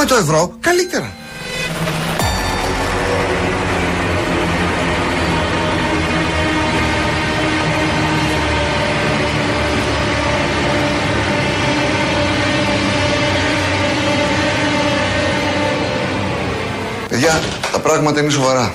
Και 0.00 0.06
με 0.06 0.12
το 0.12 0.16
ευρώ 0.16 0.56
καλύτερα. 0.60 1.12
Παιδιά, 17.08 17.40
τα 17.72 17.78
πράγματα 17.80 18.20
είναι 18.20 18.30
σοβαρά. 18.30 18.72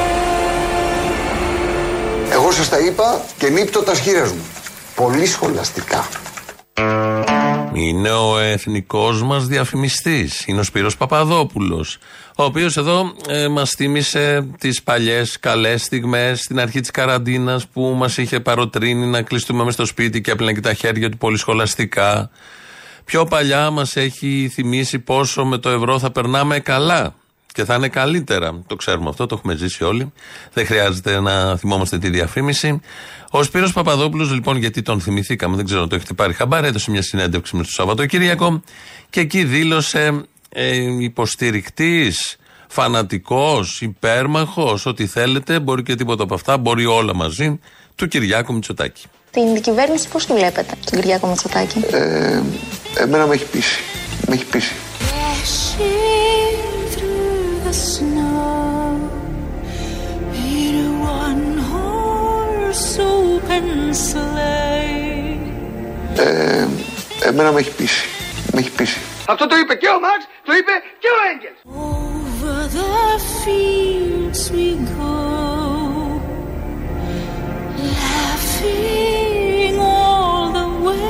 Εγώ 2.32 2.52
σας 2.52 2.70
τα 2.70 2.80
είπα 2.80 3.22
και 3.38 3.50
νύπτω 3.50 3.82
τα 3.84 3.96
σχήρες 3.96 4.32
μου. 4.32 4.46
Πολύ 4.96 5.26
σχολαστικά. 5.26 6.08
Είναι 7.80 8.12
ο 8.12 8.38
εθνικός 8.38 9.24
μας 9.24 9.48
διαφημιστής. 9.48 10.48
Είναι 10.48 10.60
ο 10.60 10.64
Σπύρος 10.64 10.98
Παπαδόπουλος. 10.98 11.98
Ο 12.36 12.44
οποίος 12.44 12.78
εδώ 12.78 13.14
ε, 13.28 13.48
μας 13.48 13.70
θύμισε 13.70 14.48
τις 14.60 14.84
παλιές 14.84 15.40
καλές 15.40 15.84
στιγμές 15.84 16.40
στην 16.40 16.60
αρχή 16.60 16.80
της 16.80 16.92
καραντίνας 16.92 17.68
που 17.68 17.82
μας 17.82 18.18
είχε 18.18 18.40
παροτρύνει 18.40 19.06
να 19.06 19.22
κλειστούμε 19.22 19.64
μες 19.64 19.74
στο 19.74 19.86
σπίτι 19.86 20.22
και 20.22 20.32
έπλαινε 20.32 20.54
και 20.54 20.62
τα 20.62 20.74
χέρια 20.74 21.10
του 21.10 21.18
πολύ 21.18 21.38
σχολαστικά. 21.38 22.30
Πιο 23.06 23.26
παλιά 23.26 23.70
μας 23.70 23.96
έχει 23.96 24.50
θυμίσει 24.54 25.00
πόσο 25.00 25.46
με 25.46 25.58
το 25.58 25.70
ευρώ 25.70 26.00
θα 26.00 26.12
περνάμε 26.12 26.60
καλά 26.60 27.16
και 27.58 27.66
θα 27.66 27.76
είναι 27.76 27.88
καλύτερα. 27.88 28.62
Το 28.68 28.76
ξέρουμε 28.76 29.10
αυτό, 29.10 29.26
το 29.26 29.36
έχουμε 29.36 29.56
ζήσει 29.56 29.84
όλοι. 29.84 30.14
Δεν 30.54 30.66
χρειάζεται 30.66 31.20
να 31.20 31.58
θυμόμαστε 31.58 31.98
τη 31.98 32.10
διαφήμιση. 32.10 32.82
Ο 33.30 33.44
Σπύρος 33.44 33.74
Παπαδόπουλος, 33.74 34.32
λοιπόν, 34.32 34.58
γιατί 34.58 34.82
τον 34.82 35.02
θυμηθήκαμε, 35.02 35.56
δεν 35.56 35.66
ξέρω 35.66 35.82
αν 35.82 35.90
το 35.90 35.96
έχετε 35.96 36.14
πάρει 36.14 36.34
χαμπάρι, 36.34 36.68
έδωσε 36.68 36.92
μια 36.92 37.02
συνέντευξη 37.02 37.56
με 37.56 37.64
το 37.64 37.70
Σαββατοκύριακο 37.72 38.62
και 39.10 39.20
εκεί 39.20 39.44
δήλωσε 39.44 40.24
ε, 40.50 40.76
υποστηρικτής, 41.00 42.38
φανατικός, 42.68 43.82
υπέρμαχος, 43.82 44.86
ό,τι 44.86 45.06
θέλετε, 45.06 45.60
μπορεί 45.60 45.84
και 45.84 45.96
τίποτα 45.96 46.24
από 46.24 46.34
αυτά, 46.34 46.58
μπορεί 46.58 46.86
όλα 46.86 47.16
μαζί, 47.16 47.60
του 47.96 48.08
Κυριάκου 48.08 48.54
Μητσοτάκη. 48.54 49.04
Την 49.32 49.62
κυβέρνηση 49.62 50.08
πώς 50.08 50.26
τη 50.26 50.34
βλέπετε, 50.34 50.74
τον 50.90 51.00
Κυριάκο 51.00 51.28
Μητσοτάκη; 51.28 51.80
Ε, 51.92 52.42
εμένα 52.98 53.28
με 53.28 53.34
έχει 53.34 53.46
πείσει. 53.46 53.82
Με 54.28 54.34
έχει 54.34 54.46
πείσει. 54.46 54.74
Dashing 55.10 55.78
through 55.78 56.07
the 57.68 57.74
snow 57.74 58.96
in 60.56 60.74
a 60.86 60.90
one-horse 61.24 62.88
open 63.12 63.68
sleigh. 63.94 65.40
Ε, 66.16 66.68
εμένα 67.28 67.52
με 67.52 67.60
έχει 67.60 67.72
πείσει. 67.72 68.08
Με 68.54 68.60
έχει 68.60 68.72
πείσει. 68.72 69.00
Αυτό 69.28 69.48
το 69.48 69.56
είπε 69.58 69.76
και 69.76 69.88
ο 69.88 70.00
Μάρξ, 70.00 70.28
το 70.46 70.54
είπε 70.54 70.72
και 71.00 71.08
ο 71.08 71.18
Έγκελς. 71.32 71.60
Over 71.66 72.60
the 72.78 72.94
fields 73.42 74.42
we 74.56 74.68
go, 74.98 75.18
laughing 78.02 79.78
all 79.94 80.44
the 80.58 80.68
way. 80.86 81.04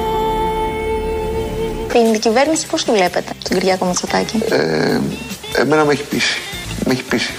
Την 1.93 2.19
κυβέρνηση 2.19 2.67
πώς 2.67 2.83
τη 2.83 2.91
βλέπετε, 2.91 3.31
τον 3.49 3.59
Κυριάκο 3.59 3.85
Μητσοτάκη; 3.85 4.43
Ε, 4.49 4.99
εμένα 5.55 5.85
με 5.85 5.93
έχει 5.93 6.03
πείσει. 6.03 6.39
Με 6.85 6.93
έχει 6.93 7.03
πείσει. 7.03 7.33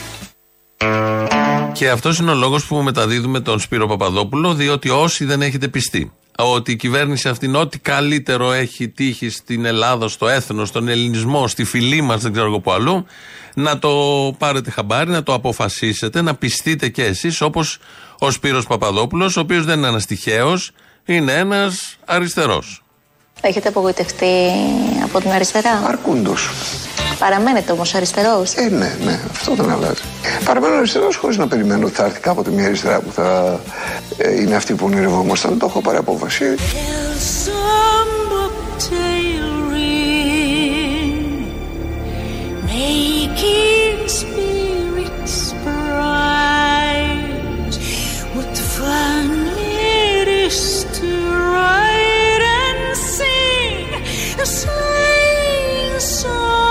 Και 1.72 1.90
αυτός 1.90 2.18
είναι 2.18 2.30
ο 2.30 2.34
λόγος 2.34 2.64
που 2.64 2.76
μεταδίδουμε 2.76 3.40
τον 3.40 3.60
Σπύρο 3.60 3.86
Παπαδόπουλο, 3.86 4.54
διότι 4.54 4.88
όσοι 4.90 5.24
δεν 5.24 5.42
έχετε 5.42 5.68
πιστεί 5.68 6.12
ότι 6.44 6.72
η 6.72 6.76
κυβέρνηση 6.76 7.28
αυτή 7.28 7.46
είναι 7.46 7.58
ό,τι 7.58 7.78
καλύτερο 7.78 8.52
έχει 8.52 8.88
τύχει 8.88 9.28
στην 9.28 9.64
Ελλάδα, 9.64 10.08
στο 10.08 10.28
έθνος, 10.28 10.68
στον 10.68 10.88
ελληνισμό, 10.88 11.48
στη 11.48 11.64
φυλή 11.64 12.00
μας, 12.00 12.22
δεν 12.22 12.32
ξέρω 12.32 12.46
εγώ 12.46 12.60
που 12.60 12.72
αλλού, 12.72 13.06
να 13.54 13.78
το 13.78 13.90
πάρετε 14.38 14.70
χαμπάρι, 14.70 15.10
να 15.10 15.22
το 15.22 15.34
αποφασίσετε, 15.34 16.22
να 16.22 16.34
πιστείτε 16.34 16.88
κι 16.88 17.00
εσείς 17.00 17.40
όπως 17.40 17.78
ο 18.18 18.30
Σπύρος 18.30 18.66
Παπαδόπουλος, 18.66 19.36
ο 19.36 19.40
οποίος 19.40 19.64
δεν 19.64 19.78
είναι 19.78 19.88
ένα 19.88 20.00
τυχαίο, 20.00 20.60
είναι 21.04 21.32
ένας 21.32 21.96
αριστερός. 22.04 22.82
Έχετε 23.40 23.68
απογοητευτεί 23.68 24.26
από 25.04 25.20
την 25.20 25.30
αριστερά; 25.30 25.82
Αρκούντος. 25.86 26.48
Παραμένετε 27.18 27.72
όμως 27.72 27.94
αριστερός. 27.94 28.54
Ε, 28.54 28.68
ναι, 28.68 28.96
ναι, 29.04 29.18
αυτό 29.30 29.54
δεν 29.54 29.70
αλλάζει. 29.70 30.00
Παραμένω 30.44 30.74
αριστερός 30.74 31.16
χωρίς 31.16 31.36
να 31.36 31.48
περιμένω 31.48 31.86
ότι 31.86 31.94
θα 31.94 32.04
έρθει 32.04 32.20
κάποτε 32.20 32.50
μια 32.50 32.66
αριστερά 32.66 33.00
που 33.00 33.12
θα 33.12 33.60
ε, 34.16 34.40
είναι 34.40 34.54
αυτή 34.54 34.74
που 34.74 34.86
ονειρευόμασταν. 34.86 35.58
Το 35.58 35.66
έχω 35.66 35.80
πάρει 35.80 35.96
απόφαση. 35.96 36.44
Tell 56.10 56.67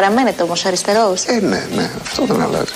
Παραμένετε 0.00 0.42
όμως 0.42 0.64
αριστερός. 0.64 1.24
Ε, 1.24 1.40
ναι, 1.40 1.66
ναι, 1.74 1.90
αυτό 2.00 2.24
δεν 2.24 2.40
αλλάζει. 2.40 2.72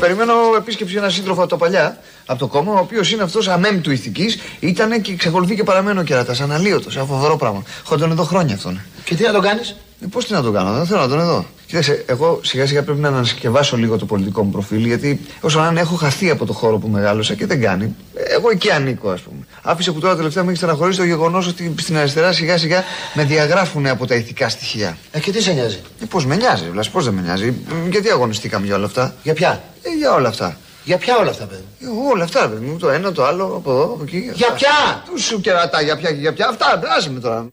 Περιμένω 0.00 0.32
επίσκεψη 0.56 0.96
ένα 0.96 1.08
σύντροφο 1.08 1.40
από 1.40 1.50
τα 1.50 1.56
παλιά, 1.56 1.98
από 2.26 2.38
το 2.38 2.46
κόμμα, 2.46 2.72
ο 2.72 2.78
οποίος 2.78 3.12
είναι 3.12 3.22
αυτός 3.22 3.48
αμέμ 3.48 3.80
του 3.80 3.90
ηθικής, 3.90 4.38
ήταν 4.60 5.00
και 5.00 5.12
εξακολουθεί 5.12 5.54
και 5.54 5.62
παραμένει 5.64 5.98
ο 5.98 6.02
κερατάς. 6.02 6.40
Αναλύωτος, 6.40 6.96
ένα 6.96 7.04
φοβερό 7.04 7.36
πράγμα. 7.36 7.62
Έχω 7.84 7.96
τον 7.96 8.10
εδώ 8.10 8.24
χρόνια 8.24 8.54
αυτόν. 8.54 8.80
Και 9.04 9.14
τι 9.14 9.22
να 9.22 9.32
το 9.32 9.40
κάνεις; 9.40 9.76
Ε, 10.02 10.06
Πώς 10.10 10.26
τι 10.26 10.32
να 10.32 10.42
τον 10.42 10.52
κάνω, 10.52 10.72
δεν 10.72 10.86
θέλω 10.86 11.00
να 11.00 11.08
τον 11.08 11.20
εδώ. 11.20 11.44
Κοίταξε, 11.66 12.04
εγώ 12.06 12.40
σιγά 12.42 12.66
σιγά 12.66 12.82
πρέπει 12.82 13.00
να 13.00 13.08
ανασκευάσω 13.08 13.76
λίγο 13.76 13.98
το 13.98 14.06
πολιτικό 14.06 14.42
μου 14.42 14.50
προφίλ, 14.50 14.84
γιατί 14.84 15.20
όσο 15.40 15.60
να 15.60 15.68
είναι 15.68 15.80
έχω 15.80 15.94
χαθεί 15.94 16.30
από 16.30 16.46
το 16.46 16.52
χώρο 16.52 16.78
που 16.78 16.88
μεγάλωσα 16.88 17.34
και 17.34 17.46
δεν 17.46 17.60
κάνει. 17.60 17.94
Ε, 18.14 18.34
Εγώ 18.34 18.50
εκεί 18.50 18.70
ανήκω, 18.70 19.10
ας 19.10 19.20
πούμε. 19.20 19.37
Άφησε 19.70 19.92
που 19.92 20.00
τώρα 20.00 20.16
τελευταία 20.16 20.42
με 20.42 20.48
έχεις 20.48 20.62
στεναχωρήσει 20.62 20.98
το 20.98 21.04
γεγονός 21.04 21.46
ότι 21.46 21.74
στην 21.78 21.96
αριστερά 21.96 22.32
σιγά 22.32 22.58
σιγά 22.58 22.84
με 23.14 23.24
διαγράφουν 23.24 23.86
από 23.86 24.06
τα 24.06 24.14
ηθικά 24.14 24.48
στοιχεία. 24.48 24.96
Ε, 25.10 25.20
και 25.20 25.32
τι 25.32 25.42
σε 25.42 25.52
νοιάζει; 25.52 25.80
Ε, 26.02 26.04
πώς 26.04 26.26
με 26.26 26.36
νοιάζει, 26.36 26.64
βλά, 26.70 26.84
πώς 26.92 27.04
δεν 27.04 27.14
με 27.14 27.20
νοιάζει. 27.20 27.46
Ε, 27.46 27.88
Γιατί 27.90 28.10
αγωνιστήκαμε 28.10 28.66
για 28.66 28.74
όλα 28.76 28.86
αυτά; 28.86 29.14
Για 29.22 29.34
ποια; 29.34 29.62
Ε, 29.82 29.88
για 29.98 30.12
όλα 30.12 30.28
αυτά. 30.28 30.56
Για 30.84 30.98
ποια 30.98 31.16
όλα 31.18 31.30
αυτά, 31.30 31.44
παιδί; 31.44 31.64
Ε, 31.80 31.86
όλα 32.12 32.24
αυτά, 32.24 32.48
παιδί 32.48 32.64
μου. 32.64 32.76
Το 32.78 32.90
ένα, 32.90 33.12
το 33.12 33.24
άλλο, 33.24 33.44
από 33.44 33.70
εδώ, 33.70 33.82
από 33.82 34.02
εκεί. 34.02 34.30
Για 34.34 34.46
αυτά. 34.46 34.54
ποια; 34.54 35.02
Του 35.06 35.22
σου 35.22 35.40
κερατά, 35.40 35.82
για 35.82 35.96
ποια 35.96 36.10
και 36.12 36.20
για 36.20 36.32
ποια. 36.32 36.48
Αυτά, 36.48 36.80
άσε 36.96 37.10
με 37.10 37.20
τώρα. 37.20 37.48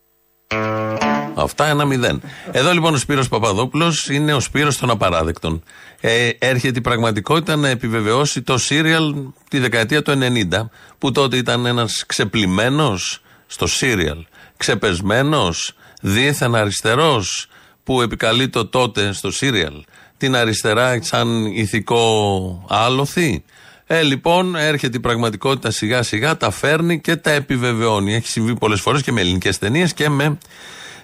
Αυτά 1.36 1.66
ένα 1.66 1.86
μηδέν. 1.86 2.22
Εδώ 2.52 2.72
λοιπόν 2.72 2.94
ο 2.94 2.98
Σπύρος 2.98 3.28
Παπαδόπουλος 3.28 4.10
είναι 4.10 4.34
ο 4.34 4.40
Σπύρος 4.40 4.78
των 4.78 4.90
απαράδεκτων. 4.90 5.64
Ε, 6.02 6.30
έρχεται 6.40 6.80
η 6.80 6.82
πραγματικότητα 6.82 7.56
να 7.56 7.68
επιβεβαιώσει 7.68 8.42
το 8.42 8.58
σύριαλ 8.58 9.16
τη 9.50 9.60
δεκαετία 9.60 10.02
του 10.02 10.20
90, 10.52 10.70
που 10.98 11.12
τότε 11.12 11.38
ήταν 11.38 11.66
ένας 11.66 12.04
ξεπλημένος 12.08 13.22
στο 13.48 13.68
σύριαλ, 13.68 14.26
ξεπεσμένος, 14.58 15.74
δίθεν 16.02 16.56
αριστερός, 16.56 17.48
που 17.84 18.02
επικαλεί 18.02 18.50
το 18.50 18.66
τότε 18.66 19.14
στο 19.14 19.32
σύριαλ 19.32 19.74
την 20.18 20.36
αριστερά 20.36 21.00
σαν 21.02 21.46
ηθικό 21.46 22.66
άλοθη. 22.70 23.44
Ε, 23.88 24.02
λοιπόν, 24.02 24.56
έρχεται 24.56 24.98
η 24.98 25.00
πραγματικότητα 25.00 25.72
σιγά 25.72 26.04
σιγά, 26.04 26.38
τα 26.38 26.52
φέρνει 26.52 27.00
και 27.00 27.16
τα 27.16 27.32
επιβεβαιώνει. 27.32 28.14
Έχει 28.14 28.28
συμβεί 28.28 28.56
πολλές 28.56 28.82
φορές 28.82 29.02
και 29.02 29.12
με 29.12 29.22
ελληνικές 29.22 29.58
ταινίες 29.58 29.94
και 29.94 30.10
με 30.10 30.38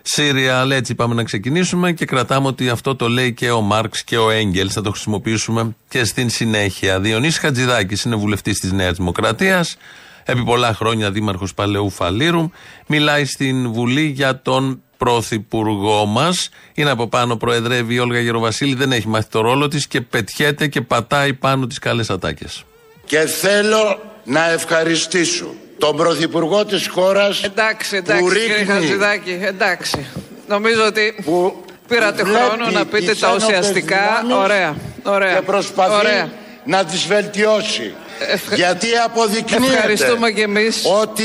σύριαλ. 0.01 0.71
Έτσι 0.71 0.95
πάμε 0.95 1.13
να 1.13 1.23
ξεκινήσουμε 1.23 1.91
και 1.91 2.05
κρατάμε 2.05 2.47
ότι 2.47 2.69
αυτό 2.69 2.95
το 2.95 3.07
λέει 3.07 3.33
και 3.33 3.51
ο 3.51 3.61
Μάρξ 3.61 4.03
και 4.03 4.17
ο 4.17 4.29
Έγκελ. 4.29 4.69
Θα 4.71 4.81
το 4.81 4.91
χρησιμοποιήσουμε 4.91 5.75
και 5.89 6.03
στην 6.03 6.29
συνέχεια. 6.29 6.99
Διονύσης 6.99 7.39
Χατζηδάκης 7.39 8.03
είναι 8.03 8.15
βουλευτής 8.15 8.59
της 8.59 8.71
Νέας 8.71 8.97
Δημοκρατίας. 8.97 9.77
επί 10.25 10.43
πολλά 10.43 10.73
χρόνια 10.73 11.11
δήμαρχος 11.11 11.53
Παλαιού 11.53 11.89
Φαλήρου. 11.89 12.49
Μιλάει 12.87 13.25
στην 13.25 13.71
Βουλή 13.71 14.05
για 14.05 14.41
τον 14.41 14.81
πρωθυπουργό 14.97 16.05
μας. 16.05 16.49
Είναι 16.73 16.89
από 16.89 17.07
πάνω, 17.07 17.35
προεδρεύει 17.35 17.93
η 17.93 17.99
Όλγα 17.99 18.19
Γεροβασίλη, 18.19 18.73
δεν 18.75 18.91
έχει 18.91 19.07
μάθει 19.07 19.29
το 19.29 19.41
ρόλο 19.41 19.67
της 19.67 19.87
και 19.87 20.01
πετιέται 20.01 20.67
και 20.67 20.81
πατάει 20.81 21.33
πάνω 21.33 21.67
τις 21.67 21.79
καλές 21.79 22.09
ατάκες. 22.09 22.63
Και 23.05 23.19
θέλω 23.19 23.99
να 24.23 24.51
ευχαριστήσω 24.51 25.53
τον 25.81 25.95
Πρωθυπουργό 25.95 26.65
της 26.65 26.87
χώρας 26.87 27.43
Εντάξει, 27.43 27.95
εντάξει, 27.95 28.23
που 28.23 28.29
κύριε 28.31 28.55
ρίχνει, 28.55 28.73
Χατζηδάκη, 28.73 29.37
εντάξει. 29.41 30.05
Νομίζω 30.47 30.85
ότι 30.85 31.15
που 31.25 31.63
πήρατε 31.87 32.23
βλέπει 32.23 32.39
χρόνο 32.45 32.69
να 32.71 32.85
πείτε 32.85 33.11
τις 33.11 33.19
τα 33.19 33.27
ένοπλες 33.27 33.47
ουσιαστικά. 33.49 33.97
δυνάμεις 34.21 34.43
Ωραία, 34.45 34.75
ωραία. 35.03 35.33
Και 35.35 35.41
προσπαθεί 35.41 35.93
Ωραία. 35.95 36.29
να 36.65 36.85
τις 36.85 37.05
βελτιώσει. 37.07 37.93
Ευχα- 38.31 38.55
Γιατί 38.55 38.87
αποδεικνύεται 39.05 39.73
Ευχαριστούμε 39.73 40.31
κι 40.31 40.41
εμείς. 40.41 40.81
ότι 41.01 41.23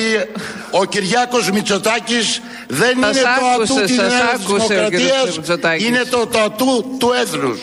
ο 0.70 0.85
Κυριάκος 0.85 1.50
Μητσοτάκης 1.50 2.41
δεν 2.69 2.97
Σας 3.00 3.17
είναι 3.17 3.23
το 3.23 3.47
άκουσε, 3.55 3.73
ατού 3.73 3.85
της 3.87 3.94
σας 3.97 4.12
Νέας 4.12 4.23
άκουσε 4.35 4.53
ο 4.55 4.56
κύριος 4.56 4.69
Δημοκρατίας, 4.69 5.37
Μητσοτάκης. 5.37 5.87
είναι 5.87 6.03
το, 6.11 6.26
το 6.26 6.38
ατού 6.38 6.97
του 6.99 7.12
έθνους. 7.23 7.58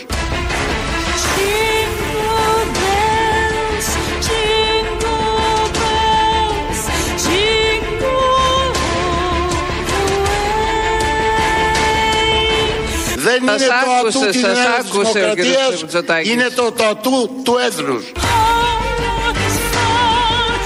Δεν 13.24 13.42
Σας 13.46 13.62
είναι 13.62 13.68
το 13.68 13.74
άκουσε, 14.00 14.18
ατού 14.18 14.32
της 14.32 14.40
σας 14.42 14.58
Νέας 14.58 14.68
άκουσε 14.80 14.98
ο 15.00 15.34
κύριος 15.34 15.34
Δημοκρατίας, 15.36 15.82
Μητσοτάκης. 15.82 16.30
είναι 16.32 16.48
το, 16.56 16.72
το 16.72 16.84
ατού 16.84 17.30
του 17.44 17.58
έθνους. 17.68 18.04
All 18.16 19.32
that's 19.38 19.58
fun 19.74 20.60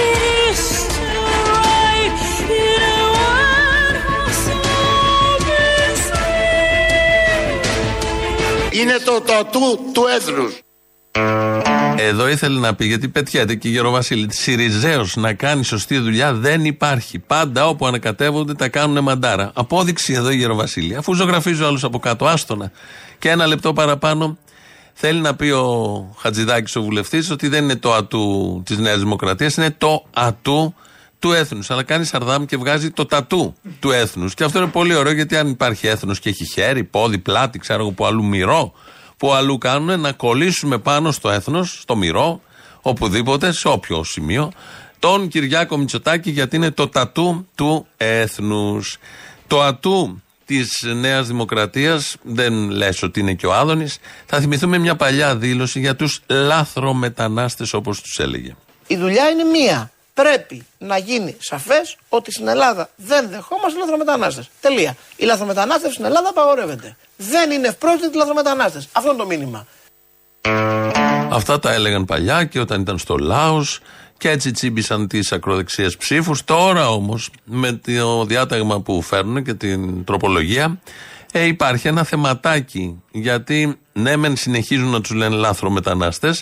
it 0.00 0.18
is 0.50 0.62
to 0.94 1.04
ride 1.50 2.18
in 2.62 2.82
a 2.90 3.04
one-horse 3.32 4.46
open 5.32 5.92
sleigh. 8.70 8.80
Είναι 8.80 8.96
το, 9.04 9.20
το 9.20 9.32
ατού 9.34 9.78
του 9.92 10.06
έθνους. 10.16 10.52
Εδώ 11.96 12.28
ήθελε 12.28 12.60
να 12.60 12.74
πει, 12.74 12.86
γιατί 12.86 13.08
πετιέται 13.08 13.54
και 13.54 13.68
η 13.68 13.70
Γεροβασίλη, 13.70 14.32
Σιριζέο 14.32 15.06
να 15.14 15.32
κάνει 15.32 15.64
σωστή 15.64 15.98
δουλειά 15.98 16.32
δεν 16.32 16.64
υπάρχει. 16.64 17.18
Πάντα 17.18 17.66
όπου 17.66 17.86
ανακατεύονται 17.86 18.54
τα 18.54 18.68
κάνουν 18.68 19.02
μαντάρα. 19.02 19.50
Απόδειξη 19.54 20.12
εδώ 20.12 20.30
η 20.30 20.36
Γεροβασίλη. 20.36 20.96
Αφού 20.96 21.14
ζωγραφίζει 21.14 21.62
ο 21.62 21.66
άλλος 21.66 21.84
από 21.84 21.98
κάτω, 21.98 22.26
άστονα. 22.26 22.70
Και 23.18 23.30
ένα 23.30 23.46
λεπτό 23.46 23.72
παραπάνω 23.72 24.38
θέλει 24.92 25.20
να 25.20 25.34
πει 25.34 25.50
ο 25.50 26.14
Χατζηδάκης, 26.18 26.76
ο 26.76 26.82
βουλευτής, 26.82 27.30
ότι 27.30 27.48
δεν 27.48 27.64
είναι 27.64 27.76
το 27.76 27.94
ατού 27.94 28.62
της 28.64 28.78
Νέας 28.78 28.98
Δημοκρατίας, 28.98 29.56
είναι 29.56 29.74
το 29.78 30.04
ατού 30.14 30.74
του 31.18 31.32
έθνους. 31.32 31.70
Αλλά 31.70 31.82
κάνει 31.82 32.04
σαρδάμ 32.04 32.44
και 32.44 32.56
βγάζει 32.56 32.90
το 32.90 33.06
τατού 33.06 33.54
του 33.80 33.90
έθνους. 33.90 34.34
Και 34.34 34.44
αυτό 34.44 34.58
είναι 34.58 34.68
πολύ 34.68 34.94
ωραίο 34.94 35.12
γιατί 35.12 35.36
αν 35.36 35.48
υπάρχει 35.48 35.86
έθνος 35.86 36.18
και 36.18 36.28
έχει 36.28 36.44
χέρι, 36.44 36.84
πόδι, 36.84 37.18
πλάτη, 37.18 37.58
ξέρω 37.58 37.80
εγώ 37.80 37.90
που 37.90 38.06
αλλού 38.06 38.24
μυρό, 38.24 38.72
που 39.16 39.32
αλλού 39.32 39.58
κάνουν 39.58 40.00
να 40.00 40.12
κολλήσουμε 40.12 40.78
πάνω 40.78 41.12
στο 41.12 41.30
έθνος, 41.30 41.78
στο 41.80 41.96
μυρό, 41.96 42.40
οπουδήποτε, 42.82 43.52
σε 43.52 43.68
όποιο 43.68 44.04
σημείο, 44.04 44.52
τον 44.98 45.28
Κυριάκο 45.28 45.76
Μητσοτάκη 45.76 46.30
γιατί 46.30 46.56
είναι 46.56 46.70
το 46.70 46.88
τατού 46.88 47.48
του 47.54 47.86
έθνους. 47.96 48.98
Το 49.46 49.62
ατού 49.62 50.22
της 50.44 50.84
Νέας 50.94 51.26
Δημοκρατίας, 51.26 52.16
δεν 52.22 52.70
λες 52.70 53.02
ότι 53.02 53.20
είναι 53.20 53.34
και 53.34 53.46
ο 53.46 53.54
Άδωνης, 53.54 53.98
θα 54.26 54.40
θυμηθούμε 54.40 54.78
μια 54.78 54.96
παλιά 54.96 55.36
δήλωση 55.36 55.80
για 55.80 55.96
τους 55.96 56.20
λάθρομετανάστες 56.26 57.72
όπως 57.72 58.00
τους 58.00 58.18
έλεγε. 58.18 58.54
Η 58.86 58.96
δουλειά 58.96 59.28
είναι 59.28 59.44
μία. 59.44 59.90
Πρέπει 60.14 60.66
να 60.78 60.98
γίνει 60.98 61.36
σαφές 61.38 61.96
ότι 62.08 62.32
στην 62.32 62.48
Ελλάδα 62.48 62.90
δεν 62.96 63.28
δεχόμαστε 63.28 63.78
λαθρομετανάστες. 63.78 64.50
Τελεία. 64.60 64.96
Η 65.16 65.24
λαθρομετανάστευση 65.24 65.92
στην 65.92 66.04
Ελλάδα 66.04 66.28
απαγορεύεται. 66.28 66.96
Δεν 67.16 67.50
είναι 67.50 67.68
ευπρόσδεκτοι 67.68 68.16
λαθρομετανάστες. 68.16 68.88
Αυτό 68.92 69.08
είναι 69.10 69.18
το 69.18 69.26
μήνυμα. 69.26 69.66
Αυτά 71.30 71.58
τα 71.58 71.72
έλεγαν 71.72 72.04
παλιά 72.04 72.44
και 72.44 72.60
όταν 72.60 72.80
ήταν 72.80 72.98
στο 72.98 73.16
Λάος 73.16 73.80
και 74.18 74.30
έτσι 74.30 74.50
τσίμπησαν 74.50 75.08
τις 75.08 75.32
ακροδεξιέ 75.32 75.90
ψήφους. 75.98 76.44
Τώρα 76.44 76.88
όμως, 76.88 77.30
με 77.44 77.72
το 77.72 78.24
διάταγμα 78.24 78.80
που 78.80 79.02
φέρνουν 79.02 79.44
και 79.44 79.54
την 79.54 80.04
τροπολογία, 80.04 80.78
ε, 81.32 81.44
υπάρχει 81.44 81.88
ένα 81.88 82.04
θεματάκι. 82.04 83.02
Γιατί 83.10 83.78
ναι, 83.92 84.16
μεν 84.16 84.36
συνεχίζουν 84.36 84.90
να 84.90 85.00
τους 85.00 85.10
λένε 85.10 85.36
λάθρο 85.36 85.70
μετανάστε, 85.70 86.34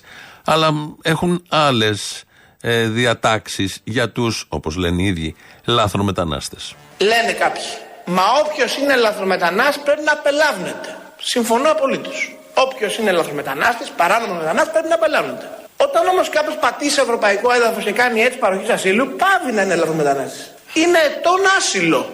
αλλά 0.45 0.73
έχουν 1.03 1.43
άλλες 1.49 2.25
ε, 2.65 2.87
διατάξεις 2.87 3.81
για 3.85 4.11
τους, 4.11 4.47
όπως 4.49 4.77
λένε 4.77 5.03
οι 5.03 5.07
ίδιοι, 5.07 5.35
λάθρο 5.65 6.03
μετανάστε. 6.03 6.57
Λένε 6.99 7.33
κάποιοι. 7.33 7.63
Μα 8.05 8.23
όποιος 8.45 8.77
είναι 8.77 8.97
λαθρομετανάστη 8.97 9.81
πρέπει 9.85 10.03
να 10.03 10.13
απελάβνεται. 10.13 10.97
Συμφωνώ 11.21 11.71
απολύτως. 11.71 12.37
Όποιος 12.55 12.99
είναι 12.99 13.13
λαθρομετανάστη, 13.13 13.85
παράνομος 13.97 14.37
μετανάστης 14.37 14.73
πρέπει 14.73 14.89
να 14.89 14.95
απελάβνεται. 14.95 15.51
Όταν 15.77 16.07
όμως 16.07 16.29
κάποιος 16.29 16.57
πατήσει 16.57 17.01
ευρωπαϊκό 17.01 17.53
έδαφος 17.53 17.85
και 17.85 17.93
κάνει 17.93 18.23
έτσι 18.23 18.39
παροχής 18.39 18.69
ασύλου, 18.69 19.17
πάβει 19.17 19.53
να 19.53 19.63
είναι 19.63 19.75
λαθρομετανάστη. 19.75 20.41
Είναι 20.73 20.99
ετών 20.99 21.41
άσυλο. 21.57 22.13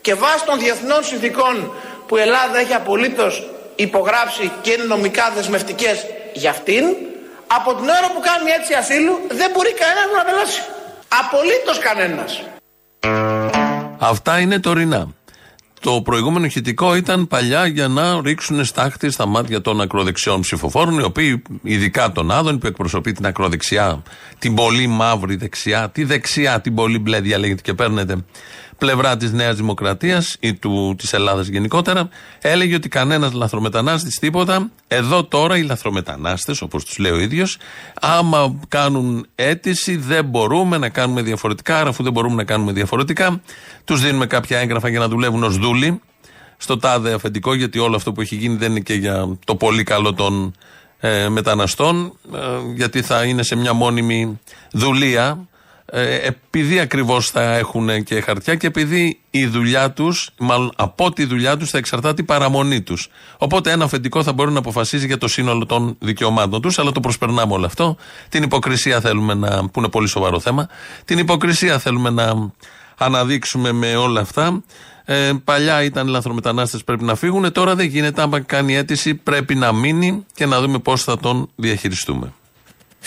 Και 0.00 0.14
βάσει 0.14 0.44
των 0.44 0.58
διεθνών 0.58 1.04
συνθήκων 1.04 1.72
που 2.06 2.16
η 2.16 2.20
Ελλάδα 2.20 2.58
έχει 2.58 2.74
απολύτως 2.74 3.48
υπογράψει 3.76 4.52
και 4.62 4.70
είναι 4.70 4.84
νομικά 4.84 5.32
δεσμευτικές 5.34 6.06
για 6.32 6.50
αυτήν, 6.50 6.84
από 7.56 7.70
την 7.74 7.88
ώρα 7.98 8.08
που 8.14 8.20
κάνει 8.28 8.50
έτσι 8.58 8.72
ασύλου 8.80 9.14
δεν 9.40 9.48
μπορεί 9.52 9.72
κανένας 9.82 10.10
να 10.14 10.20
απελάσει. 10.24 10.60
Απολύτως 11.20 11.78
κανένας. 11.88 12.30
Αυτά 13.98 14.38
είναι 14.38 14.58
τωρινά. 14.60 15.08
Το 15.80 16.02
προηγούμενο 16.02 16.44
ηχητικό 16.44 16.94
ήταν 16.94 17.28
παλιά 17.28 17.66
για 17.66 17.88
να 17.88 18.20
ρίξουν 18.20 18.64
στάχτη 18.64 19.10
στα 19.10 19.26
μάτια 19.26 19.60
των 19.60 19.80
ακροδεξιών 19.80 20.40
ψηφοφόρων, 20.40 20.98
οι 20.98 21.02
οποίοι, 21.02 21.42
ειδικά 21.62 22.12
τον 22.12 22.30
Άδων 22.30 22.58
που 22.58 22.66
εκπροσωπεί 22.66 23.12
την 23.12 23.26
ακροδεξιά, 23.26 24.02
την 24.38 24.54
πολύ 24.54 24.86
μαύρη 24.86 25.36
δεξιά, 25.36 25.90
τη 25.90 26.04
δεξιά, 26.04 26.60
την 26.60 26.74
πολύ 26.74 26.98
μπλε 26.98 27.20
διαλέγεται 27.20 27.62
και 27.62 27.74
παίρνετε 27.74 28.24
πλευρά 28.78 29.16
της 29.16 29.32
Νέας 29.32 29.56
Δημοκρατίας 29.56 30.36
ή 30.40 30.58
της 30.96 31.12
Ελλάδας 31.12 31.46
γενικότερα, 31.46 32.08
έλεγε 32.40 32.74
ότι 32.74 32.88
κανένας 32.88 33.32
λαθρομετανάστης 33.32 34.18
τίποτα. 34.18 34.70
Εδώ 34.88 35.24
τώρα 35.24 35.56
οι 35.56 35.62
λαθρομετανάστες, 35.62 36.62
όπως 36.62 36.84
τους 36.84 36.98
λέει 36.98 37.12
ο 37.12 37.18
ίδιος, 37.18 37.58
άμα 38.00 38.58
κάνουν 38.68 39.26
αίτηση, 39.34 39.96
δεν 39.96 40.24
μπορούμε 40.24 40.78
να 40.78 40.88
κάνουμε 40.88 41.22
διαφορετικά. 41.22 41.78
Άρα, 41.78 41.88
αφού 41.88 42.02
δεν 42.02 42.12
μπορούμε 42.12 42.34
να 42.34 42.44
κάνουμε 42.44 42.72
διαφορετικά, 42.72 43.40
τους 43.84 44.00
δίνουμε 44.00 44.26
κάποια 44.26 44.58
έγγραφα 44.58 44.88
για 44.88 44.98
να 44.98 45.08
δουλεύουν 45.08 45.42
ως 45.42 45.58
δούλοι 45.58 46.00
στο 46.56 46.78
τάδε 46.78 47.12
αφεντικό, 47.12 47.54
γιατί 47.54 47.78
όλο 47.78 47.96
αυτό 47.96 48.12
που 48.12 48.20
έχει 48.20 48.36
γίνει 48.36 48.56
δεν 48.56 48.70
είναι 48.70 48.80
και 48.80 48.94
για 48.94 49.38
το 49.44 49.56
πολύ 49.56 49.82
καλό 49.82 50.14
των 50.14 50.54
ε, 50.98 51.28
μεταναστών, 51.28 52.12
ε, 52.34 52.38
γιατί 52.74 53.02
θα 53.02 53.24
είναι 53.24 53.42
σε 53.42 53.56
μια 53.56 53.72
μόνιμη 53.72 54.40
δουλεία 54.72 55.22
ε, 55.28 55.53
επειδή 56.22 56.78
ακριβώς 56.78 57.30
θα 57.30 57.42
έχουν 57.42 58.02
και 58.02 58.20
χαρτιά 58.20 58.54
και 58.54 58.66
επειδή 58.66 59.20
η 59.30 59.46
δουλειά 59.46 59.90
τους, 59.90 60.30
μάλλον 60.38 60.72
από 60.76 61.12
τη 61.12 61.24
δουλειά 61.24 61.56
τους 61.56 61.70
θα 61.70 61.78
εξαρτάται 61.78 62.22
η 62.22 62.24
παραμονή 62.24 62.82
τους. 62.82 63.08
Οπότε 63.38 63.70
ένα 63.70 63.84
αφεντικό 63.84 64.22
θα 64.22 64.32
μπορεί 64.32 64.52
να 64.52 64.58
αποφασίζει 64.58 65.06
για 65.06 65.18
το 65.18 65.28
σύνολο 65.28 65.66
των 65.66 65.96
δικαιωμάτων 65.98 66.62
τους, 66.62 66.78
αλλά 66.78 66.92
το 66.92 67.00
προσπερνάμε 67.00 67.52
όλο 67.52 67.66
αυτό. 67.66 67.96
Την 68.28 68.42
υποκρισία 68.42 69.00
θέλουμε 69.00 69.34
να. 69.34 69.68
που 69.68 69.78
είναι 69.78 69.88
πολύ 69.88 70.08
σοβαρό 70.08 70.40
θέμα. 70.40 70.68
Την 71.04 71.18
υποκρισία 71.18 71.78
θέλουμε 71.78 72.10
να 72.10 72.50
αναδείξουμε 72.98 73.72
με 73.72 73.96
όλα 73.96 74.20
αυτά. 74.20 74.62
Ε, 75.04 75.32
παλιά 75.44 75.82
ήταν 75.82 76.06
λαθρομετανάστες 76.06 76.84
πρέπει 76.84 77.04
να 77.04 77.14
φύγουν. 77.14 77.52
Τώρα 77.52 77.74
δεν 77.74 77.86
γίνεται. 77.86 78.22
Άμα 78.22 78.40
κάνει 78.40 78.74
αίτηση, 78.74 79.14
πρέπει 79.14 79.54
να 79.54 79.72
μείνει 79.72 80.26
και 80.34 80.46
να 80.46 80.60
δούμε 80.60 80.78
πώς 80.78 81.02
θα 81.02 81.18
τον 81.18 81.50
διαχειριστούμε. 81.54 82.32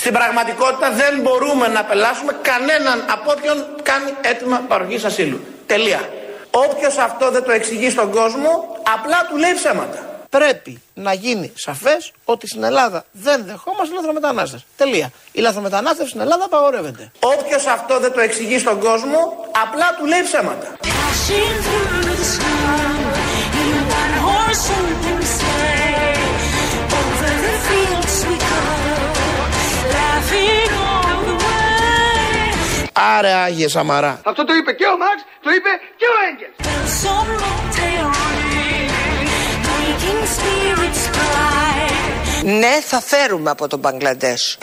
Στην 0.01 0.13
πραγματικότητα 0.13 0.91
δεν 0.91 1.21
μπορούμε 1.21 1.67
να 1.67 1.79
απελάσουμε 1.79 2.33
κανέναν 2.41 3.05
από 3.09 3.31
όποιον 3.31 3.65
κάνει 3.83 4.13
αίτημα 4.21 4.57
παροχής 4.67 5.03
ασύλου. 5.03 5.39
Τελεία. 5.65 6.09
Όποιος 6.51 6.97
αυτό 6.97 7.31
δεν 7.31 7.43
το 7.43 7.51
εξηγεί 7.51 7.89
στον 7.89 8.11
κόσμο, 8.11 8.77
απλά 8.95 9.27
του 9.29 9.37
λέει 9.37 9.53
ψέματα. 9.53 9.99
Πρέπει 10.29 10.81
να 10.93 11.13
γίνει 11.13 11.53
σαφές 11.55 12.11
ότι 12.25 12.47
στην 12.47 12.63
Ελλάδα 12.63 13.05
δεν 13.11 13.45
δεχόμαστε 13.45 13.95
λαθρομετανάστες. 13.95 14.65
Τελεία. 14.77 15.11
Η 15.31 15.41
λαθρομετανάστευση 15.41 16.09
στην 16.09 16.21
Ελλάδα 16.21 16.45
απαγορεύεται. 16.45 17.11
Όποιος 17.19 17.65
αυτό 17.65 17.99
δεν 17.99 18.11
το 18.11 18.19
εξηγεί 18.19 18.59
στον 18.59 18.79
κόσμο, 18.79 19.19
απλά 19.63 19.95
του 19.97 20.05
λέει 20.05 20.21
ψέματα. 20.23 20.77
Άρα 32.99 33.43
Άγιε 33.43 33.67
Σαμαρά. 33.67 34.19
Αυτό 34.23 34.45
το 34.45 34.53
είπε 34.53 34.71
και 34.71 34.85
ο 34.85 34.97
Μαξ, 34.97 35.25
το 35.41 35.49
είπε 35.49 35.69
και 35.97 36.05
ο 36.05 36.15
Έγκελ. 36.29 36.49
Ναι, 42.59 42.81
θα 42.81 43.01
φέρουμε 43.01 43.49
από 43.49 43.67
τον 43.67 43.79
Μπαγκλαντές. 43.79 44.57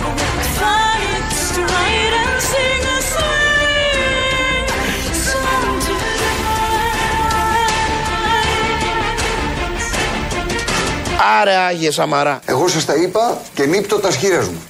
Άρε 11.41 11.57
Άγιε 11.57 11.91
Σαμαρά. 11.91 12.41
Εγώ 12.45 12.69
σας 12.69 12.85
τα 12.85 12.95
είπα 12.95 13.39
και 13.55 13.67
νύπτω 13.67 13.99
τα 13.99 14.11
σχήρες 14.11 14.49
μου 14.49 14.63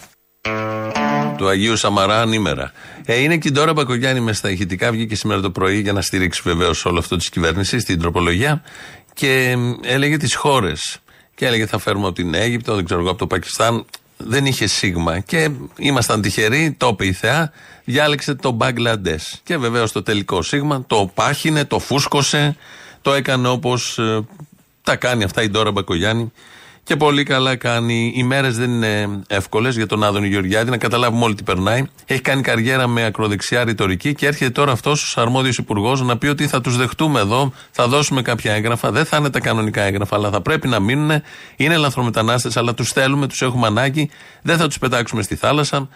του 1.37 1.49
Αγίου 1.49 1.77
Σαμαρά 1.77 2.21
ανήμερα. 2.21 2.73
Ε, 3.05 3.19
είναι 3.19 3.37
και 3.37 3.49
η 3.49 3.51
Ντόρα 3.51 3.73
Μπακογιάννη 3.73 4.21
μες 4.21 4.37
στα 4.37 4.51
ηχητικά, 4.51 4.91
βγήκε 4.91 5.17
σήμερα 5.17 5.41
το 5.41 5.51
πρωί 5.51 5.81
για 5.81 5.93
να 5.93 6.01
στηρίξει 6.01 6.41
βεβαίως 6.45 6.85
όλο 6.85 6.99
αυτό 6.99 7.17
της 7.17 7.29
κυβέρνησης, 7.29 7.85
την 7.85 7.99
τροπολογία 7.99 8.63
και 9.15 9.57
ε, 9.83 9.95
έλεγε 9.95 10.17
τις 10.17 10.35
χώρες. 10.35 10.99
Και 11.35 11.47
έλεγε 11.47 11.67
θα 11.67 11.79
φέρουμε 11.79 12.07
από 12.07 12.15
την 12.15 12.35
Αίγυπτο, 12.35 12.75
δεν 12.75 12.85
ξέρω 12.85 13.01
εγώ, 13.01 13.11
από 13.11 13.19
το 13.19 13.27
Πακιστάν. 13.27 13.85
Δεν 14.17 14.47
είχε 14.47 14.67
σίγμα. 14.67 15.19
Και 15.19 15.51
ήμασταν 15.77 16.21
τυχεροί, 16.21 16.75
το 16.79 16.89
είπε 16.89 17.07
η 17.07 17.13
Θεά, 17.13 17.53
διάλεξε 17.85 18.35
το 18.35 18.51
Μπαγκλαντές. 18.51 19.41
Και 19.43 19.57
βεβαίως 19.57 19.93
το 19.93 20.03
τελικό 20.03 20.43
σίγμα 20.43 20.85
το 20.87 21.11
πάχινε, 21.15 21.65
το 21.65 21.79
φούσκωσε, 21.79 22.57
το 23.03 23.13
έκανε 23.13 23.49
όπως 23.49 23.99
τα 24.83 24.97
κάνει 24.97 25.25
αυτά 25.25 25.43
η 25.43 25.49
Ντόρα 25.49 25.71
Μπακογιάννη. 25.71 26.33
Και 26.85 26.97
πολύ 26.97 27.23
καλά 27.23 27.57
κάνει. 27.57 28.13
Οι 28.17 28.23
μέρες 28.23 28.57
δεν 28.57 28.71
είναι 28.71 29.23
εύκολες 29.27 29.77
για 29.77 29.87
τον 29.87 30.05
Άδωνη 30.05 30.29
Γεωργιάδη 30.29 30.71
να 30.71 30.77
καταλάβουμε 30.77 31.25
όλοι 31.25 31.35
τι 31.35 31.43
περνάει. 31.43 31.85
Έχει 32.07 32.21
κάνει 32.21 32.43
καριέρα 32.43 32.87
με 32.87 33.05
ακροδεξιά 33.05 33.65
ρητορική 33.65 34.15
και 34.15 34.27
έρχεται 34.27 34.51
τώρα 34.51 34.73
αυτός 34.73 35.03
ως 35.03 35.19
αρμόδιος 35.19 35.57
υπουργός 35.57 36.03
να 36.03 36.19
πει 36.19 36.27
ότι 36.27 36.47
θα 36.47 36.61
τους 36.61 36.77
δεχτούμε 36.77 37.21
εδώ, 37.21 37.53
θα 37.71 37.89
δώσουμε 37.89 38.23
κάποια 38.23 38.55
έγγραφα. 38.55 38.91
Δεν 38.91 39.05
θα 39.05 39.17
είναι 39.17 39.31
τα 39.31 39.41
κανονικά 39.41 39.83
έγγραφα, 39.83 40.17
αλλά 40.17 40.31
θα 40.31 40.41
πρέπει 40.41 40.69
να 40.69 40.81
μείνουν. 40.81 41.23
Είναι 41.57 41.77
λαθρομετανάστες, 41.77 42.57
αλλά 42.57 42.75
τους 42.75 42.93
θέλουμε, 42.93 43.27
τους 43.27 43.43
έχουμε 43.43 43.67
ανάγκη. 43.67 44.11
Δεν 44.43 44.57
θα 44.57 44.67
τους 44.67 44.79
πετάξουμε 44.79 45.23
στη 45.23 45.35
θάλασσα. 45.35 45.89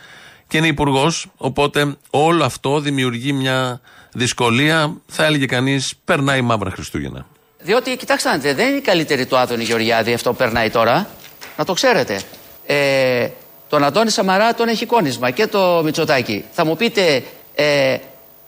Και 0.46 0.56
είναι 0.56 0.66
υπουργός, 0.66 1.26
οπότε 1.36 1.96
όλο 2.10 2.44
αυτό 2.44 2.80
δημιουργεί 2.80 3.32
μια 3.32 3.80
δυσκολία. 4.12 4.96
Θα 5.06 5.24
έλεγε 5.24 5.46
κανείς, 5.46 5.94
περνάει 6.04 6.40
μαύρα 6.40 6.70
Χριστούγεννα. 6.70 7.26
Διότι, 7.60 7.96
κοιτάξτε, 7.96 8.28
να 8.28 8.34
δείτε, 8.34 8.54
δεν 8.54 8.68
είναι 8.68 8.76
η 8.76 8.80
καλύτερη 8.80 9.26
του 9.26 9.36
Άδωνη 9.36 9.64
Γεωργιάδη 9.64 10.12
αυτό 10.12 10.30
που 10.30 10.36
περνάει 10.36 10.70
τώρα. 10.70 11.08
Να 11.56 11.64
το 11.64 11.72
ξέρετε. 11.72 12.20
Ε, 12.66 13.28
τον 13.68 13.84
Αντώνη 13.84 14.10
Σαμαρά 14.10 14.54
τον 14.54 14.68
έχει 14.68 14.86
κόνισμα 14.86 15.30
και 15.30 15.46
το 15.46 15.80
Μητσοτάκι. 15.84 16.44
Θα 16.52 16.64
μου 16.64 16.76
πείτε 16.76 17.22
ε, 17.54 17.96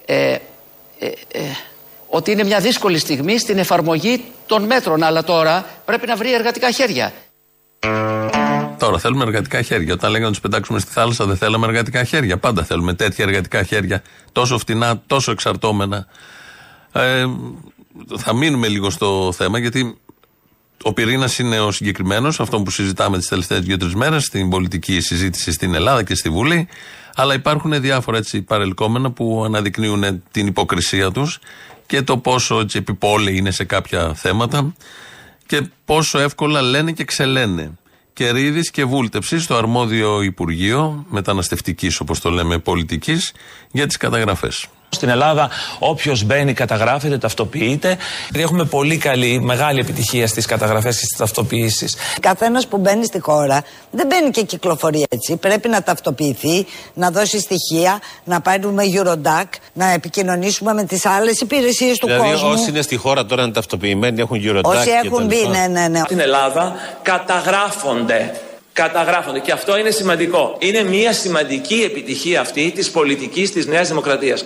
ε, 0.05 0.39
ε, 0.99 1.07
ε, 1.33 1.41
ότι 2.07 2.31
είναι 2.31 2.45
μια 2.45 2.61
δύσκολη 2.61 2.99
στιγμή 2.99 3.39
στην 3.39 3.59
εφαρμογή 3.59 4.25
των 4.47 4.63
μέτρων, 4.63 5.03
αλλά 5.03 5.25
τώρα 5.25 5.65
πρέπει 5.85 6.07
να 6.07 6.17
βρει 6.17 6.35
εργατικά 6.35 6.71
χέρια. 6.71 7.13
Τώρα 8.79 8.99
θέλουμε 8.99 9.25
εργατικά 9.25 9.63
χέρια. 9.63 9.93
Όταν 9.93 10.11
λέγανε 10.11 10.27
να 10.27 10.33
τους 10.33 10.41
πετάξουμε 10.41 10.79
στη 10.79 10.93
θάλασσα, 10.93 11.25
δεν 11.25 11.37
θέλαμε 11.37 11.67
εργατικά 11.67 12.05
χέρια. 12.05 12.37
Πάντα 12.39 12.63
θέλουμε 12.65 12.95
τέτοια 12.95 13.25
εργατικά 13.25 13.63
χέρια. 13.63 14.03
Τόσο 14.33 14.59
φτηνά, 14.59 15.03
τόσο 15.07 15.31
εξαρτώμενα. 15.31 16.07
Ε, 16.93 17.25
θα 18.17 18.35
μείνουμε 18.35 18.69
λίγο 18.69 18.91
στο 18.91 19.33
θέμα 19.37 19.59
γιατί 19.59 19.99
ο 20.83 20.93
πυρήνας 20.93 21.39
είναι 21.39 21.61
ο 21.61 21.71
συγκεκριμένος, 21.71 22.41
αυτό 22.41 22.63
που 22.63 22.71
συζητάμε 22.71 23.19
τις 23.19 23.29
τελευταίες 23.29 23.61
δύο-τρεις 23.61 23.95
μέρες 23.95 24.25
στην 24.25 24.51
πολιτική 24.51 25.01
συζήτηση 25.01 25.53
στην 25.53 25.75
Ελλάδα 25.75 26.03
και 26.03 26.15
στη 26.15 26.29
Βουλή. 26.29 26.69
Αλλά 27.15 27.35
υπάρχουν 27.35 27.81
διάφορα 27.81 28.19
έτσι 28.19 28.43
παρελκόμενα 28.43 29.11
που 29.11 29.43
αναδεικνύουν 29.45 30.23
την 30.31 30.47
υποκρισία 30.47 31.11
τους 31.11 31.39
και 31.87 32.03
το 32.03 32.19
πόσο 32.19 32.61
έτσι, 32.61 32.79
επιπόλαιοι 32.79 33.37
είναι 33.37 33.51
σε 33.51 33.65
κάποια 33.65 34.15
θέματα 34.15 34.75
και 35.47 35.69
πόσο 35.85 36.19
εύκολα 36.19 36.63
λένε 36.63 36.93
και 36.93 37.05
ξελένε. 37.05 37.73
Κερίδη 38.13 38.71
και 38.71 38.85
βούλτεψης 38.85 39.43
στο 39.45 39.57
αρμόδιο 39.57 40.23
Υπουργείο 40.23 41.05
Μεταναστευτικής, 41.09 42.01
όπως 42.01 42.21
το 42.21 42.31
λέμε, 42.31 42.59
πολιτικής, 42.59 43.33
για 43.73 43.87
τις 43.87 43.97
καταγραφές. 43.97 44.67
Στην 44.93 45.09
Ελλάδα, 45.09 45.51
όποιος 45.79 46.23
μπαίνει, 46.25 46.53
καταγράφεται, 46.53 47.19
ταυτοποιείται. 47.19 47.97
Έχουμε 48.35 48.65
πολύ 48.65 48.97
καλή, 48.97 49.41
μεγάλη 49.41 49.81
επιτυχία 49.81 50.27
στις 50.27 50.47
καταγραφές 50.47 50.99
και 50.99 51.05
στις 51.05 51.17
ταυτοποιήσεις. 51.19 51.97
Καθένας 52.21 52.67
που 52.67 52.79
μπαίνει 52.79 53.05
στη 53.05 53.21
χώρα 53.21 53.63
δεν 53.91 54.07
μπαίνει 54.07 54.31
και 54.31 54.43
κυκλοφορεί 54.43 55.07
έτσι. 55.11 55.37
Πρέπει 55.37 55.69
να 55.69 55.83
ταυτοποιηθεί, 55.83 56.67
να 56.95 57.11
δώσει 57.11 57.39
στοιχεία, 57.41 58.01
να 58.25 58.41
πάρουμε 58.41 58.83
Eurodac, 58.95 59.45
να 59.73 59.91
επικοινωνήσουμε 59.93 60.73
με 60.75 60.85
τις 60.85 61.07
άλλες 61.07 61.41
υπηρεσίες 61.41 61.99
του 61.99 62.07
Δηλαδή, 62.07 62.31
κόσμου. 62.31 62.49
όσοι 62.51 62.69
είναι 62.71 62.83
στη 62.83 62.97
χώρα 62.97 63.27
τώρα 63.27 63.43
είναι 63.43 63.53
ταυτοποιημένοι, 63.53 64.21
έχουν 64.21 64.41
Eurodac. 64.45 64.63
Όσοι 64.63 64.85
και 64.85 65.01
έχουν 65.05 65.19
τα 65.19 65.25
μπει, 65.25 65.35
λοιπά. 65.35 65.49
ναι, 65.51 65.67
ναι, 65.81 65.89
ναι. 65.89 66.01
Στην 66.05 66.21
Ελλάδα 66.21 66.75
καταγράφονται. 67.03 68.35
Καταγράφονται. 68.73 69.39
Και 69.39 69.53
αυτό 69.53 69.79
είναι 69.79 69.91
σημαντικό. 69.91 70.57
Είναι 70.59 70.83
μια 70.83 71.13
σημαντική 71.13 71.83
επιτυχία 71.85 72.41
αυτή 72.41 72.71
της 72.75 72.91
πολιτικής 72.91 73.53
της 73.53 73.67
Νέας 73.67 73.89
Δημοκρατίας. 73.89 74.45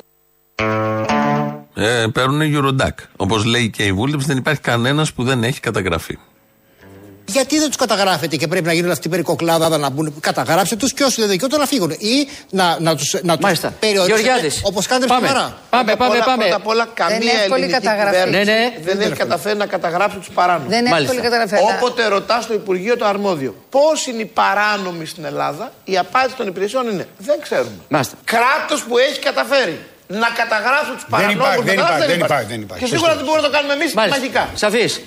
Ε, 1.77 2.07
παίρνουν 2.13 2.41
Eurodac. 2.55 2.89
Όπως 3.17 3.45
λέει 3.45 3.71
και 3.71 3.83
η 3.83 3.93
βούλτεψη, 3.93 4.27
δεν 4.27 4.37
υπάρχει 4.37 4.61
κανένας 4.61 5.13
που 5.13 5.23
δεν 5.25 5.45
έχει 5.45 5.61
καταγραφεί. 5.61 6.19
Γιατί 7.27 7.59
δεν 7.59 7.67
τους 7.67 7.77
καταγράφετε 7.77 8.37
και 8.37 8.49
πρέπει 8.49 8.67
να 8.67 8.73
γίνουν 8.73 8.91
αυτή 8.91 9.07
η 9.07 9.11
περικοκλάδα 9.11 9.79
να 9.79 9.91
μπουν; 9.91 10.15
Καταγράψτε 10.21 10.77
τους 10.77 10.93
και 10.93 11.03
όσοι 11.05 11.21
δεν 11.21 11.31
δικαιούνται 11.31 11.57
να 11.57 11.67
φύγουν. 11.67 11.91
Ή 11.91 12.29
να, 12.51 12.81
να 12.81 12.97
τους 12.97 13.17
να 13.23 13.39
τους 13.39 13.61
περιορίσετε 13.81 14.21
Γεωργιάδης. 14.23 14.61
όπως 14.65 14.87
κάνετε 14.87 15.07
Πάμε. 15.07 15.27
στη 15.27 15.37
Μαρά. 15.37 15.57
Πάμε, 15.71 15.97
πάμε, 15.97 16.19
πάμε. 16.25 16.43
Πρώτα 16.43 16.57
απ' 16.57 16.67
όλα, 16.67 16.89
καμία 16.95 17.17
είναι 17.17 17.31
εύκολη 17.31 17.63
ελληνική 17.63 17.73
καταγραφή. 17.87 18.11
κυβέρνηση 18.17 18.51
Ναι, 18.51 18.59
ναι. 18.59 18.73
δεν 18.83 19.01
έχει 19.01 19.13
καταφέρει 19.13 19.59
να 19.59 19.67
καταγράψει 19.67 20.17
τους 20.17 20.29
παράνομους. 20.35 20.69
Δεν 20.71 20.81
είναι 20.81 20.91
Μάλιστα. 20.91 21.15
εύκολη 21.15 21.31
καταγραφή. 21.33 21.65
αλλά- 21.65 21.77
Όποτε 21.83 22.07
ρωτάς 22.07 22.45
στο 22.45 22.55
Υπουργείο 22.55 22.97
το 22.97 23.05
αρμόδιο 23.07 23.55
πώς 23.71 24.07
είναι 24.07 24.21
οι 24.23 24.31
παράνομοι 24.35 25.07
στην 25.07 25.25
Ελλάδα, 25.25 25.73
η 25.85 25.99
απάντηση 25.99 26.37
των 26.37 26.47
υπηρεσιών 26.47 26.89
είναι 26.91 27.09
δεν 27.19 27.37
ξέρουμε. 27.43 27.71
Μάλιστα. 27.89 28.15
Κράτος 28.25 28.83
που 28.85 28.99
έχει 28.99 29.19
καταφέρει 29.19 29.79
να 30.07 30.29
καταγράψει 30.29 30.91
τους 30.93 31.05
παρανόμους. 31.09 31.35
υπάρχει, 31.37 31.63
δεν 31.63 31.79
υπάρχει, 31.79 32.07
δεν 32.07 32.21
υπάρχει, 32.21 32.47
δεν 32.47 32.61
υπάρχει. 32.61 32.85
Και 32.85 32.91
σίγουρα 32.91 33.15
δεν 33.17 33.25
μπορούμε 33.25 33.47
να 33.47 33.53
το 33.53 33.57
κάνουμε 33.57 33.75
εμείς 33.75 33.95
μαγικά. 33.95 34.49
Σαφής. 34.55 35.01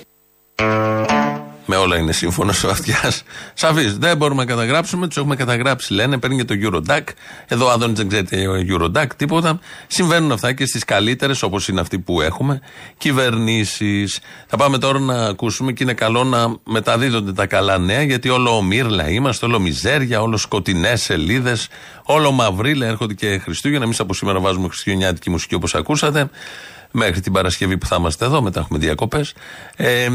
Με 1.70 1.76
όλα 1.76 1.96
είναι 1.96 2.12
σύμφωνο 2.12 2.52
ο 2.66 2.68
αυτιάς. 2.68 3.22
Σαφής. 3.54 3.98
Δεν 3.98 4.16
μπορούμε 4.16 4.44
να 4.44 4.50
καταγράψουμε, 4.50 5.06
τους 5.06 5.16
έχουμε 5.16 5.36
καταγράψει, 5.36 5.92
λένε. 5.92 6.18
Παίρνει 6.18 6.44
και 6.44 6.44
το 6.44 6.54
Eurodac. 6.62 7.02
Εδώ 7.46 7.66
ο 7.66 7.70
Άδωνης 7.70 7.98
δεν 7.98 8.08
ξέρει 8.08 8.24
τι 8.24 8.36
Eurodac, 8.68 9.06
τίποτα. 9.16 9.60
Συμβαίνουν 9.86 10.32
αυτά 10.32 10.52
και 10.52 10.66
στις 10.66 10.84
καλύτερες, 10.84 11.42
όπως 11.42 11.68
είναι 11.68 11.80
αυτή 11.80 11.98
που 11.98 12.20
έχουμε, 12.20 12.60
κυβερνήσεις. 12.98 14.20
Θα 14.46 14.56
πάμε 14.56 14.78
τώρα 14.78 14.98
να 14.98 15.26
ακούσουμε 15.26 15.72
και 15.72 15.82
είναι 15.82 15.94
καλό 15.94 16.24
να 16.24 16.54
μεταδίδονται 16.64 17.32
τα 17.32 17.46
καλά 17.46 17.78
νέα, 17.78 18.02
γιατί 18.02 18.28
όλο 18.28 18.62
μύρλα 18.62 19.10
είμαστε, 19.10 19.46
όλο 19.46 19.58
μιζέρια, 19.58 20.22
όλο 20.22 20.36
σκοτεινές 20.36 21.02
σελίδες, 21.02 21.68
όλο 22.02 22.30
μαυρίλα. 22.32 22.86
Έρχονται 22.86 23.14
και 23.14 23.38
Χριστούγεννα. 23.38 23.84
Εμείς 23.84 24.00
από 24.00 24.14
σήμερα 24.14 24.40
βάζουμε 24.40 24.68
χριστουγεννιάτικη 24.68 25.30
μουσική 25.30 25.54
όπως 25.54 25.74
ακούσατε. 25.74 26.30
Μέχρι 26.90 27.20
την 27.20 27.32
Παρασκευή 27.32 27.78
που 27.78 27.86
θα 27.86 27.96
είμαστε 27.98 28.24
εδώ, 28.24 28.42
μετά 28.42 28.60
έχουμε 28.60 28.78
διακοπές. 28.78 29.34
Ε, 29.76 30.08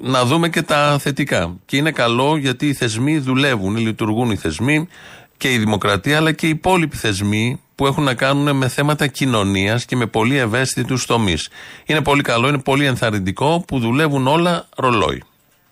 να 0.00 0.24
δούμε 0.24 0.48
και 0.48 0.62
τα 0.62 0.98
θετικά. 1.00 1.56
Και 1.66 1.76
είναι 1.76 1.90
καλό 1.90 2.36
γιατί 2.36 2.66
οι 2.66 2.74
θεσμοί 2.74 3.18
δουλεύουν, 3.18 3.76
λειτουργούν 3.76 4.30
οι 4.30 4.36
θεσμοί 4.36 4.88
και 5.36 5.52
η 5.52 5.58
δημοκρατία, 5.58 6.16
αλλά 6.16 6.32
και 6.32 6.46
οι 6.46 6.50
υπόλοιποι 6.50 6.96
θεσμοί 6.96 7.60
που 7.74 7.86
έχουν 7.86 8.04
να 8.04 8.14
κάνουν 8.14 8.56
με 8.56 8.68
θέματα 8.68 9.06
κοινωνίας 9.06 9.84
και 9.84 9.96
με 9.96 10.06
πολύ 10.06 10.36
ευαίσθητους 10.36 11.06
τομείς. 11.06 11.48
Είναι 11.86 12.00
πολύ 12.00 12.22
καλό, 12.22 12.48
είναι 12.48 12.58
πολύ 12.58 12.84
ενθαρρυντικό 12.84 13.64
που 13.66 13.78
δουλεύουν 13.78 14.26
όλα 14.26 14.68
ρολόι. 14.76 15.22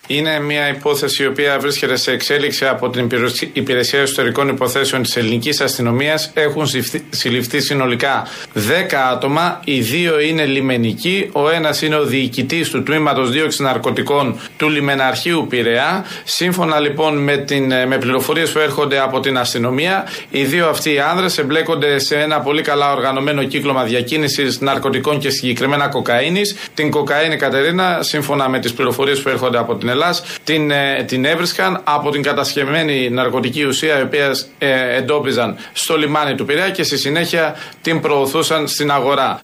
Είναι 0.07 0.41
μια 0.41 0.69
υπόθεση 0.69 1.23
η 1.23 1.27
οποία 1.27 1.59
βρίσκεται 1.61 1.97
σε 1.97 2.11
εξέλιξη 2.11 2.67
από 2.67 2.91
την 2.91 3.05
Υπηρεσία- 3.05 3.49
Υπηρεσία 3.53 4.03
Ιστορικών 4.03 4.49
Υποθέσεων 4.49 5.03
της 5.03 5.17
Ελληνικής 5.17 5.61
Αστυνομίας. 5.61 6.31
Έχουν 6.35 6.67
συλληφθεί- 6.67 7.05
συλληφθεί 7.15 7.61
συνολικά 7.61 8.27
10 8.53 8.97
άτομα. 9.13 9.61
Οι 9.65 9.81
δύο 9.81 10.21
είναι 10.21 10.45
λιμενικοί. 10.45 11.29
Ο 11.33 11.49
ένας 11.51 11.83
είναι 11.83 11.97
ο 11.97 12.05
διοικητής 12.05 12.69
του 12.71 12.83
τμήματος 12.83 13.31
δίωξης 13.31 13.61
ναρκωτικών 13.61 14.39
του 14.57 14.69
λιμεναρχείου 14.69 15.47
Πειραιά. 15.49 16.05
Σύμφωνα 16.25 16.81
λοιπόν 16.81 17.17
με, 17.23 17.37
την, 17.37 17.65
με 17.87 17.99
πληροφορίες 18.01 18.51
που 18.53 18.59
έρχονται 18.59 18.99
από 19.01 19.21
την 19.21 19.39
αστυνομία, 19.39 20.07
οι 20.31 20.45
δύο 20.45 20.69
αυτοί 20.69 20.93
οι 20.93 20.99
άνδρες 20.99 21.39
εμπλέκονται 21.39 21.99
σε 21.99 22.17
ένα 22.17 22.41
πολύ 22.41 22.63
καλά 22.63 22.93
οργανωμένο 22.93 23.45
κύκλωμα 23.45 23.83
διακίνησης 23.85 24.61
ναρκωτικών 24.61 25.19
και 25.19 25.31
συγκεκριμένα 25.31 25.89
κοκαίνης. 25.89 26.57
Την 26.75 26.91
κοκαίνη 26.91 27.37
Κατερίνα, 27.37 27.99
σύμφωνα 28.03 28.49
με 28.49 28.59
τις 28.59 28.73
πληροφορίες 28.73 29.21
που 29.23 29.29
έρχονται 29.29 29.59
από 29.59 29.75
την 29.75 29.89
Ελλάδα, 29.97 30.19
την, 30.45 30.71
ε, 30.71 31.05
την 31.07 31.25
έβρισκαν 31.25 31.81
από 31.85 32.11
την 32.11 32.23
κατασκευμένη 32.23 33.11
ναρκωτική 33.11 33.65
ουσία, 33.65 33.99
η 33.99 34.03
οποία 34.03 34.31
ε, 34.59 34.97
εντόπιζαν 34.97 35.57
στο 35.73 35.97
λιμάνι 35.97 36.35
του 36.35 36.45
Πειραιά 36.45 36.71
και 36.71 36.83
στη 36.83 36.99
συνέχεια 36.99 37.55
την 37.83 38.01
προωθούσαν 38.01 38.69
στην 38.69 38.91
αγορά. 38.91 39.41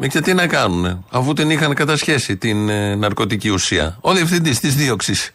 Ε, 0.00 0.08
Και 0.08 0.20
τι 0.20 0.34
να 0.34 0.46
κάνουν, 0.46 1.04
αφού 1.10 1.32
την 1.32 1.50
είχαν 1.50 1.74
κατασχέσει 1.74 2.36
την 2.36 2.68
ε, 2.68 2.94
ναρκωτική 2.94 3.48
ουσία. 3.48 3.98
Ο 4.00 4.12
διευθυντής 4.12 4.60
της 4.60 4.74
δίωξης 4.74 5.30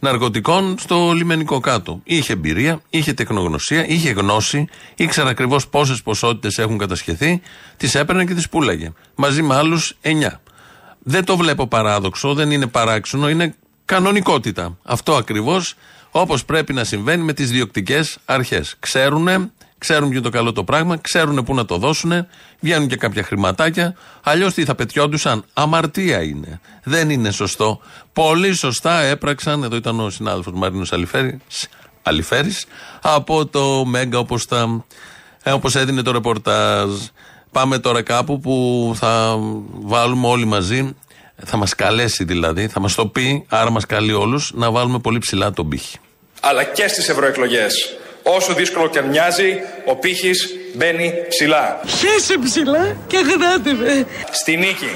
ναρκωτικών 0.00 0.76
στο 0.78 1.12
λιμενικό 1.12 1.60
κάτω. 1.60 2.00
Είχε 2.04 2.32
εμπειρία, 2.32 2.80
είχε 2.90 3.12
τεχνογνωσία, 3.12 3.86
είχε 3.86 4.10
γνώση, 4.10 4.68
ήξερε 4.94 5.28
ακριβώς 5.28 5.68
πόσες 5.68 6.02
ποσότητες 6.02 6.58
έχουν 6.58 6.78
κατασχεθεί, 6.78 7.40
τις 7.76 7.94
έπαιρνε 7.94 8.24
και 8.24 8.34
τις 8.34 8.48
πούλαγε. 8.48 8.92
Μαζί 9.14 9.42
με 9.42 9.56
άλλους 9.56 9.96
9. 10.02 10.40
Δεν 11.08 11.24
το 11.24 11.36
βλέπω 11.36 11.66
παράδοξο, 11.66 12.34
δεν 12.34 12.50
είναι 12.50 12.66
παράξενο, 12.66 13.28
είναι 13.28 13.54
κανονικότητα. 13.84 14.78
Αυτό 14.82 15.14
ακριβώς 15.14 15.74
όπως 16.10 16.44
πρέπει 16.44 16.72
να 16.72 16.84
συμβαίνει 16.84 17.22
με 17.22 17.32
τις 17.32 17.50
διοκτικές 17.50 18.18
αρχές. 18.24 18.76
Ξέρουν, 18.78 19.52
Ξέρουν 19.78 20.08
ποιο 20.08 20.18
είναι 20.18 20.26
το 20.26 20.36
καλό 20.36 20.52
το 20.52 20.64
πράγμα, 20.64 20.96
ξέρουν 20.96 21.44
πού 21.44 21.54
να 21.54 21.64
το 21.64 21.78
δώσουν, 21.78 22.26
βγαίνουν 22.60 22.88
και 22.88 22.96
κάποια 22.96 23.22
χρηματάκια. 23.22 23.94
Αλλιώς 24.22 24.54
τι 24.54 24.64
θα 24.64 24.74
πετιόντουσαν. 24.74 25.44
Αμαρτία 25.52 26.22
είναι. 26.22 26.60
Δεν 26.82 27.10
είναι 27.10 27.30
σωστό. 27.30 27.80
Πολύ 28.12 28.54
σωστά 28.54 29.00
έπραξαν. 29.00 29.62
Εδώ 29.62 29.76
ήταν 29.76 30.00
ο 30.00 30.10
συνάδελφος 30.10 30.52
Μαρίνος 30.52 30.92
Αλιφέρη 32.02 32.52
από 33.00 33.46
το 33.46 33.84
Μέγκα 33.84 34.18
όπως 34.18 34.46
ε, 35.42 35.52
όπως 35.52 35.74
έδινε 35.74 36.02
το 36.02 36.12
ρεπορτάζ. 36.12 36.90
Πάμε 37.56 37.78
τώρα 37.78 38.02
κάπου 38.02 38.40
που 38.40 38.92
θα 38.98 39.38
βάλουμε 39.70 40.26
όλοι 40.28 40.44
μαζί, 40.44 40.94
θα 41.44 41.56
μας 41.56 41.74
καλέσει 41.74 42.24
δηλαδή, 42.24 42.68
θα 42.68 42.80
μας 42.80 42.94
το 42.94 43.06
πει, 43.06 43.46
άρα 43.48 43.70
μας 43.70 43.86
καλεί 43.86 44.12
όλους, 44.12 44.52
να 44.54 44.70
βάλουμε 44.70 44.98
πολύ 44.98 45.18
ψηλά 45.18 45.52
τον 45.52 45.68
πύχη. 45.68 45.98
αλλά 46.40 46.64
και 46.64 46.88
στις 46.88 47.08
ευρωεκλογές. 47.08 47.96
Όσο 48.22 48.54
δύσκολο 48.54 48.88
και 48.88 48.98
αν 48.98 49.06
μοιάζει, 49.08 49.52
ο 49.86 49.96
πύχης 49.96 50.50
μπαίνει 50.74 51.12
ψηλά. 51.28 51.80
Χέσε 51.86 52.38
ψηλά 52.44 52.96
και 53.06 53.16
γράτε 53.16 53.72
με. 53.72 54.06
Στη 54.30 54.56
νίκη. 54.56 54.90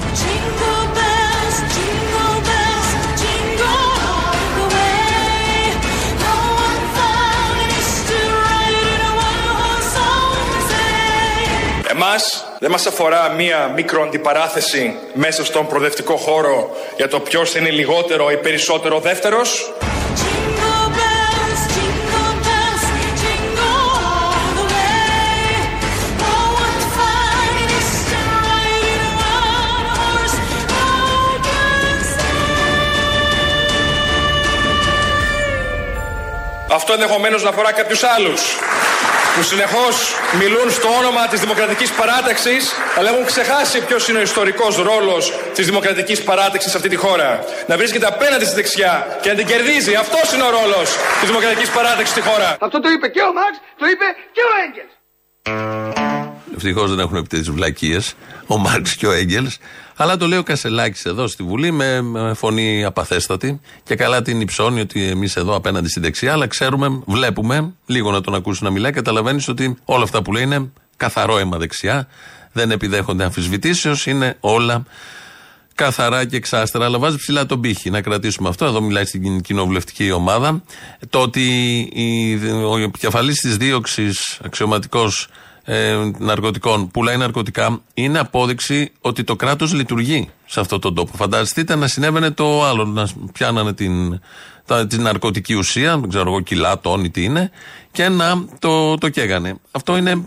Εμάς 12.11 12.45
δεν 12.59 12.71
μας 12.71 12.87
αφορά 12.87 13.29
μία 13.29 13.73
μικρό 13.75 14.02
αντιπαράθεση 14.02 14.99
μέσα 15.14 15.45
στον 15.45 15.67
προοδευτικό 15.67 16.17
χώρο 16.17 16.71
για 16.97 17.09
το 17.09 17.21
ποιος 17.21 17.50
θα 17.50 17.59
είναι 17.59 17.71
λιγότερο 17.71 18.31
ή 18.31 18.37
περισσότερο 18.37 18.99
δεύτερος. 19.00 19.73
Jingle 19.81 20.88
bells, 20.99 21.61
jingle 21.75 22.33
bells, 22.47 22.85
jingle 23.23 23.90
all 24.07 24.49
the 24.59 24.67
way. 24.75 25.05
No 26.25 26.37
one 26.64 26.83
thought 26.97 27.55
is 27.79 27.88
to 28.11 28.19
ride 28.37 28.87
in 28.95 29.00
a 29.09 29.12
one-horse 29.26 30.37
open 31.33 31.64
Αυτό 36.73 36.93
ενδεχομένως 36.93 37.43
να 37.43 37.49
αφορά 37.49 37.73
κάποιους 37.73 38.02
άλλους 38.02 38.40
που 39.34 39.42
συνεχώς 39.42 40.14
μιλούν 40.40 40.70
στο 40.70 40.88
όνομα 41.00 41.26
της 41.26 41.40
Δημοκρατικής 41.40 41.90
Παράταξης 41.92 42.75
αλλά 42.96 43.08
έχουν 43.10 43.25
ξεχάσει 43.25 43.80
ποιος 43.80 44.08
είναι 44.08 44.18
ο 44.18 44.22
ιστορικός 44.22 44.76
ρόλος 44.76 45.32
της 45.54 45.66
Δημοκρατικής 45.66 46.22
Παράταξης 46.22 46.70
σε 46.70 46.76
αυτή 46.76 46.88
τη 46.88 46.96
χώρα. 46.96 47.44
Να 47.66 47.76
βρίσκεται 47.76 48.06
απέναντι 48.06 48.44
στη 48.44 48.54
δεξιά 48.54 49.18
και 49.20 49.28
να 49.28 49.34
την 49.34 49.46
κερδίζει. 49.46 49.94
Αυτός 49.94 50.32
είναι 50.32 50.42
ο 50.42 50.50
ρόλος 50.50 50.88
της 51.20 51.28
Δημοκρατικής 51.28 51.70
Παράταξης 51.70 52.10
στη 52.10 52.20
χώρα. 52.20 52.56
Αυτό 52.60 52.80
το 52.80 52.88
είπε 52.88 53.08
και 53.08 53.22
ο 53.22 53.32
Μαξ, 53.32 53.54
το 53.78 53.87
είπε 53.87 54.04
και 54.32 54.42
ο 54.49 54.50
Έγκελς. 54.64 56.00
Ευτυχώς 56.57 56.90
δεν 56.90 56.99
έχουν 56.99 57.16
επιτεθεί 57.16 57.42
τις 57.42 57.52
βλακίες 57.52 58.14
ο 58.47 58.59
Μάρξ 58.59 58.95
και 58.95 59.07
ο 59.07 59.12
Έγκελς. 59.12 59.59
Αλλά 59.97 60.16
το 60.16 60.26
λέει 60.26 60.38
ο 60.38 60.42
Κασελάκης 60.42 61.04
εδώ 61.04 61.26
στη 61.26 61.42
Βουλή 61.42 61.71
με, 61.71 62.00
με 62.00 62.35
φωνή 62.35 62.85
απαθέστατη 62.85 63.61
και 63.83 63.95
καλά 63.95 64.23
την 64.23 64.40
υψώνει 64.40 64.80
ότι 64.80 65.02
εμείς 65.02 65.37
εδώ 65.37 65.54
απέναντι 65.54 65.88
στην 65.88 66.02
δεξιά. 66.02 66.33
Αλλά 66.33 66.47
ξέρουμε, 66.47 67.02
βλέπουμε, 67.07 67.73
λίγο 67.87 68.11
να 68.11 68.21
τον 68.21 68.35
ακούσεις 68.35 68.62
να 68.62 68.71
μιλάει, 68.71 68.92
καταλαβαίνεις 68.92 69.49
ότι 69.49 69.76
όλα 69.85 70.02
αυτά 70.02 70.23
που 70.23 70.33
λέει 70.33 70.42
είναι 70.42 70.71
καθαρό 70.97 71.38
αίμα 71.38 71.59
δεξιά. 71.59 72.09
Δεν 72.52 72.71
επιδέχονται 72.71 73.25
αμφισβητήσεως, 73.25 74.07
είναι 74.07 74.37
όλα 74.40 74.85
καθαρά 75.75 76.25
και 76.25 76.37
εξάστερα, 76.37 76.85
αλλά 76.85 76.99
βάζει 76.99 77.17
ψηλά 77.17 77.47
τον 77.47 77.60
πύχη. 77.60 77.91
Να 77.91 78.00
κρατήσουμε 78.00 78.49
αυτό. 78.49 78.65
Εδώ 78.65 78.80
μιλάει 78.80 79.04
στην 79.04 79.41
κοινοβουλευτική 79.41 80.10
ομάδα. 80.10 80.63
Το 81.10 81.21
ότι 81.21 81.45
η, 81.93 82.34
ο 82.65 82.78
επικεφαλή 82.78 83.32
της 83.32 83.56
δίωξης 83.56 84.39
αξιωματικός 84.45 85.28
ε, 85.64 86.10
ναρκωτικών 86.18 86.90
πουλάει 86.90 87.16
ναρκωτικά 87.16 87.80
είναι 87.94 88.18
απόδειξη 88.18 88.92
ότι 89.00 89.25
το 89.25 89.36
κράτος 89.36 89.73
λειτουργεί 89.73 90.30
σε 90.46 90.60
αυτόν 90.60 90.80
τον 90.80 90.94
τόπο. 90.94 91.16
Φανταστείτε 91.16 91.75
να 91.75 91.86
συνέβαινε 91.86 92.30
το 92.30 92.64
άλλο, 92.64 92.84
να 92.84 93.08
πιάνανε 93.32 93.73
την, 93.73 94.20
τα, 94.66 94.86
την 94.86 95.02
ναρκωτική 95.02 95.54
ουσία, 95.54 95.99
δεν 95.99 96.08
ξέρω 96.08 96.30
εγώ, 96.30 96.40
κιλά, 96.40 96.80
τόνι, 96.80 97.10
τι 97.10 97.25
είναι, 97.25 97.50
και 97.92 98.08
να 98.08 98.44
το, 98.58 98.99
το 98.99 99.08
καίγανε. 99.08 99.54
Αυτό 99.70 99.96
είναι 99.96 100.25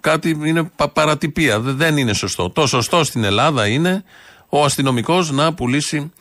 κάτι 0.00 0.38
είναι 0.44 0.70
πα- 0.76 0.88
παρατυπία. 0.88 1.60
Δε- 1.60 1.72
Δεν 1.72 1.96
είναι 1.96 2.12
σωστό. 2.12 2.50
Το 2.50 2.66
σωστό 2.66 3.04
στην 3.04 3.24
Ελλάδα 3.24 3.66
είναι 3.66 4.04
ο 4.48 4.64
αστυνομικός 4.64 5.30
να 5.30 5.54
πουλήσει 5.54 6.12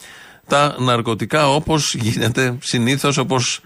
τα 0.47 0.75
ναρκωτικά 0.79 1.49
όπως 1.49 1.93
γίνεται 1.95 2.57
συνήθως, 2.61 3.17
όπως 3.17 3.59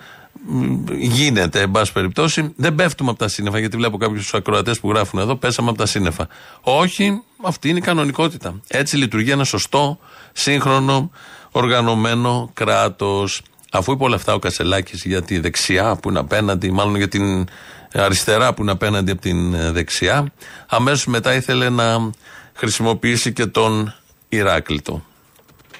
γίνεται, 0.97 1.61
εν 1.61 1.71
πάση 1.71 1.91
περιπτώσει. 1.91 2.53
Δεν 2.55 2.75
πέφτουμε 2.75 3.09
από 3.09 3.19
τα 3.19 3.27
σύννεφα, 3.27 3.59
γιατί 3.59 3.77
βλέπω 3.77 3.97
κάποιους 3.97 4.33
ακροατές 4.33 4.79
που 4.79 4.89
γράφουν 4.89 5.19
εδώ, 5.19 5.35
πέσαμε 5.35 5.69
από 5.69 5.77
τα 5.77 5.85
σύννεφα. 5.85 6.27
Όχι, 6.61 7.21
αυτή 7.43 7.69
είναι 7.69 7.77
η 7.77 7.81
κανονικότητα. 7.81 8.61
Έτσι 8.67 8.97
λειτουργεί 8.97 9.31
ένα 9.31 9.43
σωστό, 9.43 9.99
σύγχρονο, 10.33 11.11
οργανωμένο 11.51 12.49
κράτος. 12.53 13.41
Αφού 13.71 13.91
είπε 13.91 14.03
όλα 14.03 14.15
αυτά 14.15 14.33
ο 14.33 14.39
Κασελάκης 14.39 15.03
για 15.05 15.21
τη 15.21 15.39
δεξιά 15.39 15.95
που 15.95 16.09
είναι 16.09 16.19
απέναντι, 16.19 16.71
μάλλον 16.71 16.95
για 16.95 17.07
την 17.07 17.47
αριστερά 17.93 18.53
που 18.53 18.61
είναι 18.61 18.71
απέναντι 18.71 19.11
από 19.11 19.21
την 19.21 19.53
ε, 19.53 19.71
δεξιά, 19.71 20.31
αμέσως 20.67 21.05
μετά 21.05 21.33
ήθελε 21.33 21.69
να 21.69 22.11
χρησιμοποιήσει 22.53 23.33
και 23.33 23.45
τον 23.45 23.93
Ηράκλειτο. 24.29 25.03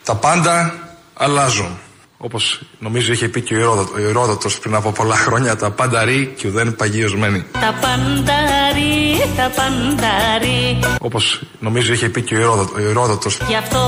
Τα 0.04 0.16
πάντα 0.16 0.74
αλλάζουν. 1.14 1.78
Όπως 2.22 2.62
νομίζω 2.80 3.12
είχε 3.12 3.28
πει 3.28 3.42
και 3.42 3.56
ο 3.56 3.60
Ηρόδο- 3.60 3.94
ο 3.96 4.00
Ηρόδοτος 4.00 4.60
πριν 4.60 4.76
από 4.76 4.92
πολλά 4.92 5.16
χρόνια, 5.16 5.56
τα 5.56 5.72
πάντα 5.72 6.04
ρί 6.04 6.34
και 6.38 6.48
ουδέν 6.48 6.76
παγίωσμένοι. 6.76 7.46
Τα 7.52 7.74
πανταρί, 7.82 9.24
τα 9.38 9.52
πανταρί 9.56 10.80
Όπως 11.02 11.42
νομίζω 11.60 11.94
είχε 11.94 12.10
πει 12.10 12.22
και 12.22 12.36
ο 12.36 12.40
Ηρόδο- 12.40 12.72
ο 12.76 12.80
Ηρόδοτος, 12.80 13.38
Γι' 13.48 13.56
αυτό 13.56 13.82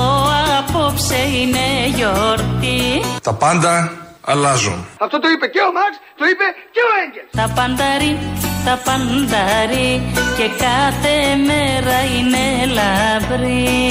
απόψε 0.60 1.16
είναι 1.16 1.66
γιορτή 1.96 3.02
τα 3.22 3.34
πάντα 3.34 3.92
αλλάζουν. 4.22 4.86
Αυτό 4.98 5.20
το 5.20 5.28
είπε 5.30 5.48
και 5.48 5.60
ο 5.60 5.72
Μαξ, 5.78 5.94
το 6.18 6.26
είπε 6.32 6.44
και 6.74 6.82
ο 6.88 6.90
Έγκελς. 7.04 7.30
Τα 7.40 7.54
πανταρί, 7.56 8.18
τα 8.66 8.76
πανταρί 8.86 10.02
Και 10.38 10.48
κάθε 10.66 11.16
μέρα 11.48 11.98
είναι 12.18 12.44
λαμπρή 12.78 13.90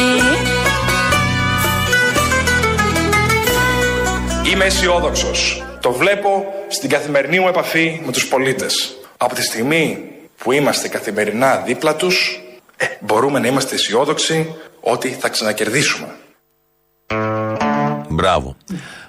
Είμαι 4.51 4.65
αισιόδοξος. 4.65 5.63
Το 5.81 5.93
βλέπω 5.93 6.45
στην 6.69 6.91
καθημερινή 6.91 7.41
μου 7.41 7.49
επαφή 7.49 8.01
με 8.05 8.13
τους 8.13 8.29
πολίτες. 8.29 8.97
Από 9.17 9.35
τη 9.35 9.43
στιγμή 9.43 10.05
που 10.37 10.53
είμαστε 10.53 10.89
καθημερινά 10.89 11.57
δίπλα 11.57 11.97
τους, 11.97 12.41
ε, 12.77 12.87
μπορούμε 13.01 13.39
να 13.39 13.47
είμαστε 13.47 13.75
αισιόδοξοι 13.75 14.55
ότι 14.81 15.09
θα 15.09 15.29
ξανακερδίσουμε. 15.29 16.15
Μπράβο. 18.09 18.57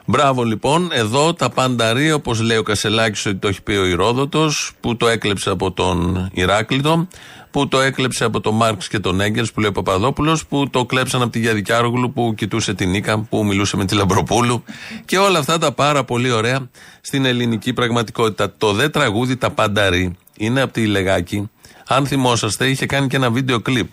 Μπράβο 0.05 0.43
λοιπόν, 0.43 0.89
εδώ 0.93 1.33
τα 1.33 1.49
πανταρί, 1.49 2.11
όπως 2.11 2.41
λέει 2.41 2.57
ο 2.57 2.63
Κασελάκης 2.63 3.25
ότι 3.25 3.35
το 3.35 3.47
έχει 3.47 3.61
πει 3.61 3.71
ο 3.71 3.85
Ηρόδοτο, 3.85 4.51
που 4.79 4.97
το 4.97 5.07
έκλεψε 5.07 5.49
από 5.49 5.71
τον 5.71 6.29
Ηράκλειτο, 6.33 7.07
που 7.51 7.67
το 7.67 7.79
έκλεψε 7.79 8.23
από 8.23 8.41
τον 8.41 8.55
Μάρξ 8.55 8.87
και 8.87 8.99
τον 8.99 9.21
Έγκελς, 9.21 9.51
που 9.51 9.59
λέει 9.59 9.69
ο 9.69 9.71
Παπαδόπουλος, 9.71 10.45
που 10.45 10.69
το 10.69 10.85
κλέψαν 10.85 11.21
από 11.21 11.31
τη 11.31 11.39
Γιαδικιάρογλου 11.39 12.13
που 12.13 12.33
κοιτούσε 12.37 12.73
την 12.73 12.89
Νίκα, 12.89 13.19
που 13.19 13.45
μιλούσε 13.45 13.77
με 13.77 13.85
τη 13.85 13.95
Λαμπροπούλου 13.95 14.63
και 15.05 15.17
όλα 15.17 15.39
αυτά 15.39 15.57
τα 15.57 15.71
πάρα 15.71 16.03
πολύ 16.03 16.31
ωραία 16.31 16.69
στην 17.01 17.25
ελληνική 17.25 17.73
πραγματικότητα. 17.73 18.53
Το 18.57 18.73
δε 18.73 18.89
τραγούδι 18.89 19.37
Τα 19.37 19.49
Πανταρί 19.51 20.15
είναι 20.37 20.61
από 20.61 20.73
τη 20.73 20.85
Λεγάκη. 20.85 21.49
Αν 21.87 22.07
θυμόσαστε, 22.07 22.69
είχε 22.69 22.85
κάνει 22.85 23.07
και 23.07 23.15
ένα 23.15 23.31
βίντεο 23.31 23.59
κλιπ. 23.59 23.87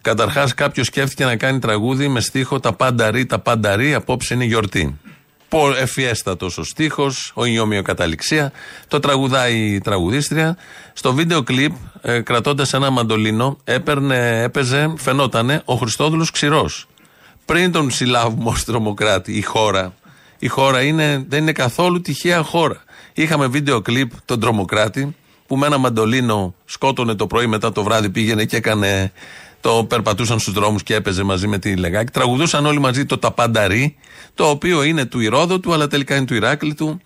Καταρχάς, 0.00 0.54
κάποιος 0.54 0.86
σκέφτηκε 0.86 1.24
να 1.24 1.36
κάνει 1.36 1.58
τραγούδι 1.58 2.08
με 2.08 2.20
στίχο 2.20 2.60
Τα 2.60 2.72
πανταρί, 2.72 3.26
τα 3.26 3.38
πανταρί, 3.38 3.94
απόψε 3.94 4.34
είναι 4.34 4.44
γιορτή. 4.44 4.98
Πο- 5.48 5.74
Εφιέστατος 5.78 6.58
ο 6.58 6.62
στίχος, 6.64 7.32
η 7.44 7.58
ομοιοκαταληξία. 7.58 8.52
Το 8.88 9.00
τραγουδάει 9.00 9.56
η 9.56 9.80
τραγουδίστρια. 9.80 10.56
Στο 10.92 11.12
βίντεο 11.14 11.42
κλιπ, 11.42 11.72
ε, 12.02 12.20
κρατώντας 12.20 12.72
ένα 12.72 12.90
μαντολίνο, 12.90 13.58
έπαιρνε, 13.64 14.42
έπαιζε, 14.42 14.94
φαινότανε 14.96 15.62
ο 15.64 15.74
Χριστόδουλος 15.74 16.30
Ξηρός. 16.30 16.86
Πριν 17.44 17.72
τον 17.72 17.90
συλλάβουμε 17.90 18.50
ως 18.50 18.64
τρομοκράτη, 18.64 19.32
η 19.32 19.42
χώρα. 19.42 19.94
Η 20.38 20.48
χώρα 20.48 20.82
είναι, 20.82 21.24
δεν 21.28 21.40
είναι 21.42 21.52
καθόλου 21.52 22.00
τυχαία 22.00 22.42
χώρα. 22.42 22.82
Είχαμε 23.12 23.46
βίντεο 23.46 23.80
κλιπ 23.80 24.10
τον 24.24 24.40
τρομοκράτη 24.40 25.16
που 25.46 25.56
με 25.56 25.66
ένα 25.66 25.78
μαντολίνο 25.78 26.54
σκότωνε 26.64 27.14
το 27.14 27.26
πρωί 27.26 27.46
μετά 27.46 27.72
το 27.72 27.82
βράδυ 27.82 28.10
πήγαινε 28.10 28.44
και 28.44 28.56
έκανε 28.56 29.12
το 29.60 29.84
περπατούσαν 29.88 30.38
στους 30.38 30.54
δρόμους 30.54 30.82
και 30.82 30.94
έπαιζε 30.94 31.22
μαζί 31.22 31.46
με 31.46 31.58
τη 31.58 31.76
Λεγάκη. 31.76 32.12
Τραγουδούσαν 32.12 32.66
όλοι 32.66 32.78
μαζί 32.80 33.06
το 33.06 33.18
Ταπανταρί, 33.18 33.96
το 34.38 34.44
οποίο 34.48 34.82
είναι 34.82 35.04
του 35.04 35.20
Ηρόδοτου, 35.20 35.72
αλλά 35.72 35.86
τελικά 35.86 36.16
είναι 36.16 36.24
του 36.24 36.34
Ηράκλειτου. 36.34 37.00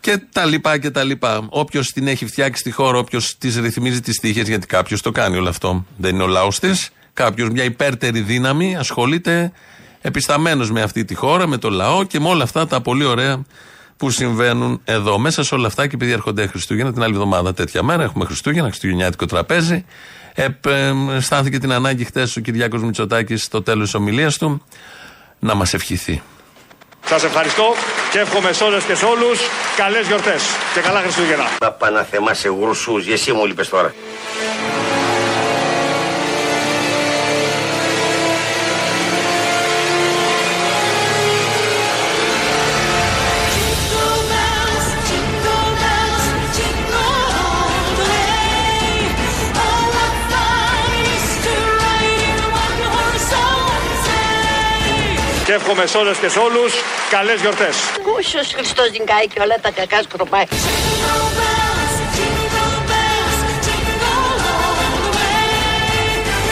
Και 0.00 0.20
τα 0.32 0.44
λοιπά 0.44 0.78
και 0.78 0.90
τα 0.90 1.02
λοιπά. 1.02 1.46
Όποιος 1.48 1.92
την 1.92 2.08
έχει 2.08 2.26
φτιάξει 2.26 2.60
στη 2.60 2.70
χώρα, 2.70 2.98
όποιος 2.98 3.38
της 3.38 3.56
ρυθμίζει 3.56 4.00
τις 4.00 4.18
τύχες, 4.20 4.48
γιατί 4.48 4.66
κάποιος 4.66 5.02
το 5.02 5.10
κάνει 5.10 5.36
όλο 5.36 5.48
αυτό. 5.48 5.84
Δεν 5.96 6.14
είναι 6.14 6.22
ο 6.22 6.26
λαός 6.26 6.58
της. 6.58 6.90
Κάποιος, 7.12 7.48
μια 7.48 7.64
υπέρτερη 7.64 8.20
δύναμη, 8.20 8.76
ασχολείται 8.76 9.52
επισταμένος 10.00 10.70
με 10.70 10.82
αυτή 10.82 11.04
τη 11.04 11.14
χώρα, 11.14 11.46
με 11.46 11.56
το 11.56 11.70
λαό 11.70 12.04
και 12.04 12.20
με 12.20 12.28
όλα 12.28 12.42
αυτά 12.42 12.66
τα 12.66 12.80
πολύ 12.80 13.04
ωραία 13.04 13.42
που 13.96 14.10
συμβαίνουν 14.10 14.80
εδώ. 14.84 15.18
Μέσα 15.18 15.42
σε 15.42 15.54
όλα 15.54 15.66
αυτά 15.66 15.86
και 15.86 15.94
επειδή 15.94 16.12
έρχονται 16.12 16.46
Χριστούγεννα, 16.46 16.92
την 16.92 17.02
άλλη 17.02 17.12
εβδομάδα 17.12 17.54
τέτοια 17.54 17.82
μέρα 17.82 18.02
έχουμε 18.02 18.24
Χριστούγεννα, 18.24 18.68
Χριστουγεννιάτικο 18.68 19.26
τραπέζι. 19.26 19.84
Ε, 20.34 20.46
ε, 20.66 20.92
αισθάνθηκε 21.16 21.58
την 21.58 21.72
ανάγκη 21.72 22.04
χθε 22.04 22.28
ο 22.36 22.40
Κυριάκος 22.40 22.82
Μητσοτάκης 22.82 23.42
στο 23.42 23.62
τέλος 23.62 23.84
της 23.84 23.94
ομιλίας 23.94 24.38
του 24.38 24.62
να 25.38 25.54
μας 25.54 25.74
ευχηθεί. 25.74 26.22
Σας 27.08 27.24
ευχαριστώ 27.24 27.74
και 28.10 28.18
εύχομαι 28.18 28.52
σε 28.52 28.64
όλες 28.64 28.84
και 28.84 28.94
σε 28.94 29.04
όλους 29.04 29.38
καλές 29.76 30.06
γιορτές 30.06 30.42
και 30.74 30.80
καλά 30.80 31.00
Χριστούγεννα. 31.00 31.46
Να 31.60 31.70
πάει 31.70 31.92
να 31.92 32.02
θεμάσαι 32.02 32.48
γρουσούς, 32.48 33.06
εσύ 33.06 33.32
μου 33.32 33.46
λείπες 33.46 33.68
τώρα. 33.68 33.94
Και 55.48 55.54
εύχομαι 55.54 55.86
σε 55.86 55.98
όλες 55.98 56.18
και 56.18 56.28
σε 56.28 56.38
όλους 56.38 56.72
καλές 57.10 57.40
γιορτές. 57.40 57.76
Κούσιος 58.02 58.52
Χριστός 58.54 58.90
νικάει 58.90 59.26
και 59.26 59.40
όλα 59.40 59.56
τα 59.62 59.70
κακά 59.70 60.02
σκροπάει. 60.02 60.44
Jingle 60.50 60.56
bells, 61.38 61.94
jingle 62.16 62.78
bells, 62.90 63.38
jingle 63.66 64.40
all 64.54 64.74
the 64.92 65.16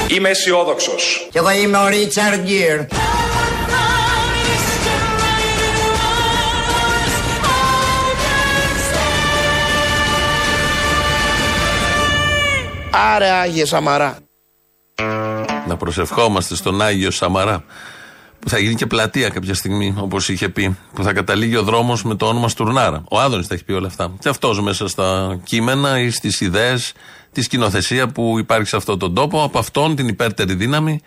way. 0.08 0.12
Είμαι 0.12 0.28
αισιόδοξος. 0.28 1.28
Κι 1.30 1.38
εγώ 1.38 1.50
είμαι 1.50 1.78
ο 1.78 1.86
Ρίτσαρντ 1.86 2.40
Γκίρ. 2.40 2.80
Άρε 12.90 13.30
Άγιε 13.30 13.64
Σαμαρά. 13.64 14.18
Να 15.66 15.76
προσευχόμαστε 15.76 16.54
στον 16.54 16.82
Άγιο 16.82 17.10
Σαμαρά. 17.10 17.64
Που 18.38 18.48
θα 18.48 18.58
γίνει 18.58 18.74
και 18.74 18.86
πλατεία 18.86 19.28
κάποια 19.28 19.54
στιγμή, 19.54 19.94
όπως 19.98 20.28
είχε 20.28 20.48
πει. 20.48 20.76
Που 20.94 21.02
θα 21.02 21.12
καταλήγει 21.12 21.56
ο 21.56 21.62
δρόμος 21.62 22.04
με 22.04 22.14
το 22.14 22.26
όνομα 22.26 22.48
Στουρνάρα. 22.48 23.04
Ο 23.10 23.20
Άδωνης 23.20 23.46
τα 23.46 23.54
έχει 23.54 23.64
πει 23.64 23.72
όλα 23.72 23.86
αυτά. 23.86 24.12
Και 24.18 24.28
αυτός 24.28 24.60
μέσα 24.60 24.88
στα 24.88 25.38
κείμενα 25.44 26.00
ή 26.00 26.10
στις 26.10 26.40
ιδέες, 26.40 26.92
τη 27.32 27.42
σκηνοθεσία 27.42 28.08
που 28.08 28.38
υπάρχει 28.38 28.68
σε 28.68 28.76
αυτόν 28.76 28.98
τον 28.98 29.14
τόπο, 29.14 29.42
από 29.42 29.58
αυτόν 29.58 29.96
την 29.96 30.08
υπέρτερη 30.08 30.54
δύναμη, 30.54 31.00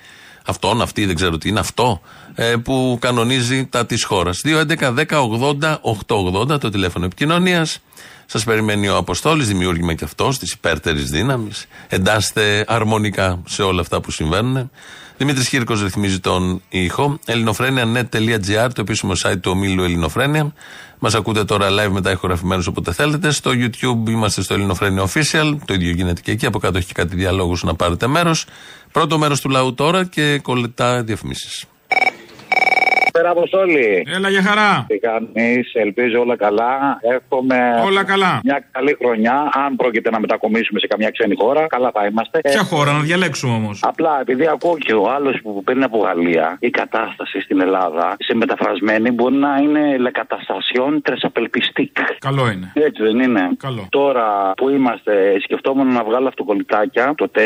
αυτόν, 0.45 0.81
αυτή, 0.81 1.05
δεν 1.05 1.15
ξέρω 1.15 1.37
τι 1.37 1.49
είναι 1.49 1.59
αυτό, 1.59 2.01
ε, 2.35 2.55
που 2.63 2.97
κανονίζει 3.01 3.65
τα 3.65 3.85
της 3.85 4.03
χώρας. 4.03 4.41
2.11.10.80.880 4.45 6.59
το 6.59 6.69
τηλέφωνο 6.69 7.05
επικοινωνίας. 7.05 7.79
Σας 8.25 8.43
περιμένει 8.43 8.89
ο 8.89 8.97
Αποστόλης, 8.97 9.47
δημιούργημα 9.47 9.93
και 9.93 10.03
αυτός 10.03 10.39
της 10.39 10.51
υπέρτερης 10.51 11.09
δύναμης. 11.09 11.65
Εντάσσεται 11.87 12.65
αρμονικά 12.67 13.41
σε 13.47 13.61
όλα 13.61 13.81
αυτά 13.81 14.01
που 14.01 14.11
συμβαίνουν. 14.11 14.71
Δημήτρης 15.19 15.49
Κύρκο 15.49 15.73
ρυθμίζει 15.73 16.19
τον 16.19 16.61
ήχο. 16.69 17.19
ελληνοφρένια.net.gr, 17.25 18.69
το 18.73 18.81
επίσημο 18.81 19.11
site 19.23 19.39
του 19.41 19.51
ομίλου 19.51 19.83
Ελληνοφρένια. 19.83 20.53
Μας 20.99 21.15
ακούτε 21.15 21.43
τώρα 21.43 21.67
live 21.69 21.91
μετά 21.91 22.11
ηχογραφημένους 22.11 22.67
όποτε 22.67 22.93
θέλετε. 22.93 23.31
Στο 23.31 23.51
YouTube 23.51 24.09
είμαστε 24.09 24.41
στο 24.41 24.53
Ελληνοφρένια 24.53 25.03
Official. 25.03 25.57
Το 25.65 25.73
ίδιο 25.73 25.91
γίνεται 25.91 26.21
και 26.21 26.31
εκεί. 26.31 26.45
Από 26.45 26.59
κάτω 26.59 26.77
έχει 26.77 26.87
και 26.87 26.93
κάτι 26.93 27.15
διαλόγους 27.15 27.63
να 27.63 27.75
πάρετε 27.75 28.07
μέρος. 28.07 28.45
Πρώτο 28.91 29.17
μέρος 29.17 29.41
του 29.41 29.49
λαού 29.49 29.73
τώρα 29.73 30.05
και 30.05 30.39
κολλητά 30.39 31.03
διαφημίσεις. 31.03 31.65
Πέρα 33.19 33.31
Αποστόλη. 33.31 34.05
Έλα 34.15 34.29
για 34.29 34.41
χαρά. 34.43 34.85
Τι 34.87 34.97
κάνεις, 34.97 35.71
ελπίζω 35.73 36.19
όλα 36.19 36.35
καλά. 36.37 36.99
Εύχομαι. 37.01 37.81
Όλα 37.85 38.03
καλά. 38.03 38.39
Μια 38.43 38.65
καλή 38.71 38.97
χρονιά. 39.01 39.49
Αν 39.65 39.75
πρόκειται 39.75 40.09
να 40.09 40.19
μετακομίσουμε 40.19 40.79
σε 40.79 40.87
καμιά 40.87 41.09
ξένη 41.09 41.35
χώρα, 41.39 41.67
καλά 41.67 41.91
θα 41.93 42.05
είμαστε. 42.05 42.39
Ποια 42.41 42.59
Ε, 42.59 42.63
χώρα 42.63 42.91
να 42.91 42.99
διαλέξουμε 42.99 43.53
όμως. 43.53 43.79
Απλά 43.83 44.17
επειδή 44.21 44.47
ακούω 44.47 44.77
και 44.77 44.93
ο 44.93 45.09
άλλος 45.11 45.39
που 45.43 45.63
παίρνει 45.63 45.83
από 45.83 45.97
Γαλλία, 45.97 46.57
η 46.59 46.69
κατάσταση 46.69 47.39
στην 47.41 47.61
Ελλάδα 47.61 48.15
σε 48.19 48.35
μεταφρασμένη 48.35 49.11
μπορεί 49.11 49.35
να 49.35 49.57
είναι 49.63 49.97
λεκαταστασιόν 49.97 51.01
τρεσαπελπιστικ. 51.01 51.95
Καλό 52.19 52.49
είναι. 52.51 52.71
Έτσι 52.73 53.03
δεν 53.03 53.19
είναι. 53.19 53.49
Καλό. 53.57 53.87
Τώρα 53.89 54.53
που 54.57 54.69
είμαστε, 54.69 55.11
σκεφτόμουν 55.43 55.87
να 55.93 56.03
βγάλω 56.03 56.27
αυτοκολλητάκια 56.27 57.13
το 57.17 57.31
4 57.35 57.39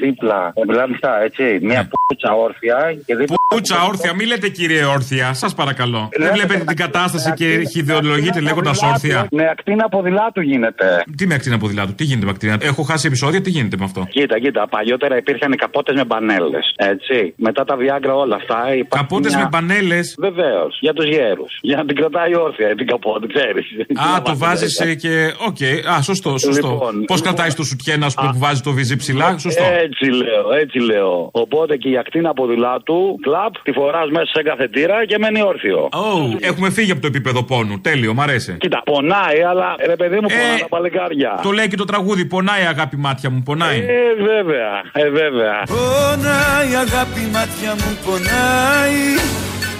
δίπλα. 0.00 0.52
Ε, 0.54 0.60
μιλάμε 0.68 0.96
στα 0.96 1.22
έτσι. 1.22 1.58
Μια 1.62 1.88
πούτσα 2.06 2.32
όρθια 2.34 2.96
και 3.06 3.16
δίπλα. 3.16 3.36
Πούτσα 3.48 3.82
όρθια, 3.88 4.14
μη 4.14 4.24
λέτε 4.26 4.48
κύριε 4.48 4.84
όρθια, 4.94 5.32
σας 5.32 5.54
παρακαλώ. 5.54 6.08
Δεν 6.18 6.30
βλέπετε 6.32 6.64
την 6.64 6.76
κατάσταση 6.76 7.32
και 7.32 7.62
χιδεολογείτε 7.72 8.40
λέγοντας 8.40 8.82
όρθια. 8.82 9.26
Με 9.30 9.44
ακτίνα 9.50 9.88
ποδηλάτου 9.88 10.40
γίνεται. 10.40 11.04
Τι 11.16 11.26
με 11.26 11.34
ακτίνα 11.34 11.58
ποδηλάτου, 11.58 11.94
τι 11.94 12.04
γίνεται 12.04 12.24
με 12.24 12.30
ακτίνα; 12.30 12.56
Έχω 12.60 12.82
χάσει 12.82 13.06
επεισόδια, 13.06 13.40
τι 13.40 13.50
γίνεται 13.50 13.76
με 13.76 13.84
αυτό; 13.84 14.06
Κοίτα, 14.10 14.38
κοίτα, 14.38 14.68
παλιότερα 14.68 15.16
υπήρχαν 15.16 15.52
οι 15.52 15.56
καπότες 15.56 15.94
με 15.94 16.04
μπανέλες. 16.04 16.72
Έτσι. 16.76 17.34
Μετά 17.36 17.64
τα 17.64 17.76
Viagra 17.80 18.14
όλα 18.14 18.36
αυτά. 18.36 18.64
Καπότες 18.88 19.34
με 19.36 19.48
μπανέλες; 19.50 20.14
Βεβαίως. 20.18 20.78
Για 20.80 20.92
τους 20.92 21.04
γέρους. 21.04 21.58
Για 21.60 21.76
να 21.76 21.84
την 21.84 21.96
κρατάει 21.96 22.36
όρθια 22.36 22.74
την 22.74 22.86
καπότα, 22.86 23.26
ξέρεις. 23.26 23.66
Α, 23.94 24.22
το 24.22 24.36
βάζεις 24.36 24.82
και. 25.00 25.32
Οκ, 25.48 25.62
α, 25.92 26.02
σωστό, 26.02 26.38
σωστό. 26.38 26.68
Λοιπόν, 26.68 27.04
Πώς 27.04 27.20
κρατάει 27.20 27.52
το 27.52 27.62
σουτιέν, 27.62 28.04
α 28.04 28.10
πούμε, 28.16 28.30
που 28.32 28.38
βάζει 28.38 28.60
το 28.60 28.72
βυζί 28.72 28.96
ψηλά, 28.96 29.38
σωστό. 29.38 29.64
Έτσι 29.86 30.04
λέω, 30.04 30.52
έτσι 30.62 30.78
λέω. 30.78 31.28
Οπότε 31.32 31.76
και 31.76 31.88
η 31.88 31.96
ακτίνα 31.98 32.32
ποδηλάτου, 32.32 33.18
κλαπ, 33.22 33.52
τη 33.62 33.72
φοράς 33.72 34.10
μέσα 34.10 34.24
σε 34.24 34.42
καθετήρα 34.86 35.06
και 35.06 35.18
μένει 35.18 35.42
όρθιο. 35.42 35.88
Ω, 35.92 36.36
έχουμε 36.40 36.70
φύγει 36.70 36.90
από 36.90 37.00
το 37.00 37.06
επίπεδο 37.06 37.42
πόνου. 37.42 37.80
Τέλειο, 37.80 38.14
μ' 38.14 38.20
αρέσει. 38.20 38.56
Κοίτα, 38.58 38.82
πονάει, 38.84 39.42
αλλά 39.42 39.74
ρε 39.86 39.96
παιδί 39.96 40.14
μου, 40.14 40.28
πονάει 40.28 40.58
τα 40.60 40.68
παλικάρια. 40.68 41.40
Το 41.42 41.50
λέει 41.50 41.68
και 41.68 41.76
το 41.76 41.84
τραγούδι. 41.84 42.24
Πονάει, 42.24 42.64
αγάπη 42.64 42.96
μάτια 42.96 43.30
μου, 43.30 43.42
πονάει. 43.42 43.78
Ε, 43.78 44.22
βέβαια, 44.22 44.70
ε, 44.92 45.08
βέβαια. 45.10 45.62
Πονάει 45.66 46.74
αγάπη 46.84 47.20
μάτια 47.32 47.70
μου 47.80 47.98
πονάει 48.06 49.00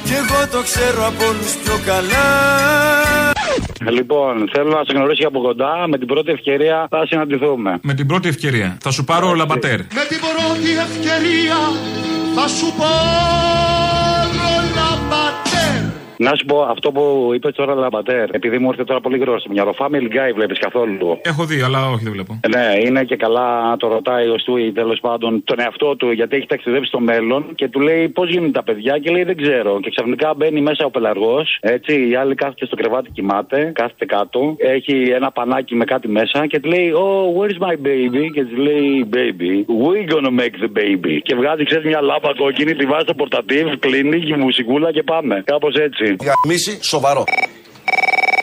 Κι 0.05 0.13
εγώ 0.13 0.41
το 0.53 0.63
ξέρω 0.63 1.07
από 1.07 1.25
όλους 1.27 1.53
πιο 1.63 1.77
καλά 1.87 2.27
Λοιπόν, 3.91 4.51
θέλω 4.53 4.71
να 4.71 4.85
σε 4.85 4.93
γνωρίσω 4.95 5.29
από 5.29 5.41
κοντά. 5.41 5.85
Με 5.89 5.99
την 5.99 6.07
πρώτη 6.07 6.31
ευκαιρία 6.31 6.87
θα 6.91 7.07
συναντηθούμε. 7.07 7.79
Με 7.83 7.95
την 7.95 8.07
πρώτη 8.07 8.29
ευκαιρία. 8.29 8.77
Θα 8.81 8.91
σου 8.91 9.05
πάρω 9.05 9.35
λαμπατέρ. 9.35 9.79
Με 9.79 10.05
την 10.09 10.19
πρώτη 10.27 10.71
ευκαιρία 10.87 11.57
θα 12.35 12.49
σου 12.49 12.73
πάρω 12.79 14.04
λαμπατέρ 15.15 15.54
Να 16.17 16.35
σου 16.35 16.45
πω 16.45 16.63
αυτό 16.63 16.93
που 16.93 17.31
είπες 17.35 17.55
τώρα 17.55 17.75
Λαμπατέρ, 17.75 18.35
επειδή 18.35 18.59
μου 18.59 18.69
ήρθε 18.71 18.85
τώρα 18.85 19.01
πολύ 19.01 19.17
γρήγορα 19.19 19.39
στο 19.39 19.51
μυαλό. 19.53 19.75
Family 19.79 20.09
Guy 20.17 20.33
βλέπεις 20.35 20.59
καθόλου; 20.59 21.19
Έχω 21.23 21.45
δει, 21.45 21.61
αλλά 21.61 21.91
όχι, 21.91 22.05
δεν 22.05 22.13
βλέπω. 22.13 22.41
Ναι, 22.49 22.87
είναι 22.87 23.05
και 23.05 23.17
καλά 23.17 23.69
να 23.69 23.77
το 23.77 23.89
ρωτάει 23.89 24.29
ο 24.29 24.39
Στούι 24.39 24.73
τέλος 24.73 25.01
πάντων 25.01 25.45
τον 25.45 25.61
εαυτό 25.61 25.97
του 25.97 26.11
γιατί 26.11 26.37
έχει 26.37 26.47
ταξιδέψει 26.47 26.89
στο 26.89 27.01
μέλλον 27.01 27.45
και 27.55 27.69
του 27.69 27.81
λέει 27.81 28.09
πώς 28.09 28.31
γίνονται 28.31 28.53
τα 28.53 28.63
παιδιά 28.63 28.99
και 28.99 29.11
λέει 29.11 29.23
δεν 29.23 29.37
ξέρω. 29.37 29.81
Και 29.81 29.91
ξαφνικά 29.91 30.35
μπαίνει 30.35 30.61
μέσα 30.61 30.85
ο 30.85 30.91
πελαργός, 30.91 31.59
έτσι, 31.61 32.09
η 32.09 32.15
άλλη 32.15 32.35
κάθεται 32.35 32.67
στο 32.67 32.77
κρεβάτι, 32.77 33.11
κοιμάται, 33.11 33.73
κάθεται 33.75 34.05
κάτω, 34.05 34.55
έχει 34.59 35.11
ένα 35.15 35.31
πανάκι 35.31 35.75
με 35.75 35.85
κάτι 35.85 36.09
μέσα 36.09 36.47
και 36.47 36.61
του 36.61 36.69
λέει 36.69 36.93
Oh, 36.95 37.41
where's 37.41 37.59
my 37.69 37.75
baby? 37.87 38.25
Και 38.33 38.45
τη 38.45 38.57
λέει 38.57 39.09
Baby, 39.15 39.55
we 39.85 39.97
gonna 40.13 40.33
make 40.41 40.57
the 40.65 40.71
baby. 40.79 41.19
Και 41.23 41.35
βγάζει, 41.35 41.65
ξέρεις, 41.65 41.85
μια 41.85 42.01
λάμπα 42.01 42.35
κόκκινη, 42.37 42.75
τη 42.75 42.87
βάζει 42.87 43.03
στο 43.03 43.15
πορτατίβ, 43.15 43.67
κλείνει 43.79 44.21
και 44.21 44.37
μουσικούλα 44.37 44.93
και 44.93 45.03
πάμε. 45.03 45.43
Κάπως 45.47 45.75
έτσι. 45.75 46.04
Γαμίση 46.07 46.79
σοβαρό 46.81 47.25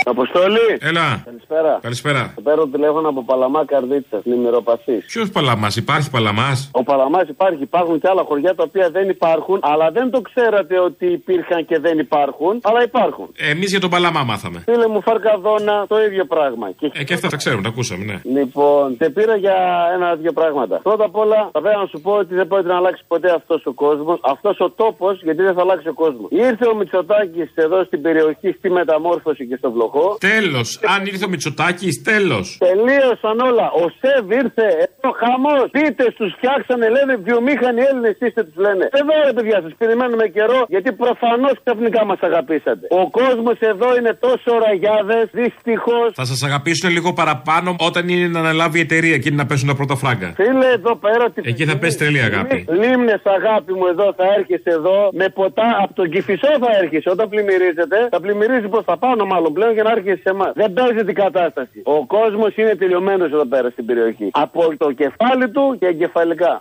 Αποστόλη. 0.06 0.78
Έλα. 0.80 1.22
Καλησπέρα. 1.26 1.80
Καλησπέρα. 1.82 2.32
Θα 2.36 2.42
παίρνω 2.42 2.68
τηλέφωνο 2.68 3.10
από 3.10 3.24
Παλαμά 3.24 3.66
Καρδίτσα, 3.66 4.22
νημεροπαθή. 4.24 4.94
Ποιος 4.94 5.30
παλαμάς, 5.30 5.76
υπάρχει 5.76 6.10
παλαμάς; 6.10 6.70
Ο 6.74 6.84
Παλαμάς 6.84 7.28
υπάρχει. 7.28 7.64
Υπάρχουν 7.64 8.00
και 8.00 8.08
άλλα 8.08 8.24
χωριά 8.24 8.56
τα 8.56 8.64
οποία 8.68 8.90
δεν 8.90 9.10
υπάρχουν, 9.10 9.60
αλλά 9.62 9.92
δεν 9.92 10.10
το 10.12 10.22
ξέρατε 10.22 10.80
ότι 10.80 11.06
υπήρχαν 11.06 11.66
και 11.66 11.80
δεν 11.80 12.00
υπάρχουν, 12.00 12.60
αλλά 12.64 12.84
υπάρχουν. 12.84 13.28
Εμείς 13.38 13.70
για 13.70 13.80
τον 13.80 13.90
παλαμά 13.90 14.24
μάθαμε. 14.24 14.60
Φίλε 14.66 14.88
μου, 14.88 15.02
Φαρκαδόνα, 15.02 15.86
το 15.88 16.02
ίδιο 16.02 16.26
πράγμα. 16.26 16.72
Και... 16.72 16.92
Ε, 16.94 17.04
και 17.04 17.14
αυτά 17.14 17.28
τα 17.28 17.36
ξέρουμε, 17.36 17.62
τα 17.62 17.70
ακούσαμε, 17.70 18.04
ναι. 18.04 18.42
Λοιπόν, 18.42 18.96
σε 19.02 19.10
πήρα 19.10 19.36
για 19.36 19.56
ένα-δύο 19.94 20.32
πράγματα. 20.32 20.80
Πρώτα 20.84 21.06
απ' 21.06 21.16
όλα, 21.16 21.50
θα 21.52 21.62
πρέπει 21.62 21.78
να 21.78 21.86
σου 21.86 22.02
πω 22.02 22.12
ότι 22.12 22.36
δεν 22.36 22.48
πρόκειται 22.48 22.72
να 22.72 22.78
αλλάξει 22.78 23.04
ποτέ 23.08 23.32
αυτός 23.32 23.66
ο 23.66 23.74
κόσμος, 23.74 24.20
αυτός 24.24 24.60
ο 24.60 24.70
τόπος, 24.70 25.22
γιατί 25.24 25.42
δεν 25.42 25.54
θα 25.54 25.62
αλλάξει 25.62 25.88
ο 25.88 25.94
κόσμος. 25.94 26.28
Ήρθε 26.32 26.68
ο 26.68 26.76
Μητσοτάκης 26.76 27.52
εδώ 27.56 27.84
στην 27.84 28.02
περιοχή, 28.02 28.52
στη 28.52 28.70
μεταμόρφωση 28.70 29.48
και 29.48 29.56
στο 29.56 29.70
βλοχό. 29.92 30.18
Τέλος. 30.34 30.68
Αν 30.94 31.06
ήρθε 31.06 31.26
ο 31.26 31.30
Μητσοτάκης, 31.34 31.96
τέλος. 32.12 32.46
Τελείωσαν 32.68 33.38
όλα. 33.50 33.68
Ο 33.82 33.86
Σεβ 34.00 34.26
ήρθε. 34.42 34.68
Εδώ 34.86 35.10
χαμός. 35.22 35.66
Πείτε 35.78 36.06
του 36.18 36.26
φτιάξανε, 36.36 36.86
λένε 36.96 37.14
βιομήχανοι 37.28 37.82
Έλληνες, 37.90 38.16
είστε 38.24 38.42
τους 38.48 38.58
λένε. 38.66 38.86
Εδώ 39.00 39.14
ρε 39.28 39.34
παιδιά, 39.38 39.58
σας 39.66 39.74
περιμένουμε 39.82 40.26
καιρό 40.38 40.60
γιατί 40.74 40.90
προφανώς 41.04 41.56
ξαφνικά 41.64 42.02
μας 42.10 42.20
αγαπήσατε. 42.30 42.86
Ο 43.02 43.04
κόσμος 43.20 43.58
εδώ 43.72 43.90
είναι 43.98 44.14
τόσο 44.26 44.50
ραγιάδες, 44.66 45.24
δυστυχώς. 45.40 46.08
Θα 46.22 46.26
σας 46.32 46.40
αγαπήσουν 46.48 46.90
λίγο 46.98 47.10
παραπάνω 47.22 47.70
όταν 47.90 48.04
είναι 48.14 48.28
να 48.36 48.40
αναλάβει 48.40 48.78
η 48.78 48.82
εταιρεία 48.88 49.18
και 49.18 49.28
είναι 49.30 49.40
να 49.44 49.48
πέσουν 49.50 49.68
τα 49.72 49.76
πρώτα 49.80 49.96
φράγκα. 50.02 50.30
Φίλε 50.42 50.68
εδώ 50.80 50.94
πέρα 51.06 51.24
ότι. 51.30 51.42
Εκεί 51.52 51.64
θα 51.66 51.76
πέσει 51.82 51.98
τρελή 51.98 52.22
αγάπη. 52.30 52.58
Λίμνες, 52.82 53.22
αγάπη 53.38 53.72
μου, 53.78 53.86
εδώ 53.94 54.08
θα 54.20 54.26
έρχεσαι 54.38 54.72
εδώ 54.80 54.98
με 55.20 55.26
ποτά 55.30 55.68
από 55.84 55.94
τον 55.94 56.10
κυφισό 56.14 56.52
θα 56.64 56.70
έρχεσαι. 56.82 57.10
Όταν 57.16 57.30
πλημμυρίζετε, 57.30 57.98
θα 58.14 58.20
πλημμυρίζει 58.24 58.68
προς 58.74 58.86
τα 58.86 58.96
πάνω 58.98 59.26
μάλλον 59.26 59.54
πλέον 59.54 59.74
για 59.74 59.81
και 59.82 59.88
να 59.88 59.94
έρχεσαι 59.98 60.22
σε 60.24 60.30
εμάς. 60.30 60.52
Δεν 60.56 60.74
παίζει 60.74 61.06
την 61.06 61.16
κατάσταση. 61.16 61.82
Ο 61.84 62.06
κόσμος 62.06 62.56
είναι 62.56 62.76
τελειωμένο 62.76 63.26
εδώ 63.26 63.46
πέρα 63.46 63.70
στην 63.70 63.86
περιοχή. 63.86 64.30
Από 64.32 64.78
το 64.78 64.92
κεφάλι 64.92 65.50
του 65.50 65.76
και 65.80 65.86
εγκεφαλικά. 65.86 66.58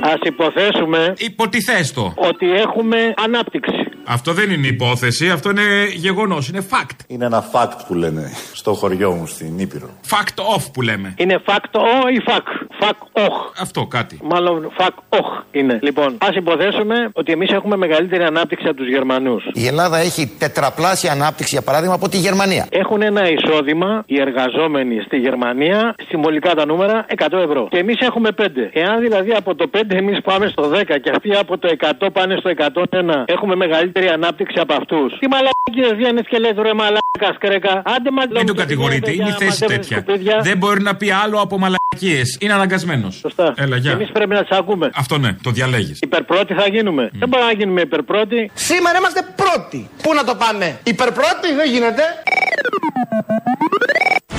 Α 0.00 0.12
υποθέσουμε. 0.22 1.12
Υποτιθέστο. 1.18 2.14
Ότι 2.16 2.52
έχουμε 2.52 3.14
ανάπτυξη. 3.16 3.87
Αυτό 4.10 4.32
δεν 4.32 4.50
είναι 4.50 4.66
υπόθεση, 4.66 5.30
αυτό 5.30 5.50
είναι 5.50 5.62
γεγονός, 5.94 6.48
είναι 6.48 6.66
fact. 6.70 6.96
Είναι 7.06 7.24
ένα 7.24 7.44
fact 7.52 7.78
που 7.86 7.94
λένε 7.94 8.30
στο 8.52 8.72
χωριό 8.72 9.10
μου 9.10 9.26
στην 9.26 9.58
Ήπειρο. 9.58 9.88
Fact 10.10 10.56
off 10.56 10.64
που 10.72 10.82
λέμε. 10.82 11.14
Είναι 11.16 11.42
fact 11.46 11.70
ο 11.72 12.08
ή 12.08 12.20
fact; 12.26 12.68
Fact 12.80 13.02
όχι. 13.12 13.44
Αυτό 13.60 13.86
κάτι. 13.86 14.18
Μάλλον 14.22 14.72
fact 14.78 14.98
όχι 15.08 15.38
είναι. 15.50 15.78
Λοιπόν, 15.82 16.16
ας 16.18 16.34
υποθέσουμε 16.36 17.10
ότι 17.12 17.32
εμείς 17.32 17.50
έχουμε 17.50 17.76
μεγαλύτερη 17.76 18.22
ανάπτυξη 18.22 18.66
από 18.68 18.76
τους 18.76 18.88
Γερμανούς. 18.88 19.42
Η 19.52 19.66
Ελλάδα 19.66 19.98
έχει 19.98 20.32
τετραπλάσια 20.38 21.12
ανάπτυξη, 21.12 21.54
για 21.54 21.62
παράδειγμα, 21.62 21.94
από 21.94 22.08
τη 22.08 22.16
Γερμανία. 22.16 22.66
Έχουν 22.70 23.02
ένα 23.02 23.30
εισόδημα 23.30 24.02
οι 24.06 24.20
εργαζόμενοι 24.20 25.00
στη 25.06 25.16
Γερμανία, 25.16 25.94
συμβολικά 26.08 26.54
τα 26.54 26.66
νούμερα, 26.66 27.06
100 27.08 27.38
ευρώ. 27.38 27.68
Και 27.70 27.78
εμείς 27.78 28.00
έχουμε 28.00 28.30
5. 28.32 28.70
Εάν 28.72 29.00
δηλαδή 29.00 29.32
από 29.32 29.54
το 29.54 29.70
5 29.74 29.80
εμείς 29.88 30.18
πάμε 30.24 30.48
στο 30.48 30.70
10 30.74 30.84
και 31.02 31.10
αυτοί 31.10 31.34
από 31.34 31.58
το 31.58 31.68
100 32.00 32.08
πάνε 32.12 32.36
στο 32.38 32.50
101, 32.56 33.24
έχουμε 33.26 33.54
μεγαλύτερη 33.54 33.97
ανάπτυξη 34.06 34.58
από 34.58 34.74
αυτούς. 34.74 35.18
Τι 35.18 35.26
μαλακίες 35.28 35.94
βγαίνει 35.96 36.22
και 36.22 36.38
λες 36.38 36.52
ρε 36.56 36.74
μαλάκας 36.74 37.36
κρέκα. 37.38 37.82
Άντε 37.84 38.10
μας 38.10 38.26
Μην 38.30 38.46
τον 38.46 38.56
κατηγορείτε, 38.56 39.12
είναι 39.12 39.28
η 39.28 39.44
θέση 39.44 39.64
τέτοια. 39.64 40.04
Δεν 40.42 40.58
μπορεί 40.58 40.82
να 40.82 40.96
πει 40.96 41.10
άλλο 41.10 41.40
από 41.40 41.58
μαλακίες. 41.58 42.36
Είναι 42.40 42.52
αναγκασμένος. 42.52 43.16
Σωστά. 43.16 43.54
Έλα, 43.56 43.76
γεια. 43.76 43.92
Εμείς 43.92 44.10
πρέπει 44.12 44.34
να 44.34 44.42
τις 44.44 44.58
ακούμε. 44.58 44.90
Αυτό 44.94 45.18
ναι, 45.18 45.36
το 45.42 45.50
διαλέγεις. 45.50 45.98
Υπερπρώτη 46.00 46.54
θα 46.54 46.68
γίνουμε. 46.68 47.10
Δεν 47.12 47.28
μπορούμε 47.28 47.50
να 47.50 47.58
γίνουμε 47.58 47.80
υπερπρώτη. 47.80 48.50
Σήμερα 48.54 48.98
είμαστε 48.98 49.20
πρώτοι. 49.36 49.88
Πού 50.02 50.14
να 50.14 50.24
το 50.24 50.34
πάμε, 50.34 50.78
υπερπρώτη, 50.82 51.54
δεν 51.56 51.70
γίνεται. 51.70 52.02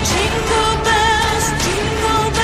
Jingle 0.09 0.73
bells, 0.85 1.45
jingle 1.63 2.39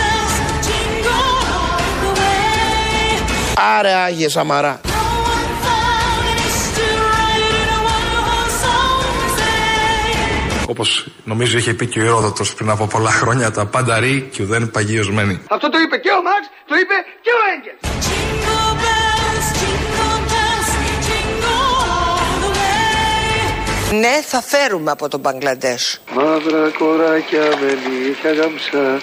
Όπως 10.68 11.08
νομίζω 11.24 11.58
είχε 11.58 11.74
πει 11.74 11.86
και 11.88 12.00
ο 12.00 12.04
Ηρόδοτο 12.04 12.44
πριν 12.56 12.70
από 12.70 12.88
πολλά 12.88 13.12
χρόνια, 13.12 13.52
τα 13.52 13.66
πάντα 13.66 14.00
ρί 14.00 14.30
και 14.32 14.44
ουδέν 14.44 14.72
παγίωσμένοι. 14.72 15.40
Αυτό 15.50 15.70
το 15.70 15.78
είπε 15.80 15.98
και 15.98 16.10
ο 16.10 16.22
Μαξ, 16.22 16.50
το 16.68 16.76
είπε 16.76 16.94
και 17.22 17.32
ο 17.38 17.40
Έγκελ. 17.54 17.76
Jingle 18.08 18.74
bells, 18.84 19.48
jingle 19.62 20.18
bells, 20.32 20.70
jingle 21.08 21.74
all 22.02 22.34
the 22.44 22.50
way. 22.58 24.00
Ναι, 24.00 24.22
θα 24.26 24.42
φέρουμε 24.42 24.92
από 24.92 25.08
τον 25.10 25.20
Μπαγκλαντές. 25.20 26.02
Μαύρα 26.16 26.70
κοράκια 26.78 27.44
με 27.62 27.78
νύχια 27.84 28.34
γαμψά. 28.34 29.02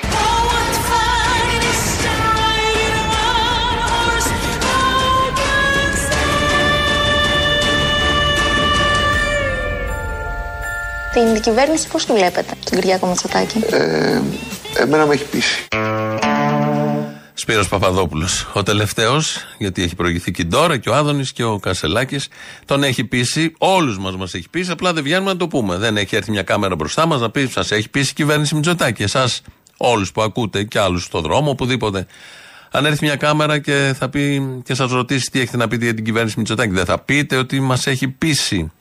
Την 11.13 11.41
κυβέρνηση 11.41 11.89
πώς 11.89 12.05
τη 12.07 12.13
βλέπετε, 12.13 12.55
τον 12.71 12.81
Κυριάκο 12.81 13.07
Μητσοτάκη; 13.07 13.59
Ε, 13.71 14.21
εμένα 14.77 15.07
με 15.07 15.15
έχει 15.15 15.25
πείσει. 15.25 15.67
Σπύρος 17.35 17.69
Παπαδόπουλος. 17.69 18.51
Ο 18.53 18.63
τελευταίος, 18.63 19.39
γιατί 19.59 19.83
έχει 19.83 19.95
προηγηθεί 19.95 20.31
και 20.31 20.43
η 20.43 20.45
Ντόρα 20.45 20.77
και 20.77 20.89
ο 20.89 20.95
Άδωνης 20.95 21.33
και 21.33 21.45
ο 21.45 21.59
Κασελάκης, 21.59 22.29
τον 22.65 22.83
έχει 22.83 23.05
πείσει, 23.05 23.55
όλους 23.59 23.99
μας 23.99 24.17
μας 24.17 24.35
έχει 24.35 24.49
πείσει, 24.51 24.71
απλά 24.71 24.93
δεν 24.93 25.03
βγαίνουμε 25.03 25.31
να 25.31 25.37
το 25.37 25.49
πούμε. 25.49 25.77
Δεν 25.77 25.97
έχει 25.97 26.17
έρθει 26.17 26.31
μια 26.31 26.43
κάμερα 26.43 26.75
μπροστά 26.75 27.07
μας 27.07 27.21
να 27.21 27.31
πει, 27.31 27.47
σας 27.47 27.71
έχει 27.71 27.89
πείσει 27.89 28.11
η 28.11 28.15
κυβέρνηση 28.15 28.55
Μητσοτάκη. 28.55 29.03
Εσάς 29.03 29.43
όλους 29.77 30.13
που 30.13 30.23
ακούτε 30.23 30.63
και 30.65 30.79
άλλους 30.79 31.05
στο 31.05 31.21
δρόμο, 31.21 31.51
οπουδήποτε. 31.51 32.07
Αν 32.71 32.85
έρθει 32.85 33.05
μια 33.05 33.17
κάμερα 33.17 33.59
και 33.59 33.95
θα 33.99 34.09
πει 34.09 34.43
και 34.65 34.75
σας 34.75 34.91
ρωτήσει 34.91 35.31
τι 35.31 35.41
έχετε 35.41 35.57
να 35.57 35.69
πείτε 35.69 35.85
για 35.85 35.95
την 35.95 36.05
κυβέρνηση 36.05 36.39
Μητσοτάκη, 36.39 36.73
δεν 36.73 36.85
θα 36.85 36.99
πείτε 36.99 37.37
ότι 37.37 37.61
μας 37.61 37.87
έχει 37.87 38.09
πείσει 38.09 38.73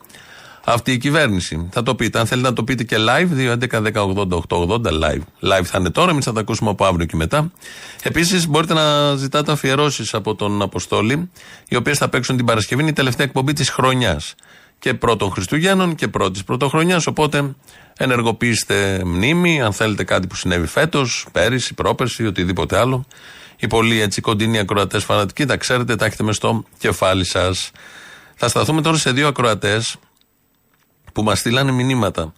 αυτή 0.63 0.91
η 0.91 0.97
κυβέρνηση. 0.97 1.69
Θα 1.71 1.83
το 1.83 1.95
πείτε. 1.95 2.19
Αν 2.19 2.25
θέλετε 2.25 2.47
να 2.47 2.53
το 2.53 2.63
πείτε 2.63 2.83
και 2.83 2.95
live, 2.99 3.57
2.11.10.80.880 3.59 4.81
live. 4.85 5.21
Live 5.41 5.63
θα 5.63 5.77
είναι 5.79 5.89
τώρα, 5.89 6.11
εμείς 6.11 6.25
θα 6.25 6.33
τα 6.33 6.39
ακούσουμε 6.39 6.69
από 6.69 6.85
αύριο 6.85 7.05
και 7.05 7.15
μετά. 7.15 7.51
Επίσης, 8.03 8.47
μπορείτε 8.47 8.73
να 8.73 9.15
ζητάτε 9.15 9.51
αφιερώσεις 9.51 10.13
από 10.13 10.35
τον 10.35 10.61
Αποστόλη, 10.61 11.29
οι 11.67 11.75
οποίες 11.75 11.97
θα 11.97 12.09
παίξουν 12.09 12.37
την 12.37 12.45
Παρασκευή. 12.45 12.81
Είναι 12.81 12.91
η 12.91 12.93
τελευταία 12.93 13.25
εκπομπή 13.25 13.53
της 13.53 13.69
χρονιάς. 13.69 14.35
Και 14.79 14.93
πρώτων 14.93 15.31
Χριστουγέννων 15.31 15.95
και 15.95 16.07
πρώτης 16.07 16.43
Πρωτοχρονιάς. 16.43 17.07
Οπότε 17.07 17.55
ενεργοποιήστε 17.97 19.01
μνήμη, 19.05 19.61
αν 19.61 19.73
θέλετε 19.73 20.03
κάτι 20.03 20.27
που 20.27 20.35
συνέβη 20.35 20.67
φέτος, 20.67 21.25
πέρυσι, 21.31 21.73
πρόπερσι, 21.73 22.25
οτιδήποτε 22.25 22.77
άλλο. 22.77 23.05
Οι 23.59 23.67
πολλοί 23.67 24.01
έτσι 24.01 24.21
κοντινοί 24.21 24.59
ακροατές 24.59 25.03
φανατικοί, 25.03 25.45
τα 25.45 25.57
ξέρετε, 25.57 25.95
τα 25.95 26.05
έχετε 26.05 26.23
μες 26.23 26.35
στο 26.35 26.63
κεφάλι 26.77 27.25
σας. 27.25 27.71
Θα 28.35 28.47
σταθούμε 28.47 28.81
τώρα 28.81 28.97
σε 28.97 29.11
δύο 29.11 29.27
ακροατές 29.27 29.97
που 31.13 31.23
μας 31.23 31.39
στείλανε 31.39 31.71
μηνύματα. 31.71 32.33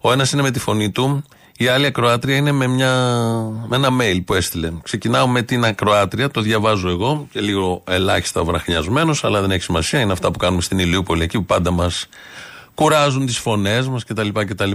Ο 0.00 0.12
ένας 0.12 0.32
είναι 0.32 0.42
με 0.42 0.50
τη 0.50 0.58
φωνή 0.58 0.90
του, 0.90 1.24
η 1.56 1.68
άλλη 1.68 1.86
ακροάτρια 1.86 2.36
είναι 2.36 2.52
με, 2.52 2.66
μια, 2.66 2.92
με 3.66 3.76
ένα 3.76 3.88
mail 4.00 4.20
που 4.24 4.34
έστειλε. 4.34 4.72
Ξεκινάω 4.82 5.28
με 5.28 5.42
την 5.42 5.64
ακροάτρια, 5.64 6.30
το 6.30 6.40
διαβάζω 6.40 6.88
εγώ 6.88 7.28
και 7.32 7.40
λίγο 7.40 7.82
ελάχιστα 7.86 8.44
βραχνιασμένος, 8.44 9.24
αλλά 9.24 9.40
δεν 9.40 9.50
έχει 9.50 9.62
σημασία. 9.62 10.00
Είναι 10.00 10.12
αυτά 10.12 10.30
που 10.30 10.38
κάνουμε 10.38 10.62
στην 10.62 10.78
Ηλιούπολη 10.78 11.22
εκεί 11.22 11.38
που 11.38 11.44
πάντα 11.44 11.70
μας 11.70 12.08
κουράζουν 12.74 13.26
τις 13.26 13.38
φωνές 13.38 13.88
μας 13.88 14.04
κτλ. 14.04 14.28
κτλ. 14.32 14.70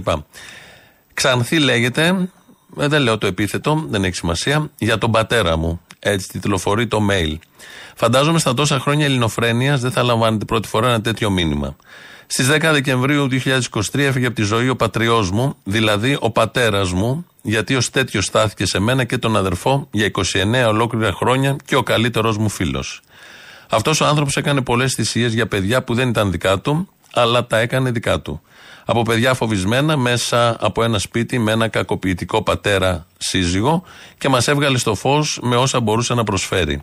Ξανθή 1.14 1.58
λέγεται, 1.58 2.28
ε, 2.78 2.88
δεν 2.88 3.02
λέω 3.02 3.18
το 3.18 3.26
επίθετο, 3.26 3.84
δεν 3.88 4.04
έχει 4.04 4.14
σημασία, 4.14 4.70
για 4.78 4.98
τον 4.98 5.10
πατέρα 5.10 5.56
μου. 5.56 5.80
Έτσι 5.98 6.28
τιτλοφορεί 6.28 6.86
το 6.86 6.98
mail. 7.10 7.36
Φαντάζομαι 7.94 8.38
στα 8.38 8.54
τόσα 8.54 8.78
χρόνια 8.78 9.04
ελληνοφρένειας 9.04 9.80
δεν 9.80 9.90
θα 9.90 10.02
λαμβάνετε 10.02 10.44
πρώτη 10.44 10.68
φορά 10.68 10.88
ένα 10.88 11.00
τέτοιο 11.00 11.30
μήνυμα. 11.30 11.76
Στις 12.30 12.48
10 12.50 12.58
Δεκεμβρίου 12.72 13.28
2023 13.30 13.98
έφυγε 13.98 14.26
από 14.26 14.34
τη 14.34 14.42
ζωή 14.42 14.68
ο 14.68 14.76
πατριός 14.76 15.30
μου, 15.30 15.56
δηλαδή 15.64 16.16
ο 16.20 16.30
πατέρας 16.30 16.92
μου, 16.92 17.26
γιατί 17.42 17.74
ως 17.74 17.90
τέτοιος 17.90 18.24
στάθηκε 18.24 18.66
σε 18.66 18.78
μένα 18.78 19.04
και 19.04 19.18
τον 19.18 19.36
αδερφό 19.36 19.88
για 19.90 20.10
29 20.14 20.66
ολόκληρα 20.68 21.12
χρόνια 21.12 21.56
και 21.64 21.76
ο 21.76 21.82
καλύτερό 21.82 22.34
μου 22.38 22.48
φίλος. 22.48 23.00
Αυτός 23.68 24.00
ο 24.00 24.06
άνθρωπος 24.06 24.36
έκανε 24.36 24.60
πολλές 24.60 24.94
θυσίες 24.94 25.34
για 25.34 25.46
παιδιά 25.46 25.82
που 25.82 25.94
δεν 25.94 26.08
ήταν 26.08 26.30
δικά 26.30 26.58
του, 26.58 26.88
αλλά 27.12 27.46
τα 27.46 27.58
έκανε 27.58 27.90
δικά 27.90 28.20
του. 28.20 28.42
Από 28.90 29.02
παιδιά 29.02 29.34
φοβισμένα 29.34 29.96
μέσα 29.96 30.56
από 30.60 30.82
ένα 30.82 30.98
σπίτι 30.98 31.38
με 31.38 31.52
ένα 31.52 31.68
κακοποιητικό 31.68 32.42
πατέρα 32.42 33.06
σύζυγο 33.18 33.82
και 34.18 34.28
μας 34.28 34.48
έβγαλε 34.48 34.78
στο 34.78 34.94
φως 34.94 35.38
με 35.42 35.56
όσα 35.56 35.80
μπορούσε 35.80 36.14
να 36.14 36.24
προσφέρει. 36.24 36.82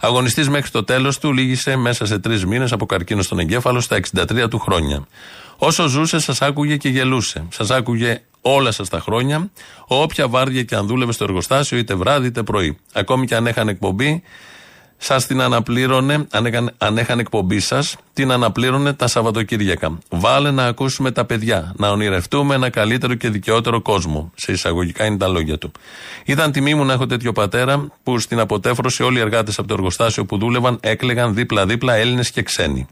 Αγωνιστής 0.00 0.48
μέχρι 0.48 0.70
το 0.70 0.84
τέλος 0.84 1.18
του, 1.18 1.32
λύγησε 1.32 1.76
μέσα 1.76 2.06
σε 2.06 2.18
τρεις 2.18 2.44
μήνες 2.46 2.72
από 2.72 2.86
καρκίνο 2.86 3.22
στον 3.22 3.38
εγκέφαλο 3.38 3.80
στα 3.80 4.00
63 4.14 4.48
του 4.50 4.58
χρόνια. 4.58 5.06
Όσο 5.56 5.86
ζούσε, 5.86 6.18
σας 6.18 6.42
άκουγε 6.42 6.76
και 6.76 6.88
γελούσε. 6.88 7.44
Σας 7.48 7.70
άκουγε 7.70 8.22
όλα 8.40 8.70
σας 8.72 8.88
τα 8.88 9.00
χρόνια, 9.00 9.50
όποια 9.86 10.28
βάρδια 10.28 10.62
και 10.62 10.74
αν 10.74 10.86
δούλευε 10.86 11.12
στο 11.12 11.24
εργοστάσιο, 11.24 11.78
είτε 11.78 11.94
βράδυ 11.94 12.26
είτε 12.26 12.42
πρωί. 12.42 12.78
Ακόμη 12.92 13.26
και 13.26 13.34
αν 13.34 13.46
είχαν 13.46 13.68
εκπομπή, 13.68 14.22
σας 14.98 15.26
την 15.26 15.40
αναπλήρωνε, 15.40 16.26
αν 16.30 16.46
είχαν, 16.46 16.74
αν 16.78 16.96
είχαν 16.96 17.18
εκπομπή 17.18 17.60
σας, 17.60 17.96
την 18.12 18.30
αναπλήρωνε 18.30 18.92
τα 18.92 19.06
Σαββατοκύριακα. 19.06 19.98
Βάλε 20.08 20.50
να 20.50 20.66
ακούσουμε 20.66 21.10
τα 21.10 21.24
παιδιά, 21.24 21.74
να 21.76 21.90
ονειρευτούμε 21.90 22.54
ένα 22.54 22.70
καλύτερο 22.70 23.14
και 23.14 23.30
δικαιότερο 23.30 23.80
κόσμο. 23.80 24.32
Σε 24.34 24.52
εισαγωγικά 24.52 25.04
είναι 25.04 25.16
τα 25.16 25.28
λόγια 25.28 25.58
του. 25.58 25.72
Ήταν 26.24 26.52
τιμή 26.52 26.74
μου 26.74 26.84
να 26.84 26.92
έχω 26.92 27.06
τέτοιο 27.06 27.32
πατέρα 27.32 27.88
που 28.02 28.18
στην 28.18 28.40
αποτέφρωση 28.40 29.02
όλοι 29.02 29.18
οι 29.18 29.20
εργάτες 29.20 29.58
από 29.58 29.68
το 29.68 29.74
εργοστάσιο 29.74 30.24
που 30.24 30.38
δούλευαν 30.38 30.78
έκλεγαν 30.80 31.34
δίπλα-δίπλα 31.34 31.94
Έλληνες 31.94 32.30
και 32.30 32.42
ξένοι. 32.42 32.86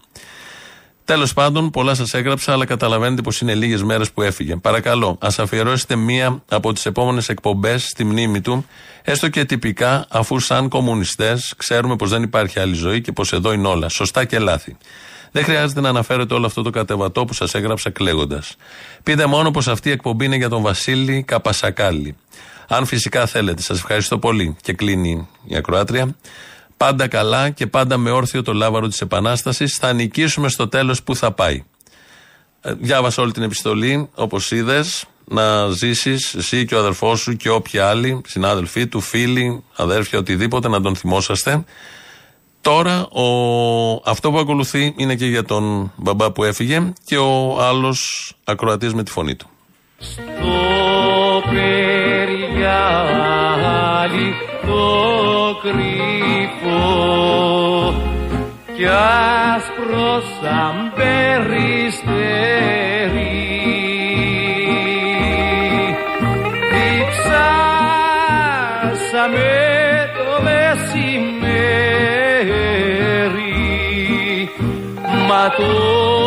Τέλος 1.04 1.32
πάντων, 1.32 1.70
πολλά 1.70 1.94
σας 1.94 2.14
έγραψα, 2.14 2.52
αλλά 2.52 2.64
καταλαβαίνετε 2.64 3.22
πως 3.22 3.40
είναι 3.40 3.54
λίγες 3.54 3.82
μέρες 3.82 4.10
που 4.12 4.22
έφυγε. 4.22 4.56
Παρακαλώ, 4.56 5.18
ας 5.20 5.38
αφιερώσετε 5.38 5.96
μία 5.96 6.42
από 6.48 6.72
τις 6.72 6.86
επόμενες 6.86 7.28
εκπομπές 7.28 7.84
στη 7.84 8.04
μνήμη 8.04 8.40
του, 8.40 8.66
έστω 9.02 9.28
και 9.28 9.44
τυπικά, 9.44 10.06
αφού 10.10 10.38
σαν 10.38 10.68
κομμουνιστές 10.68 11.54
ξέρουμε 11.56 11.96
πως 11.96 12.10
δεν 12.10 12.22
υπάρχει 12.22 12.58
άλλη 12.58 12.74
ζωή 12.74 13.00
και 13.00 13.12
πως 13.12 13.32
εδώ 13.32 13.52
είναι 13.52 13.68
όλα. 13.68 13.88
Σωστά 13.88 14.24
και 14.24 14.38
λάθη. 14.38 14.76
Δεν 15.32 15.44
χρειάζεται 15.44 15.80
να 15.80 15.88
αναφέρετε 15.88 16.34
όλο 16.34 16.46
αυτό 16.46 16.62
το 16.62 16.70
κατεβατό 16.70 17.24
που 17.24 17.34
σας 17.34 17.54
έγραψα 17.54 17.90
κλαίγοντας. 17.90 18.56
Πείτε 19.02 19.26
μόνο 19.26 19.50
πως 19.50 19.68
αυτή 19.68 19.88
η 19.88 19.92
εκπομπή 19.92 20.24
είναι 20.24 20.36
για 20.36 20.48
τον 20.48 20.62
Βασίλη 20.62 21.22
Καπασακάλη. 21.22 22.16
Αν 22.68 22.86
φυσικά 22.86 23.26
θέλετε, 23.26 23.62
σας 23.62 23.78
ευχαριστώ 23.78 24.18
πολύ. 24.18 24.56
Και 24.62 24.72
κλείνει 24.72 25.28
η 25.44 25.56
ακροάτρια. 25.56 26.16
Πάντα 26.85 27.09
καλά 27.09 27.51
και 27.51 27.66
πάντα 27.66 27.97
με 27.97 28.11
όρθιο 28.11 28.42
το 28.42 28.53
λάβαρο 28.53 28.88
της 28.88 29.01
Επανάστασης. 29.01 29.77
Θα 29.77 29.92
νικήσουμε 29.92 30.49
στο 30.49 30.68
τέλος 30.68 31.03
που 31.03 31.16
θα 31.16 31.33
πάει. 31.33 31.64
Ε, 32.61 32.73
διάβασα 32.73 33.23
όλη 33.23 33.33
την 33.33 33.42
επιστολή, 33.42 34.09
όπως 34.14 34.51
είδες, 34.51 35.05
να 35.25 35.68
ζήσεις 35.68 36.35
εσύ 36.35 36.64
και 36.64 36.75
ο 36.75 36.79
αδερφός 36.79 37.20
σου 37.20 37.37
και 37.37 37.51
όποιοι 37.51 37.81
άλλοι, 37.81 38.20
συνάδελφοί 38.27 38.87
του, 38.87 39.01
φίλοι, 39.01 39.62
αδέρφια, 39.77 40.18
οτιδήποτε, 40.18 40.68
να 40.68 40.81
τον 40.81 40.97
θυμόσαστε. 40.97 41.64
Τώρα 42.61 43.07
ο, 43.07 44.03
αυτό 44.05 44.31
που 44.31 44.38
ακολουθεί 44.38 44.94
είναι 44.97 45.14
και 45.14 45.27
για 45.27 45.44
τον 45.44 45.92
μπαμπά 45.97 46.33
που 46.33 46.44
έφυγε 46.44 46.92
και 47.05 47.16
ο 47.16 47.62
άλλος 47.62 48.33
ακροατής 48.44 48.94
με 48.94 49.03
τη 49.03 49.11
φωνή 49.11 49.35
του. 49.35 49.49
Το 50.40 51.42
περιγιάλι 51.50 52.34
το 54.66 54.86
κρυφό 55.62 56.94
κι 58.76 58.86
άσπρο 59.54 60.10
σαν 60.40 60.74
περιστέρι. 60.96 62.04
Διψάσαμε 66.72 67.62
το 70.16 70.28
μεσημέρι 70.42 71.24
μα 75.28 75.42
τον 75.56 76.23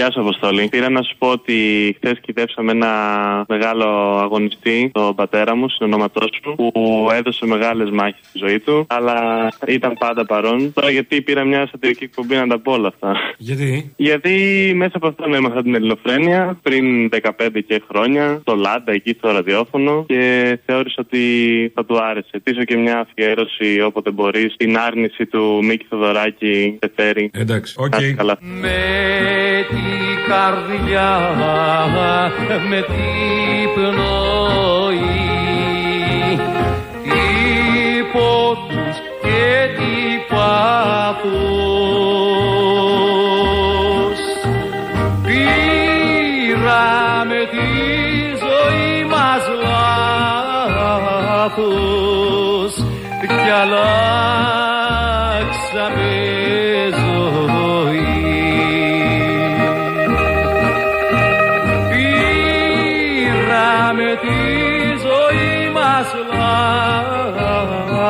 Γεια 0.00 0.10
σου, 0.10 0.20
Αποστόλη. 0.20 0.68
Πήρα 0.68 0.90
να 0.90 1.02
σου 1.02 1.14
πω 1.18 1.28
ότι 1.28 1.56
χθες 1.96 2.20
κηδέψαμε 2.20 2.72
ένα 2.72 2.92
μεγάλο 3.48 3.86
αγωνιστή, 4.18 4.90
τον 4.94 5.14
πατέρα 5.14 5.54
μου, 5.54 5.68
συνονόματό 5.68 6.20
του, 6.20 6.54
που 6.56 7.08
έδωσε 7.12 7.46
μεγάλες 7.46 7.90
μάχες 7.90 8.20
στη 8.28 8.38
ζωή 8.38 8.58
του, 8.58 8.86
αλλά 8.88 9.48
ήταν 9.66 9.96
πάντα 9.98 10.26
παρών. 10.26 10.72
Τώρα 10.72 10.90
γιατί 10.90 11.22
πήρα 11.22 11.44
μια 11.44 11.68
σατυρική 11.70 12.04
εκπομπή 12.04 12.34
να 12.34 12.46
τα 12.46 12.58
πω 12.58 12.72
όλα 12.72 12.88
αυτά. 12.88 13.16
Γιατί; 13.38 13.92
Γιατί 13.96 14.32
μέσα 14.74 14.92
από 14.94 15.06
αυτόν 15.06 15.34
έμαθα 15.34 15.62
την 15.62 15.74
ελληνοφρένεια 15.74 16.58
πριν 16.62 17.08
15 17.08 17.64
και 17.66 17.82
χρόνια, 17.88 18.40
το 18.44 18.54
Λάντα 18.54 18.92
εκεί 18.92 19.14
στο 19.18 19.30
ραδιόφωνο 19.30 20.04
και 20.08 20.58
θεώρησα 20.66 20.96
ότι 20.98 21.22
θα 21.74 21.84
του 21.84 22.02
άρεσε. 22.02 22.40
Τίσω 22.42 22.64
και 22.64 22.76
μια 22.76 22.98
αφιέρωση 22.98 23.80
όποτε 23.80 24.10
μπορείς 24.10 24.52
στην 24.52 24.78
άρνηση 24.78 25.26
του 25.26 25.60
Μίκη 25.62 25.86
Θοδωράκη 25.88 26.78
Σεφέρη. 26.78 27.30
Εντάξει, 27.32 27.74
οκ. 27.78 27.94
Καλά. 28.16 28.38
με 28.40 28.78
την 29.90 30.16
καρδιά, 30.28 31.12
με 32.68 32.80
την 32.80 33.68
πνοή 33.74 35.20
υπότους 37.98 38.96
και 39.22 39.48
τι 39.76 39.94
πάθος 40.28 41.40
πήραμε 45.22 46.60
τη 47.50 47.68
ζωή 48.42 49.04
μας 49.04 49.44
λάθος 50.72 51.22
κι 53.26 53.50
αλλάξαμε 53.62 54.39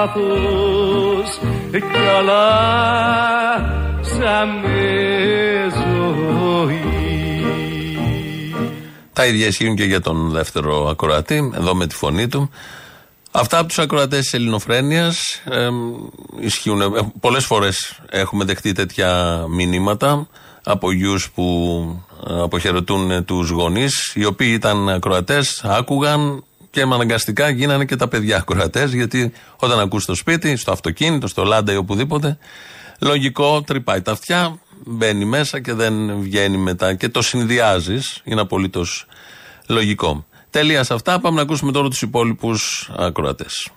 λάθος 0.00 1.38
κι 1.70 2.06
αλλάξαμε 2.18 2.38
ζωή 5.74 6.80
Τα 9.12 9.26
ίδια 9.26 9.46
ισχύουν 9.46 9.76
και 9.76 9.84
για 9.84 10.00
τον 10.00 10.30
δεύτερο 10.30 10.88
ακροατή, 10.88 11.52
εδώ 11.54 11.74
με 11.74 11.86
τη 11.86 11.94
φωνή 11.94 12.28
του. 12.28 12.50
Αυτά 13.30 13.58
από 13.58 13.68
τους 13.68 13.78
ακροατές 13.78 14.20
της 14.20 14.32
Ελληνοφρένειας 14.34 15.42
ισχύουν. 16.40 16.80
Ε, 16.80 16.86
Πολλές 17.20 17.44
φορές 17.44 18.00
έχουμε 18.10 18.44
δεχτεί 18.44 18.72
τέτοια 18.72 19.44
μηνύματα 19.48 20.28
από 20.64 20.92
γιους 20.92 21.30
που 21.30 21.44
ε, 22.28 22.40
αποχαιρετούν 22.42 23.24
τους 23.24 23.50
γονείς, 23.50 24.12
οι 24.14 24.24
οποίοι 24.24 24.50
ήταν 24.54 24.88
ακροατές, 24.88 25.64
άκουγαν 25.64 26.44
και 26.70 26.86
με 26.86 26.94
αναγκαστικά 26.94 27.48
γίνανε 27.48 27.84
και 27.84 27.96
τα 27.96 28.08
παιδιά 28.08 28.36
ακροατές, 28.36 28.92
γιατί 28.92 29.32
όταν 29.56 29.80
ακούς 29.80 30.02
στο 30.02 30.14
σπίτι, 30.14 30.56
στο 30.56 30.72
αυτοκίνητο, 30.72 31.26
στο 31.26 31.44
λάντα 31.44 31.72
ή 31.72 31.76
οπουδήποτε, 31.76 32.38
λογικό 33.00 33.62
τρυπάει 33.62 34.02
τα 34.02 34.12
αυτιά, 34.12 34.58
μπαίνει 34.86 35.24
μέσα 35.24 35.60
και 35.60 35.72
δεν 35.72 36.20
βγαίνει 36.20 36.56
μετά 36.56 36.94
και 36.94 37.08
το 37.08 37.22
συνδυάζεις. 37.22 38.20
Είναι 38.24 38.40
απολύτως 38.40 39.06
λογικό. 39.68 40.26
Τελεία 40.50 40.84
σε 40.84 40.94
αυτά. 40.94 41.20
Πάμε 41.20 41.36
να 41.36 41.42
ακούσουμε 41.42 41.72
τώρα 41.72 41.88
τους 41.88 42.02
υπόλοιπους 42.02 42.90
ακροατές. 42.96 43.70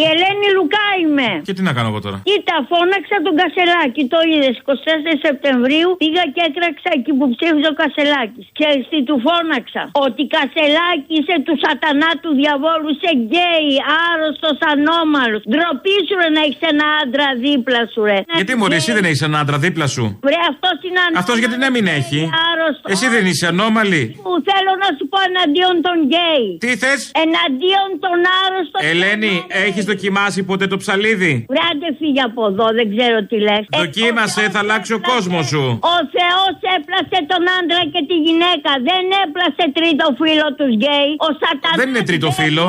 Η 0.00 0.02
Ελένη 0.12 0.48
Λουκά 0.56 0.86
είμαι. 1.02 1.30
Και 1.48 1.54
τι 1.56 1.62
να 1.68 1.72
κάνω 1.76 1.88
εγώ 1.92 2.00
τώρα; 2.06 2.18
Κοίτα, 2.30 2.56
φώναξα 2.70 3.16
τον 3.26 3.34
Κασελάκη. 3.40 4.02
Το 4.14 4.18
είδες 4.30 4.54
24 4.58 5.12
Σεπτεμβρίου. 5.26 5.90
Πήγα 6.02 6.24
και 6.34 6.42
έκραξα 6.48 6.90
εκεί 6.98 7.12
που 7.18 7.26
ψήφιζε 7.34 7.68
ο 7.72 7.76
Κασελάκης. 7.82 8.46
Και 8.58 8.68
τι 8.90 8.98
του 9.08 9.16
φώναξα. 9.26 9.82
Ότι 10.06 10.22
Κασελάκη 10.36 11.12
είσαι 11.18 11.36
του 11.46 11.54
σατανά 11.64 12.10
του 12.22 12.30
διαβόλου. 12.40 12.88
Είσαι 12.94 13.12
γκέι, 13.22 13.72
άρρωστος, 14.08 14.56
ανώμαλος. 14.72 15.42
Ντροπή 15.50 15.96
σου 16.06 16.14
ρε 16.20 16.28
να 16.36 16.40
έχεις 16.46 16.62
ένα 16.72 16.86
άντρα 17.00 17.28
δίπλα 17.44 17.82
σου, 17.92 18.00
ρε. 18.10 18.18
Γιατί 18.38 18.52
μωρή, 18.60 18.76
εσύ 18.80 18.90
δεν 18.98 19.04
έχεις 19.08 19.22
έναν 19.26 19.38
άντρα 19.42 19.58
δίπλα 19.64 19.86
σου; 19.94 20.04
Βρε, 20.26 20.40
αυτός 20.52 20.76
είναι 20.86 21.00
ανώμαλος. 21.04 21.22
Αυτός 21.22 21.36
γιατί 21.42 21.56
να 21.64 21.68
μην 21.74 21.84
έχει; 21.98 22.20
Άρρωστος. 22.48 22.88
Εσύ 22.94 23.06
δεν 23.14 23.24
είσαι 23.30 23.46
ανώμαλη. 23.52 24.02
Που 24.26 24.32
θέλω 24.48 24.72
να 24.84 24.88
σου 24.96 25.04
πω 25.12 25.18
εναντίον 25.30 25.74
των 25.86 25.96
γκέι. 26.08 26.46
Τι 26.64 26.70
θες; 26.82 27.00
Εναντίον 27.24 27.88
των 28.04 28.16
άρρωστων. 28.42 28.80
Ελένη, 28.92 29.32
έχεις 29.66 29.84
δοκιμάσει 29.90 30.40
ποτέ 30.50 30.66
το 30.72 30.76
ψαλίδι; 30.82 31.34
Βρε 31.54 31.69
άντε 31.69 31.88
φύγει 32.00 32.22
από 32.28 32.42
εδώ, 32.50 32.66
δεν 32.78 32.86
ξέρω 32.94 33.18
τι 33.30 33.36
λες. 33.46 33.62
Δοκίμασε, 33.80 34.42
θα 34.54 34.60
αλλάξει 34.64 34.92
ο 34.98 35.00
κόσμος 35.12 35.44
σου. 35.52 35.64
Ο 35.94 35.98
Θεός 36.16 36.54
έπλασε 36.76 37.18
τον 37.32 37.42
άντρα 37.56 37.82
και 37.92 38.02
τη 38.10 38.16
γυναίκα. 38.26 38.70
Δεν 38.88 39.04
έπλασε 39.22 39.64
τρίτο 39.78 40.06
φύλο 40.20 40.46
τους 40.58 40.72
γκέι. 40.78 41.10
Ο 41.28 41.30
σατανάς 41.40 41.76
Δεν 41.80 41.88
είναι 41.90 42.04
τρίτο 42.10 42.28
μπαίνει 42.30 42.40
φίλο. 42.40 42.64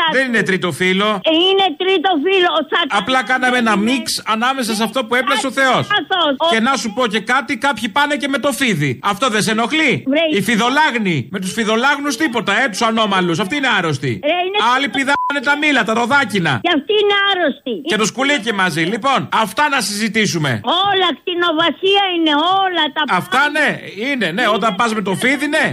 Μέσα 0.00 0.12
Δεν 0.16 0.24
του. 0.24 0.28
είναι 0.30 0.42
τρίτο 0.48 0.68
φίλο. 0.80 1.08
Ε, 1.30 1.30
Είναι 1.48 1.66
τρίτο 1.82 2.10
φίλο. 2.24 2.48
Ο 2.60 2.62
σατανάς 2.70 2.98
Απλά 3.00 3.20
κάναμε 3.30 3.56
ένα 3.64 3.74
μπαίνει 3.76 3.90
μίξ 3.92 4.22
ανάμεσα 4.34 4.72
σε 4.78 4.82
αυτό 4.88 4.98
που 5.06 5.14
έπλασε 5.20 5.46
ο 5.46 5.52
Θεός. 5.60 5.84
Λάθος. 5.94 6.32
Ο- 6.38 6.48
Και 6.52 6.60
να 6.68 6.72
σου 6.80 6.88
πω 6.96 7.02
και 7.14 7.20
κάτι, 7.34 7.52
κάποιοι 7.66 7.88
πάνε 7.96 8.14
και 8.16 8.28
με 8.34 8.38
το 8.44 8.50
φίδι. 8.52 8.90
Αυτό 9.12 9.24
δεν 9.34 9.42
σε 9.42 9.50
ενοχλεί; 9.50 9.92
Βρε, 10.12 10.24
Οι 10.36 10.40
φιδολάγνοι. 10.48 11.16
Με 11.34 11.38
τους 11.40 11.52
φιδολάγνους 11.52 12.16
τίποτα, 12.16 12.52
ε, 12.62 12.68
τους 12.68 12.82
ανώμαλους. 12.82 13.38
Αυτοί 13.44 13.54
είναι 13.56 13.70
άρρωστοι. 13.78 14.12
Ρε, 14.24 14.36
είναι- 14.46 14.60
Άλλοι 14.74 14.88
πηδάνε 14.88 15.40
τα 15.48 15.54
μήλα, 15.62 15.82
τα 15.88 15.92
ροδάκινα. 15.94 16.52
Και 16.64 16.72
αυτή 16.78 16.92
είναι 17.02 17.14
άρρωστη. 17.30 17.74
Και 17.90 17.96
το 17.96 18.06
σκουλίκι 18.12 18.52
μαζί. 18.62 18.82
Λοιπόν, 18.94 19.28
αυτά 19.44 19.68
να 19.74 19.80
συζητήσουμε. 19.80 20.50
Όλα 20.90 21.08
κτηνοβασία 21.18 22.02
είναι 22.16 22.32
όλα 22.64 22.84
τα 22.94 23.02
Αυτά 23.20 23.42
ναι, 23.56 23.68
είναι, 24.10 24.26
ναι. 24.36 24.44
Όταν 24.56 24.70
πας 24.78 24.90
με 24.94 25.02
το 25.08 25.12
φίδι, 25.22 25.46
ναι. 25.56 25.64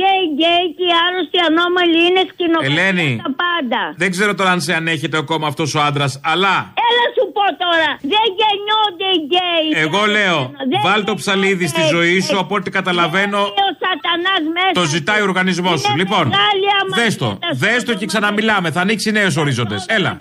Και 0.00 0.08
οι 0.20 0.26
γκέι 0.34 0.64
και 0.76 0.84
οι 0.90 0.94
άρρωστοι 1.06 1.38
ανώμαλοι 1.48 1.98
είναι 2.08 2.22
σκηνοβασία 2.32 2.70
Ελένη. 2.82 3.10
τα 3.24 3.30
πάντα. 3.44 3.75
Δεν 3.96 4.10
ξέρω 4.10 4.34
τώρα 4.34 4.50
αν 4.50 4.60
σε 4.60 4.74
ανέχεται 4.74 5.16
ακόμα 5.16 5.46
αυτός 5.46 5.74
ο 5.74 5.80
άντρας, 5.80 6.20
αλλά 6.24 6.72
Έλα 6.88 7.04
σου 7.16 7.24
πω 7.32 7.44
τώρα, 7.64 7.90
δεν 8.12 8.26
γεννιόνται 8.40 9.08
οι 9.14 9.20
γκέι. 9.26 9.82
εγώ 9.84 10.06
λέω, 10.06 10.38
Δεν 10.70 10.80
βάλ 10.84 11.04
το 11.04 11.14
ψαλίδι 11.14 11.66
στη 11.66 11.80
γεννιόνται. 11.80 12.06
ζωή 12.06 12.20
σου 12.20 12.38
από 12.38 12.54
ό,τι 12.54 12.70
καταλαβαίνω. 12.70 13.38
Είναι 13.38 13.46
ο 13.46 13.72
σατανάς 13.82 14.42
μέσα 14.54 14.72
Το 14.72 14.84
ζητάει 14.84 15.20
ο 15.20 15.22
οργανισμός 15.24 15.80
σου. 15.80 15.86
Είναι 15.92 15.98
Λοιπόν, 16.02 16.26
μεγάλη 16.28 16.66
αμαρτία 16.80 17.04
δες 17.04 17.16
το. 17.16 17.38
στα 17.40 17.66
Δες 17.66 17.84
το 17.84 17.94
και 17.94 18.06
ξαναμιλάμε. 18.06 18.70
Θα 18.70 18.80
ανοίξει 18.80 19.10
νέους 19.10 19.36
ορίζοντες. 19.36 19.84
Έλα. 19.88 20.16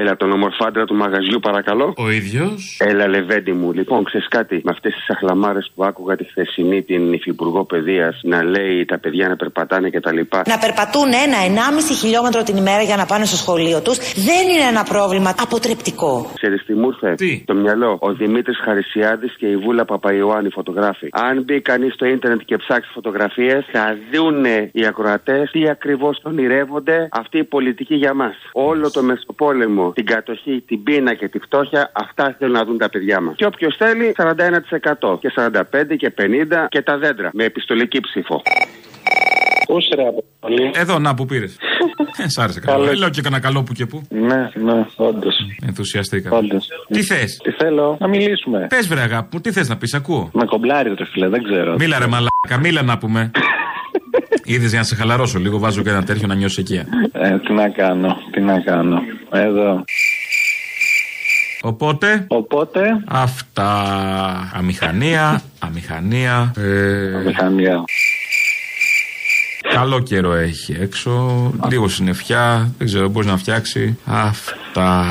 Έλα, 0.00 0.16
τον 0.16 0.30
ομορφάντρα 0.32 0.84
του 0.84 0.94
μαγαζιού, 0.94 1.38
παρακαλώ. 1.40 1.94
Ο 1.96 2.10
ίδιος. 2.10 2.76
Έλα, 2.80 3.08
Λεβέντι 3.08 3.52
μου. 3.52 3.72
Λοιπόν, 3.72 4.04
ξέρεις 4.04 4.28
κάτι, 4.28 4.60
με 4.64 4.70
αυτές 4.70 4.94
τις 4.94 5.10
αχλαμάρες 5.10 5.70
που 5.74 5.84
άκουγα 5.84 6.16
τη 6.16 6.24
χθεσινή 6.24 6.82
την 6.82 7.12
Υφυπουργό 7.12 7.64
Παιδείας 7.64 8.20
να 8.22 8.42
λέει 8.42 8.84
τα 8.84 8.98
παιδιά 8.98 9.28
να 9.28 9.36
περπατάνε 9.36 9.90
κτλ. 9.90 10.18
Να 10.46 10.58
περπατούν 10.58 11.08
ένα-ενάμιση 11.24 11.94
χιλιόμετρο 11.94 12.42
την 12.42 12.56
ημέρα 12.56 12.82
για 12.82 12.96
να 12.96 13.06
πάνε 13.06 13.24
στο 13.24 13.36
σχολείο 13.36 13.80
τους 13.80 13.96
δεν 14.14 14.48
είναι 14.48 14.66
ένα 14.68 14.82
πρόβλημα 14.82 15.34
αποτρεπτικό. 15.40 16.30
Ξέρεις 16.34 16.64
τι 16.66 16.74
μου 16.74 16.88
ήρθε; 16.88 17.42
Το 17.44 17.54
μυαλό. 17.54 17.96
Ο 18.00 18.12
Δημήτρης 18.12 18.58
Χαρισιάδης 18.64 19.36
και 19.36 19.46
η 19.46 19.56
Βούλα 19.56 19.84
Παπαϊωάννη 19.84 20.50
φωτογράφοι. 20.50 21.08
Αν 21.12 21.42
μπει 21.42 21.60
κανείς 21.60 21.94
στο 21.94 22.06
ίντερνετ 22.06 22.40
και 22.44 22.56
ψάξει 22.56 22.90
φωτογραφίες, 22.94 23.66
θα 23.72 23.96
δούνε 24.12 24.70
οι 24.72 24.86
ακροατές 24.86 25.50
τι 25.50 25.68
ακριβώς 25.68 26.20
ονειρεύονται 26.22 27.08
αυτή 27.10 27.38
η 27.38 27.44
πολιτική 27.44 27.94
για 27.94 28.14
μας. 28.14 28.34
Όλο 28.52 28.90
το 28.90 29.02
Μεσοπόλεμο, 29.02 29.87
την 29.94 30.06
κατοχή, 30.06 30.62
την 30.66 30.82
πείνα 30.82 31.14
και 31.14 31.28
τη 31.28 31.38
φτώχεια, 31.38 31.90
αυτά 31.92 32.36
θέλουν 32.38 32.54
να 32.54 32.64
δουν 32.64 32.78
τα 32.78 32.88
παιδιά 32.90 33.20
μας. 33.20 33.34
Και 33.36 33.46
όποιος 33.46 33.76
θέλει, 33.76 34.14
41% 34.16 35.18
και 35.20 35.32
45% 35.36 35.96
και 35.96 36.12
50% 36.18 36.66
και 36.68 36.82
τα 36.82 36.98
δέντρα 36.98 37.30
με 37.32 37.44
επιστολική 37.44 38.00
ψήφο. 38.00 38.42
Πώς 39.66 39.88
ρε 39.94 40.80
Εδώ, 40.80 40.98
να 40.98 41.14
που 41.14 41.24
πήρες. 41.24 41.56
ε, 42.24 42.28
σ' 42.28 42.38
άρεσε 42.38 42.60
καλό. 42.60 42.78
Καλώς. 42.78 42.92
Ε, 42.92 42.98
Λέω 42.98 43.10
και 43.10 43.20
κανένα 43.20 43.42
καλό 43.42 43.62
που 43.62 43.72
και 43.72 43.86
που. 43.86 44.02
Ναι, 44.08 44.50
ναι, 44.54 44.86
όντως. 44.96 45.34
Ενθουσιαστήκα. 45.66 46.30
Όντως. 46.30 46.68
Τι 46.88 47.02
θες; 47.02 47.36
Τι 47.42 47.50
θέλω, 47.50 47.96
να 48.00 48.08
μιλήσουμε. 48.08 48.66
Πες 48.68 48.88
βρε 48.88 49.00
αγάπη 49.00 49.28
μου, 49.32 49.40
τι 49.40 49.52
θες 49.52 49.68
να 49.68 49.76
πεις, 49.76 49.94
ακούω. 49.94 50.30
Με 50.32 50.44
κομπλάρει, 50.44 50.94
ρε 50.98 51.04
φίλε, 51.04 51.28
δεν 51.28 51.42
ξέρω. 51.42 51.74
Μίλα 51.78 51.98
ρε 51.98 52.06
μαλάκα, 52.06 52.58
μίλα 52.60 52.82
να 52.82 52.98
πούμε. 52.98 53.30
Είδες 54.50 54.70
για 54.70 54.78
να 54.78 54.84
σε 54.84 54.94
χαλαρώσω 54.94 55.38
λίγο, 55.38 55.58
βάζω 55.58 55.82
και 55.82 55.88
ένα 55.90 56.02
τέτοιο 56.02 56.26
να 56.26 56.34
νιώσει 56.34 56.60
εκεί. 56.60 56.74
Ε, 57.12 57.38
τι 57.38 57.52
να 57.52 57.68
κάνω, 57.68 58.16
τι 58.38 58.44
να 58.44 58.60
κάνω. 58.60 59.00
Εδώ. 59.30 59.84
Οπότε; 61.62 62.24
Οπότε; 62.28 62.80
Αυτά. 63.08 63.70
Αμηχανία, 64.54 65.42
αμηχανία. 65.58 66.52
Ε, 66.56 67.14
Αμηχανία. 67.16 67.84
Καλό 69.74 70.00
καιρό 70.00 70.34
έχει 70.34 70.76
έξω. 70.80 71.52
Λίγο 71.70 71.88
συννεφιά. 71.88 72.74
Δεν 72.78 72.86
ξέρω, 72.86 73.08
μπορείς 73.08 73.28
να 73.28 73.36
φτιάξει. 73.36 73.98
Αυτά. 74.04 75.04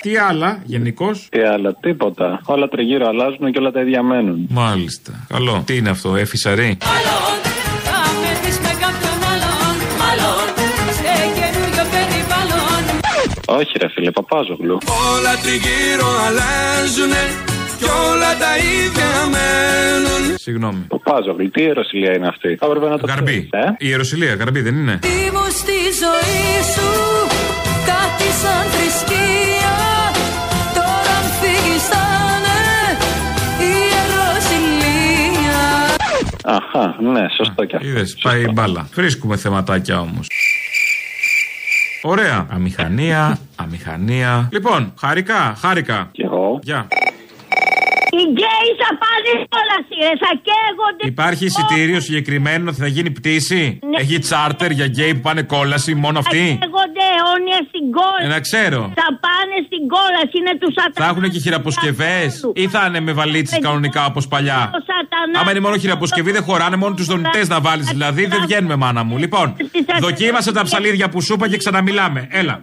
Τι 0.00 0.16
άλλα, 0.16 0.62
γενικώς; 0.64 1.26
Τι 1.30 1.40
άλλα, 1.40 1.74
τίποτα. 1.80 2.40
Όλα 2.44 2.68
τριγύρω 2.68 3.06
αλλάζουν 3.06 3.52
και 3.52 3.58
όλα 3.58 3.70
τα 3.70 3.80
ίδια 3.80 4.02
μένουν. 4.02 4.46
Μάλιστα. 4.50 5.26
Καλό. 5.28 5.62
Τι 5.66 5.76
είναι 5.76 5.90
αυτό, 5.90 6.16
έφησαρή. 6.16 6.78
Μάλλον 6.84 7.49
Όχι, 13.60 13.78
ρε 13.82 13.88
φίλε, 13.94 14.10
παπάζογλου. 14.10 14.78
Όλα 15.12 15.32
τριγύρω 15.42 16.08
αλλάζουνε 16.26 17.22
κι 17.78 17.84
όλα 18.10 18.30
τα 18.42 18.52
ίδια 18.78 19.10
μένουν. 19.34 20.24
Συγγνώμη. 20.46 20.82
Παπάζογλου, 20.88 21.50
τι 21.50 21.60
ιεροσιλία 21.62 22.12
είναι 22.16 22.28
αυτή; 22.34 22.56
Θα 22.60 22.66
έπρεπε 22.66 22.88
να 22.88 22.98
το 22.98 23.06
Γαρμπή. 23.06 23.48
ξέρεις, 23.50 23.66
Ε; 23.68 23.74
Η 23.84 23.86
Ιεροσιλία, 23.92 24.34
γαρμπή 24.34 24.60
δεν 24.60 24.74
είναι; 24.80 24.98
Ήμουν 25.26 25.50
στη 25.62 25.78
ζωή 26.02 26.52
σου 26.74 26.88
κάτι 27.90 28.28
σαν 28.42 28.62
θρησκεία 28.72 29.76
Τώρα 30.78 31.12
αν 31.20 31.26
φύγεις 31.40 31.84
θα 31.92 32.04
είναι 32.32 32.58
ιεροσιλία 33.72 35.62
Αχα, 36.44 36.96
ναι, 37.12 37.24
σωστό 37.36 37.64
κι 37.64 37.76
αυτό. 37.76 37.88
Είδες, 37.88 38.16
πάει 38.22 38.40
η 38.42 38.50
μπάλα. 38.54 38.88
Βρίσκουμε 38.94 39.36
θεματάκια 39.36 40.00
όμως. 40.00 40.26
Ωραία. 42.02 42.46
Αμηχανία, 42.50 43.38
αμηχανία. 43.56 44.48
Λοιπόν, 44.52 44.92
χαρικά, 44.98 45.56
χάρηκα. 45.60 46.08
Κι 46.12 46.22
εγώ. 46.22 46.58
Γεια. 46.62 46.86
Οι 48.12 48.22
γκέις 48.32 48.76
θα 48.82 48.90
πάνε 49.02 49.30
όλα 49.60 49.76
σειρέ, 49.88 50.12
θα 50.24 50.32
καίγονται. 50.46 51.06
Υπάρχει 51.06 51.44
εισιτήριο 51.44 52.00
συγκεκριμένο, 52.00 52.72
θα 52.72 52.86
γίνει 52.86 53.10
πτήση; 53.10 53.78
Ναι. 53.90 54.00
Έχει 54.00 54.18
τσάρτερ 54.18 54.70
για 54.70 54.86
γκέι 54.86 55.14
που 55.14 55.20
πάνε 55.20 55.42
κόλαση, 55.42 55.94
μόνο 55.94 56.22
Θα 56.22 56.28
αυτοί. 56.28 56.38
καίγονται 56.38 56.69
αιώνια 57.20 57.58
στην 57.70 57.84
κόλαση. 57.98 58.24
Ε, 58.24 58.34
να 58.34 58.40
ξέρω. 58.46 58.80
Θα 59.02 59.08
πάνε 59.24 59.56
στην 59.68 59.82
κόλαση, 59.94 60.34
είναι 60.40 60.54
τους 60.60 60.72
σατανά. 60.78 61.00
Θα 61.02 61.06
έχουν 61.12 61.24
και 61.32 61.40
χειραποσκευές 61.44 62.30
ή 62.62 62.64
θα 62.74 62.82
είναι 62.86 63.00
με 63.08 63.12
βαλίτσες 63.20 63.58
κανονικά 63.66 64.02
όπως 64.10 64.24
παλιά; 64.32 64.60
Ο 64.78 64.80
σατανάς. 64.90 65.36
Άμα 65.40 65.50
είναι 65.50 65.60
μόνο 65.66 65.76
χειραποσκευή 65.82 66.30
δεν 66.36 66.42
χωράνε, 66.48 66.76
μόνο 66.82 66.94
τους 66.94 67.06
δονητές 67.12 67.48
να 67.48 67.58
βάλεις 67.66 67.86
δηλαδή. 67.86 68.22
Δεν 68.26 68.40
βγαίνουμε, 68.46 68.76
μάνα 68.76 69.02
μου. 69.02 69.16
Λοιπόν, 69.18 69.56
δοκίμασε 70.00 70.52
τα 70.52 70.62
ψαλίδια 70.62 71.08
που 71.08 71.18
σου 71.22 71.32
είπα 71.34 71.48
και 71.48 71.56
ξαναμιλάμε. 71.56 72.28
Έλα. 72.30 72.62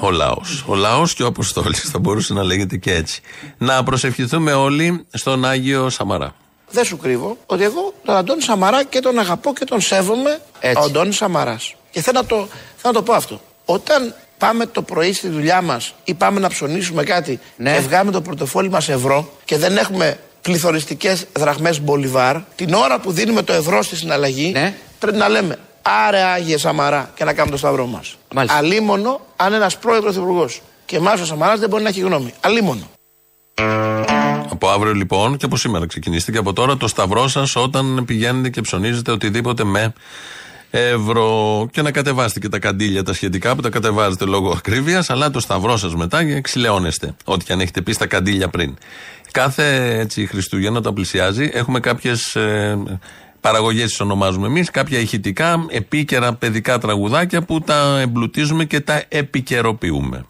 Ο 0.00 0.10
λαός. 0.10 0.64
Ο 0.66 0.74
λαός 0.74 1.14
και 1.14 1.22
ο 1.22 1.26
Αποστόλης 1.26 1.80
θα 1.80 1.98
μπορούσε 1.98 2.32
να 2.32 2.42
λέγεται 2.42 2.76
και 2.76 2.94
έτσι. 2.94 3.20
Να 3.58 3.82
προσευχηθούμε 3.82 4.52
όλοι 4.52 5.06
στον 5.12 5.44
Άγιο 5.44 5.90
Σαμαρά. 5.90 6.34
Δεν 6.74 6.84
σου 6.84 6.96
κρύβω 6.96 7.36
ότι 7.46 7.62
εγώ 7.64 7.92
τον 8.04 8.16
Αντώνη 8.16 8.42
Σαμαρά 8.42 8.84
και 8.84 9.00
τον 9.00 9.18
αγαπώ 9.18 9.52
και 9.52 9.64
τον 9.64 9.80
σέβομαι. 9.80 10.40
Έτσι. 10.60 10.78
Ο 10.82 10.84
Αντώνης 10.84 11.16
Σαμαράς. 11.16 11.74
Και 11.90 12.00
θέλω 12.02 12.20
να, 12.20 12.26
το, 12.26 12.36
θέλω 12.36 12.48
να 12.82 12.92
το 12.92 13.02
πω 13.02 13.12
αυτό. 13.12 13.40
Όταν 13.64 14.14
πάμε 14.38 14.66
το 14.66 14.82
πρωί 14.82 15.12
στη 15.12 15.28
δουλειά 15.28 15.62
μας 15.62 15.94
ή 16.04 16.14
πάμε 16.14 16.40
να 16.40 16.48
ψωνίσουμε 16.48 17.02
κάτι 17.02 17.40
Ναι. 17.56 17.72
και 17.72 17.78
βγάλουμε 17.80 18.12
το 18.12 18.20
πορτοφόλι 18.20 18.68
μας 18.70 18.88
ευρώ 18.88 19.30
και 19.44 19.56
δεν 19.58 19.76
έχουμε 19.76 20.18
πληθωριστικές 20.40 21.26
δραχμές 21.32 21.80
μπολιβάρ, 21.80 22.36
την 22.56 22.74
ώρα 22.74 22.98
που 23.00 23.12
δίνουμε 23.12 23.42
το 23.42 23.52
ευρώ 23.52 23.82
στη 23.82 23.96
συναλλαγή, 23.96 24.50
Ναι. 24.52 24.74
πρέπει 24.98 25.16
να 25.16 25.28
λέμε 25.28 25.58
Άρε 26.06 26.20
Άγιε 26.22 26.58
Σαμαρά 26.58 27.10
και 27.14 27.24
να 27.24 27.32
κάνουμε 27.32 27.52
το 27.52 27.58
σταυρό 27.58 27.86
μας. 27.86 28.16
Μάλιστα. 28.34 28.58
Αλίμονο 28.58 29.20
αν 29.36 29.52
ένας 29.52 29.78
πρώην 29.78 30.02
πρωθυπουργός 30.02 30.62
και 30.86 30.98
μάλιστα 31.00 31.24
ο 31.24 31.28
Σαμαράς 31.28 31.58
δεν 31.60 31.68
μπορεί 31.68 31.82
να 31.82 31.88
έχει 31.88 32.00
γνώμη. 32.00 32.34
Αλίμονο. 32.40 32.88
Από 34.48 34.68
αύριο 34.68 34.94
λοιπόν 34.94 35.36
και 35.36 35.44
από 35.44 35.56
σήμερα 35.56 35.86
ξεκινήστε 35.86 36.32
και 36.32 36.38
από 36.38 36.52
τώρα 36.52 36.76
το 36.76 36.88
σταυρό 36.88 37.28
σας 37.28 37.56
όταν 37.56 38.04
πηγαίνετε 38.06 38.50
και 38.50 38.60
ψωνίζετε 38.60 39.12
οτιδήποτε 39.12 39.64
με 39.64 39.92
ευρώ. 40.70 41.68
Και 41.72 41.82
να 41.82 41.90
κατεβάσετε 41.90 42.40
και 42.40 42.48
τα 42.48 42.58
καντήλια 42.58 43.02
τα 43.02 43.12
σχετικά 43.12 43.54
που 43.54 43.60
τα 43.60 43.68
κατεβάζετε 43.68 44.24
λόγω 44.24 44.50
ακρίβειας, 44.50 45.10
αλλά 45.10 45.30
το 45.30 45.40
σταυρό 45.40 45.76
σας 45.76 45.94
μετά 45.94 46.24
και 46.24 46.40
ξυλαιώνεστε. 46.40 47.14
Ό,τι 47.24 47.44
και 47.44 47.52
αν 47.52 47.60
έχετε 47.60 47.80
πει 47.80 47.92
στα 47.92 48.06
καντήλια 48.06 48.48
πριν. 48.48 48.76
Κάθε 49.30 49.98
έτσι 49.98 50.26
Χριστούγεννα 50.26 50.78
όταν 50.78 50.94
πλησιάζει 50.94 51.50
έχουμε 51.52 51.80
κάποιες 51.80 52.34
ε, 52.34 52.78
παραγωγές, 53.40 53.88
τις 53.88 54.00
ονομάζουμε 54.00 54.46
εμείς, 54.46 54.70
κάποια 54.70 54.98
ηχητικά, 54.98 55.66
επίκαιρα 55.68 56.34
παιδικά 56.34 56.78
τραγουδάκια 56.78 57.42
που 57.42 57.60
τα 57.60 57.98
εμπλουτίζουμε 58.00 58.64
και 58.64 58.80
τα 58.80 59.02
επικαιροποιούμε. 59.08 60.24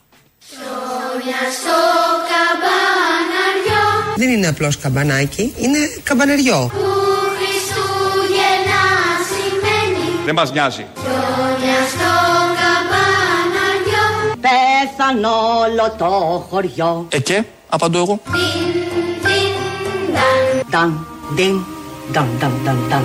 Δεν 4.16 4.28
είναι 4.28 4.46
απλώς 4.46 4.78
καμπανάκι, 4.78 5.54
είναι 5.58 5.78
καμπανεριό. 6.02 6.70
Δεν 10.24 10.34
μας 10.34 10.52
νοιάζει. 10.52 10.86
Πέθαν 14.40 15.24
όλο 15.24 15.94
το 15.98 16.46
χωριό. 16.50 17.06
Ε 17.10 17.20
και, 17.20 17.42
απαντώ 17.68 17.98
εγώ. 17.98 18.20
Ταν, 20.70 21.06
διν, 21.34 21.60
ταν, 22.12 22.28
ταν, 22.40 22.52
ταν, 22.64 22.78
ταν. 22.88 23.04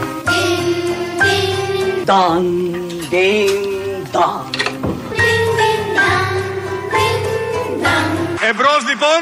Ταν, 2.06 2.44
διν, 3.10 4.08
ταν. 4.12 4.50
Εμπρός 8.50 8.84
λοιπόν. 8.90 9.22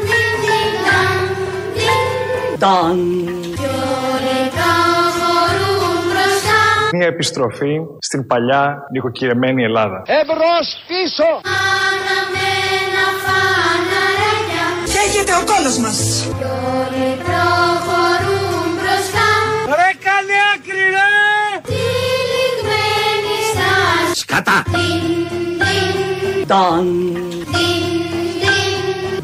ταν. 2.61 2.99
Μια 6.93 7.07
επιστροφή 7.07 7.75
στην 7.99 8.27
παλιά 8.27 8.77
νοικοκυρεμένη 8.91 9.63
Ελλάδα. 9.63 10.01
Εμπρός 10.05 10.67
πίσω! 10.87 11.23
Καίγεται 14.93 15.31
ο 15.31 15.43
κόλος 15.45 15.77
μας. 15.77 16.27
Ρε 19.65 19.91
κάνε 20.03 20.37
άκρη 20.53 20.85
ρε! 20.95 21.09
Σκατά. 24.13 24.63
Ταν, 26.47 26.47
ταν. 26.47 26.87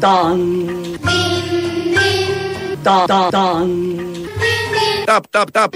ταν, 0.00 0.38
ταν. 0.90 0.97
Ταπ, 5.04 5.26
ταπ, 5.30 5.50
ταπ. 5.50 5.74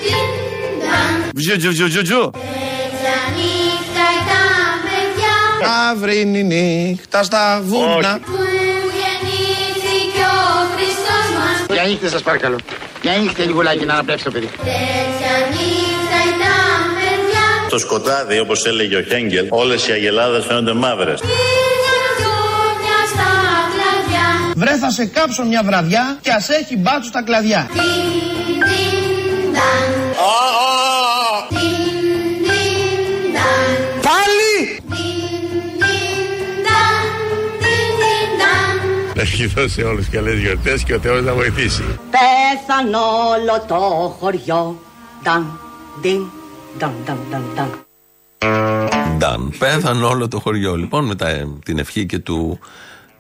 Βζου, 1.35 1.57
βζου, 1.57 1.71
βζου, 1.71 1.87
βζου, 1.87 2.01
βζου. 2.03 2.31
Αύρινη 5.91 6.43
νύχτα 6.43 7.23
στα 7.23 7.63
βουνά. 7.65 8.21
Για 11.73 11.83
νύχτε 11.83 12.09
σας 12.09 12.23
παρακαλώ. 12.23 12.57
Για 13.03 13.17
νύχτε 13.17 13.45
λιγουλάκι 13.45 13.85
να 13.85 13.93
αναπνεύσει 13.93 14.25
το 14.25 14.31
παιδί. 14.31 14.49
Στο 17.67 17.79
σκοτάδι, 17.79 18.39
όπως 18.39 18.65
έλεγε 18.65 18.97
ο 18.97 19.03
Χέγγελ, 19.03 19.47
όλες 19.51 19.89
οι 19.89 19.93
αγελάδες 19.93 20.45
φαίνονται 20.45 20.73
μαύρες. 20.73 21.21
Βρε 24.63 24.77
θα 24.77 24.91
σε 24.91 25.07
κάψω 25.07 25.45
μια 25.45 25.63
βραδιά 25.63 26.19
και 26.21 26.31
ας 26.31 26.49
έχει 26.49 26.77
μπάτσου 26.77 27.09
στα 27.09 27.23
κλαδιά. 27.23 27.71
Πάλι! 34.03 34.81
ευχηθώ 39.15 39.69
σε 39.69 39.83
όλους 39.83 40.09
καλές 40.09 40.39
γιορτές 40.39 40.83
και 40.83 40.95
ο 40.95 40.99
Θεός 40.99 41.25
να 41.25 41.35
βοηθήσει. 41.35 41.83
Πέθαν 42.11 42.95
όλο 42.95 43.65
το 43.69 44.09
χωριό. 44.21 44.81
Νταν, 45.23 45.59
ντιν, 46.01 46.23
νταν, 46.79 46.93
νταν, 47.05 47.19
νταν, 47.31 47.43
νταν. 47.55 47.71
Νταν. 49.17 49.53
Πέθανε 49.59 50.05
όλο 50.05 50.29
το 50.29 50.41
χωριό. 50.41 50.77
Λοιπόν, 50.77 51.05
μετά 51.05 51.29
ε, 51.29 51.49
την 51.65 51.79
ευχή 51.79 52.07
και 52.07 52.19
του 52.19 52.59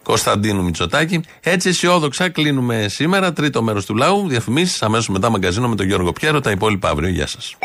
Κωνσταντίνου 0.02 0.62
Μητσοτάκη. 0.62 1.20
Έτσι 1.40 1.68
αισιόδοξα 1.68 2.28
κλείνουμε 2.28 2.86
σήμερα. 2.88 3.32
Τρίτο 3.32 3.62
μέρος 3.62 3.86
του 3.86 3.94
λαού. 3.94 4.28
Διαφημίσεις 4.28 4.82
αμέσως 4.82 5.08
μετά 5.08 5.30
μαγκαζίνο 5.30 5.68
με 5.68 5.76
τον 5.76 5.86
Γιώργο 5.86 6.12
Πιέρο. 6.12 6.40
Τα 6.40 6.50
υπόλοιπα 6.50 6.88
αύριο. 6.88 7.08
Γεια 7.08 7.26
σας. 7.26 7.56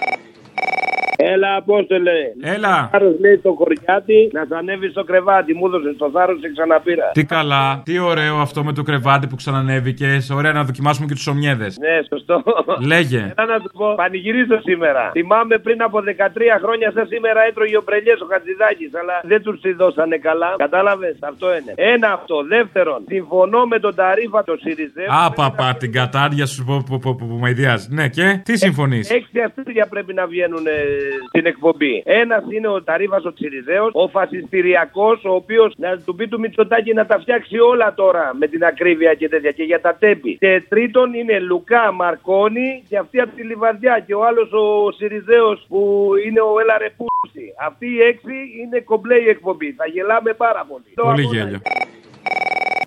Έλα, 1.38 1.56
Απόστολε. 1.56 2.18
Έλα. 2.56 2.90
Θάρρο 2.92 3.12
λέει 3.20 3.38
το 3.38 3.52
χωριάτι 3.60 4.30
να 4.32 4.42
σ' 4.50 4.52
ανέβει 4.60 4.88
στο 4.90 5.04
κρεβάτι. 5.04 5.54
Μου 5.54 5.66
έδωσε 5.68 5.94
το 5.98 6.10
θάρρος 6.14 6.40
και 6.42 6.50
ξαναπήρα. 6.56 7.08
Τι 7.14 7.24
καλά, 7.26 7.82
τι 7.86 8.00
ωραίο 8.00 8.36
αυτό 8.46 8.64
με 8.64 8.74
το 8.74 8.84
κρεβάτι 8.84 9.28
που 9.28 9.36
ξανανέβηκες. 9.36 10.30
Ωραία 10.30 10.52
να 10.52 10.64
δοκιμάσουμε 10.64 11.06
και 11.08 11.14
τους 11.14 11.28
ομιέδες. 11.28 11.78
Ναι, 11.86 11.96
σωστό. 12.10 12.44
Λέγε. 12.92 13.34
Έλα 13.38 13.46
να 13.54 13.60
του 13.64 13.72
πω, 13.78 13.94
πανηγυρίζω 13.96 14.58
σήμερα. 14.70 15.10
Θυμάμαι 15.12 15.58
πριν 15.58 15.82
από 15.82 15.98
13 16.00 16.60
χρόνια, 16.64 16.92
σαν 16.96 17.08
σήμερα 17.08 17.40
έτρωγε 17.50 17.78
ο 17.78 17.84
Πρελιέ 17.84 18.14
ο 18.24 18.28
Χατζηδάκης, 18.32 18.92
αλλά 19.02 19.16
δεν 19.24 19.42
τους 19.42 19.62
τη 19.62 19.74
δώσανε 19.74 20.18
καλά. 20.18 20.56
Κατάλαβες, 20.58 21.18
αυτό 21.22 21.48
είναι. 21.56 21.74
Ένα 21.94 22.12
αυτό. 22.12 22.36
Δεύτερον, 22.56 23.00
συμφωνώ 23.08 23.66
με 23.66 23.80
τον 23.80 23.96
Ταρίφα 23.96 24.44
το 24.44 24.56
ΣΥΡΙΖΕ. 24.62 25.06
Άπαπα 25.26 25.76
την 25.80 25.92
κατάρια 25.92 26.46
σου 26.46 26.64
που, 26.66 26.84
που, 26.88 27.00
που, 27.00 27.16
που 27.16 27.38
με 27.42 27.50
ιδιάζει. 27.50 27.88
Ναι, 27.92 28.08
και 28.08 28.42
τι 28.44 28.58
συμφωνείς; 28.58 29.10
Έξι 29.10 29.40
αστήρια 29.40 29.88
πρέπει 29.88 30.14
να 30.14 30.26
βγαίνουν 30.28 30.66
ε, 31.32 31.38
στην 31.38 31.46
εκπομπή. 31.46 32.04
Ένας 32.06 32.44
είναι 32.50 32.68
ο 32.68 32.84
Ταρίφα 32.84 33.22
ο 33.26 33.34
Τσιριζέο, 33.34 33.90
ο 33.92 34.08
φασιστηριακός, 34.08 35.24
ο 35.26 35.34
οποίος 35.34 35.74
να 35.78 35.98
του 35.98 36.16
πει 36.16 36.28
του 36.28 36.40
Μητσοτάκη 36.40 36.94
να 36.94 37.06
τα 37.06 37.20
φτιάξει 37.20 37.60
όλα 37.60 37.94
τώρα 37.94 38.32
με 38.40 38.48
την 38.48 38.64
ακρίβεια 38.64 39.14
και 39.14 39.30
τέτοια 39.30 39.52
και 39.52 39.64
για 39.64 39.82
τα 39.82 39.96
τέμπη. 39.96 40.38
Και 40.38 40.64
τρίτον 40.70 41.14
είναι 41.14 41.40
Λουκά 41.40 41.92
Μαρκόνη 41.92 42.84
και 42.90 42.98
αυτή 42.98 43.20
από 43.20 43.36
τη 43.36 43.44
Λιβαδιά 43.44 44.04
και 44.08 44.14
ο 44.14 44.26
άλλος 44.26 44.52
ο 44.52 44.92
Σιριζέο 44.92 45.60
που 45.68 46.12
είναι 46.26 46.42
ο 46.42 46.60
Έλαρε 46.60 46.90
Πούση. 46.98 47.54
Αυτοί 47.68 47.88
οι 47.88 48.02
έξι 48.02 48.36
είναι 48.62 48.80
κομπλέ 48.80 49.16
η 49.16 49.30
εκπομπή. 49.30 49.72
Θα 49.72 49.86
γελάμε 49.88 50.34
πάρα 50.34 50.66
πολύ. 50.70 50.84
Πολύ 50.96 51.24
γέλιο. 51.24 51.62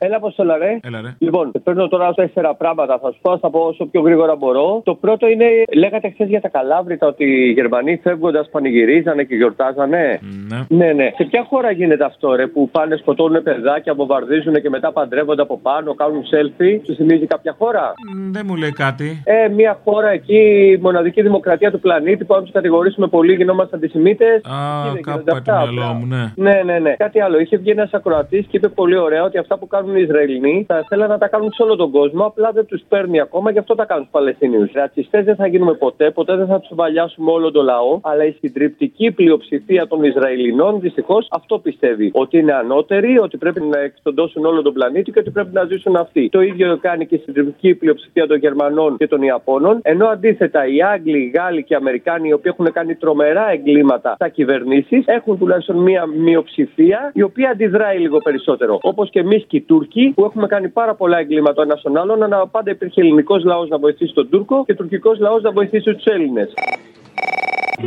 Έλα, 0.03 0.21
πώ 0.21 0.33
το 0.33 0.45
λαρέ. 0.45 0.79
Έλα, 0.83 1.01
ρε. 1.01 1.15
Λοιπόν, 1.19 1.53
παίρνω 1.65 1.89
τώρα 1.89 2.13
τέσσερα 2.15 2.55
πράγματα. 2.55 2.99
Θα 2.99 3.13
σου 3.13 3.19
πω, 3.23 3.39
θα 3.39 3.51
πω 3.51 3.61
όσο 3.61 3.87
πιο 3.87 4.01
γρήγορα 4.01 4.37
μπορώ. 4.37 4.81
Το 4.85 4.95
πρώτο 4.95 5.29
είναι, 5.29 5.45
λέγατε 5.75 6.11
χθες 6.11 6.29
για 6.29 6.41
τα 6.41 6.49
Καλάβρητα 6.49 7.07
ότι 7.07 7.25
οι 7.25 7.53
Γερμανοί 7.53 8.01
φεύγοντας 8.03 8.49
πανηγυρίζανε 8.51 9.25
και 9.25 9.35
γιορτάζανε. 9.35 10.21
Ναι. 10.49 10.59
Ναι, 10.69 10.93
ναι. 10.93 11.11
Σε 11.17 11.25
ποια 11.25 11.47
χώρα 11.49 11.71
γίνεται 11.71 12.05
αυτό, 12.05 12.35
ρε, 12.35 12.47
που 12.47 12.69
πάνε, 12.71 12.97
σκοτώνουν 12.97 13.43
παιδάκια, 13.43 13.95
βομβαρδίζουν 13.95 14.55
και 14.63 14.69
μετά 14.69 14.93
παντρεύονται 14.93 15.43
από 15.43 15.59
πάνω, 15.59 15.95
κάνουν 15.95 16.23
selfie. 16.23 16.81
Σου 16.87 16.95
θυμίζει 16.95 17.27
κάποια 17.27 17.55
χώρα; 17.59 17.93
Μ, 18.17 18.31
Δεν 18.31 18.45
μου 18.49 18.57
λέει 18.57 18.73
κάτι. 18.73 19.23
Ε, 19.25 19.49
μια 19.49 19.79
χώρα 19.85 20.11
εκεί, 20.11 20.39
η 20.77 20.79
μοναδική 20.83 21.23
δημοκρατία 21.23 21.71
του 21.71 21.81
πλανήτη 21.81 22.25
που 22.25 22.35
αν 22.35 22.43
τους 22.43 22.53
κατηγορήσουμε 22.53 23.07
πολύ 23.07 23.35
γινόμαστε 23.35 23.77
αντισημίτε. 23.77 24.27
Α, 24.35 25.01
κάπου 25.01 25.25
πάει 25.25 25.41
το 25.41 25.53
μυαλό 25.53 25.93
μου, 25.93 26.07
ναι. 26.07 26.33
Ναι, 26.37 26.63
ναι, 26.65 26.79
ναι. 26.79 26.95
Κάτι 26.97 27.21
άλλο. 27.21 27.39
Είχε 27.39 27.57
βγει 27.57 27.71
ένας 27.71 27.93
ακροατής 27.93 28.47
και 28.47 28.57
είπε 28.57 28.69
πολύ 28.69 28.97
ωραία 28.97 29.23
ότι 29.23 29.39
αυτά 29.39 29.59
που 29.59 29.67
κάνουν 29.67 29.90
οι 29.97 30.03
Ισραηλινοί 30.03 30.65
θα 30.69 30.85
θέλουν 30.89 31.09
να 31.09 31.19
τα 31.19 31.29
κάνουν 31.29 31.53
σε 31.53 31.63
όλο 31.63 31.77
τον 31.77 31.91
κόσμο. 31.91 32.25
Απλά 32.25 32.51
δεν 32.53 32.67
τους 32.67 32.83
παίρνει 32.89 33.21
ακόμα, 33.21 33.51
γι' 33.51 33.59
αυτό 33.59 33.75
τα 33.75 33.85
κάνουν 33.85 34.05
του 34.05 34.11
Παλαιστινίους. 34.11 34.73
Ρατσιστές 34.73 35.25
δεν 35.25 35.37
θα 35.37 35.47
γίνουμε 35.47 35.75
ποτέ, 35.75 36.11
ποτέ 36.11 36.37
δεν 36.37 36.47
θα 36.47 36.61
τους 36.61 36.71
βαλιάσουμε 36.75 37.31
όλο 37.31 37.51
τον 37.51 37.65
λαό. 37.65 38.01
Αλλά 38.03 38.25
η 38.25 38.33
συντριπτική 38.41 39.11
πλειοψηφία 39.11 39.87
των 39.87 40.03
Ισραηλινών 40.05 40.81
δυστυχώς 40.81 41.27
αυτό 41.31 41.59
πιστεύει. 41.59 42.11
Ότι 42.15 42.39
είναι 42.39 42.53
ανώτεροι, 42.53 43.19
ότι 43.19 43.37
πρέπει 43.37 43.61
να 43.61 43.79
εξοντώσουν 43.79 44.45
όλο 44.45 44.63
τον 44.63 44.73
πλανήτη 44.73 45.13
και 45.13 45.19
ότι 45.19 45.31
πρέπει 45.31 45.53
να 45.53 45.65
ζήσουν 45.65 45.97
αυτοί. 45.97 46.29
Το 46.29 46.41
ίδιο 46.41 46.79
κάνει 46.81 47.07
και 47.07 47.15
η 47.15 47.19
συντριπτική 47.19 47.75
πλειοψηφία 47.75 48.27
των 48.27 48.37
Γερμανών 48.37 48.97
και 48.97 49.07
των 49.07 49.23
Ιαπώνων. 49.23 49.79
Ενώ 49.83 50.07
αντίθετα 50.07 50.67
οι 50.67 50.83
Άγγλοι, 50.83 51.19
οι 51.19 51.33
Γάλλοι 51.37 51.63
και 51.63 51.75
οι 51.75 51.77
Αμερικάνοι, 51.77 52.29
οι 52.29 52.33
οποίοι 52.33 52.53
έχουν 52.59 52.73
κάνει 52.73 52.95
τρομερά 52.95 53.51
εγκλήματα 53.51 54.15
στα 54.15 54.29
κυβερνήσεις, 54.29 55.05
έχουν 55.07 55.39
τουλάχιστον 55.39 55.77
μία 55.77 56.07
μειοψηφία 56.07 57.11
η 57.15 57.23
οποία 57.23 57.51
αντιδράει 57.51 57.99
λίγο 57.99 58.19
περισσότερο. 58.19 58.79
Όπως 58.83 59.11
και 59.11 59.19
εμείς 59.19 59.45
και 59.47 59.57
οι 59.57 59.61
Τούρκοι 59.81 60.13
που 60.15 60.25
έχουμε 60.25 60.47
κάνει 60.47 60.69
πάρα 60.69 60.95
πολλά 60.95 61.19
εγκλήματα 61.19 61.61
ο 61.61 61.63
ένα 61.63 61.77
τον 61.83 61.97
άλλον, 61.97 62.23
αλλά 62.23 62.47
πάντα 62.47 62.71
υπήρχε 62.71 63.01
ελληνικός 63.01 63.45
λαός 63.45 63.69
να 63.69 63.79
βοηθήσει 63.79 64.13
τον 64.15 64.29
Τούρκο 64.29 64.65
και 64.65 64.75
τουρκικός 64.75 65.19
λαός 65.19 65.43
να 65.43 65.53
βοηθήσει 65.53 65.95
τους 65.95 66.05
Έλληνες. 66.05 66.53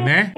Ναι. 0.04 0.32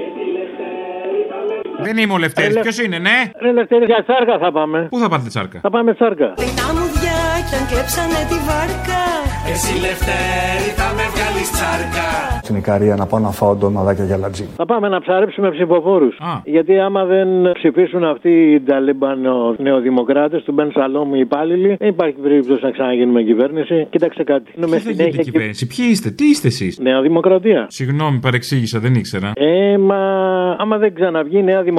Δεν 1.87 1.97
είμαι 1.97 2.13
ο 2.13 2.17
Λευτέρης. 2.17 2.55
Ρε, 2.55 2.61
Ποιος 2.61 2.77
είναι, 2.83 2.97
ναι; 3.07 3.17
Ρε 3.41 3.51
Λευτέρη, 3.51 3.85
για 3.85 4.03
τσάρκα 4.07 4.37
θα 4.43 4.51
πάμε. 4.51 4.87
Πού 4.89 4.99
θα 4.99 5.09
πάτε 5.09 5.27
τσάρκα; 5.27 5.59
Θα 5.61 5.69
πάμε 5.69 5.93
τσάρκα. 5.93 6.29
Τα 6.61 6.67
μουδιά 6.77 7.19
κι 7.47 7.55
αν 7.59 7.63
κλέψανε 7.71 8.19
τη 8.31 8.37
βάρκα 8.47 9.01
Εσύ 9.51 9.73
Λευτέρη 9.85 10.69
θα 10.79 10.87
με 10.97 11.05
βγάλεις 11.13 11.47
τσάρκα 11.55 12.07
Στην 12.43 12.55
Ικαρία 12.55 12.95
να 12.95 13.05
πάω 13.05 13.19
να 13.19 13.31
φάω 13.39 13.55
ντομαδάκια 13.55 14.05
για 14.05 14.17
λατζί. 14.17 14.47
Θα 14.55 14.65
πάμε 14.65 14.87
να 14.89 14.99
ψαρέψουμε 15.01 15.51
ψηφοφόρους. 15.51 16.15
Γιατί 16.55 16.79
άμα 16.79 17.01
δεν 17.05 17.27
ψηφίσουν 17.53 18.03
αυτοί 18.03 18.29
οι 18.29 18.61
Ταλίμπανο 18.61 19.55
νεοδημοκράτες 19.57 20.43
του 20.43 20.51
Μπεν 20.51 20.71
Σαλόμ 20.71 21.13
οι 21.15 21.19
υπάλληλοι, 21.21 21.75
δεν 21.79 21.87
υπάρχει 21.87 22.17
περίπτωση 22.25 22.59
να 22.63 22.71
ξαναγίνουμε 22.71 23.21
κυβέρνηση. 23.21 23.87
Κοίταξε 23.89 24.23
κάτι. 24.23 24.51
Είναι 24.55 24.67
με 24.67 24.75
Τι 24.77 24.83
θα 24.83 24.91
γίνετε 24.91 25.17
κυβέρνηση. 25.17 25.67
Ποιοι 25.67 25.85
είστε, 25.89 26.09
τι 26.09 26.25
είστε 26.25 26.47
εσείς; 26.47 26.79
Νεοδημοκρατία. 26.79 27.65
Συγγνώμη, 27.69 28.19
παρεξήγησα, 28.19 28.79
δεν 28.79 28.93
ήξερα. 28.95 29.31
Ε, 29.35 29.77
μα 29.77 29.97
άμα 30.59 30.77
δεν 30.77 30.93
ξαναβγεί 30.93 31.37
η 31.37 31.43
Νέα 31.43 31.61
Δημοκρατία. 31.61 31.74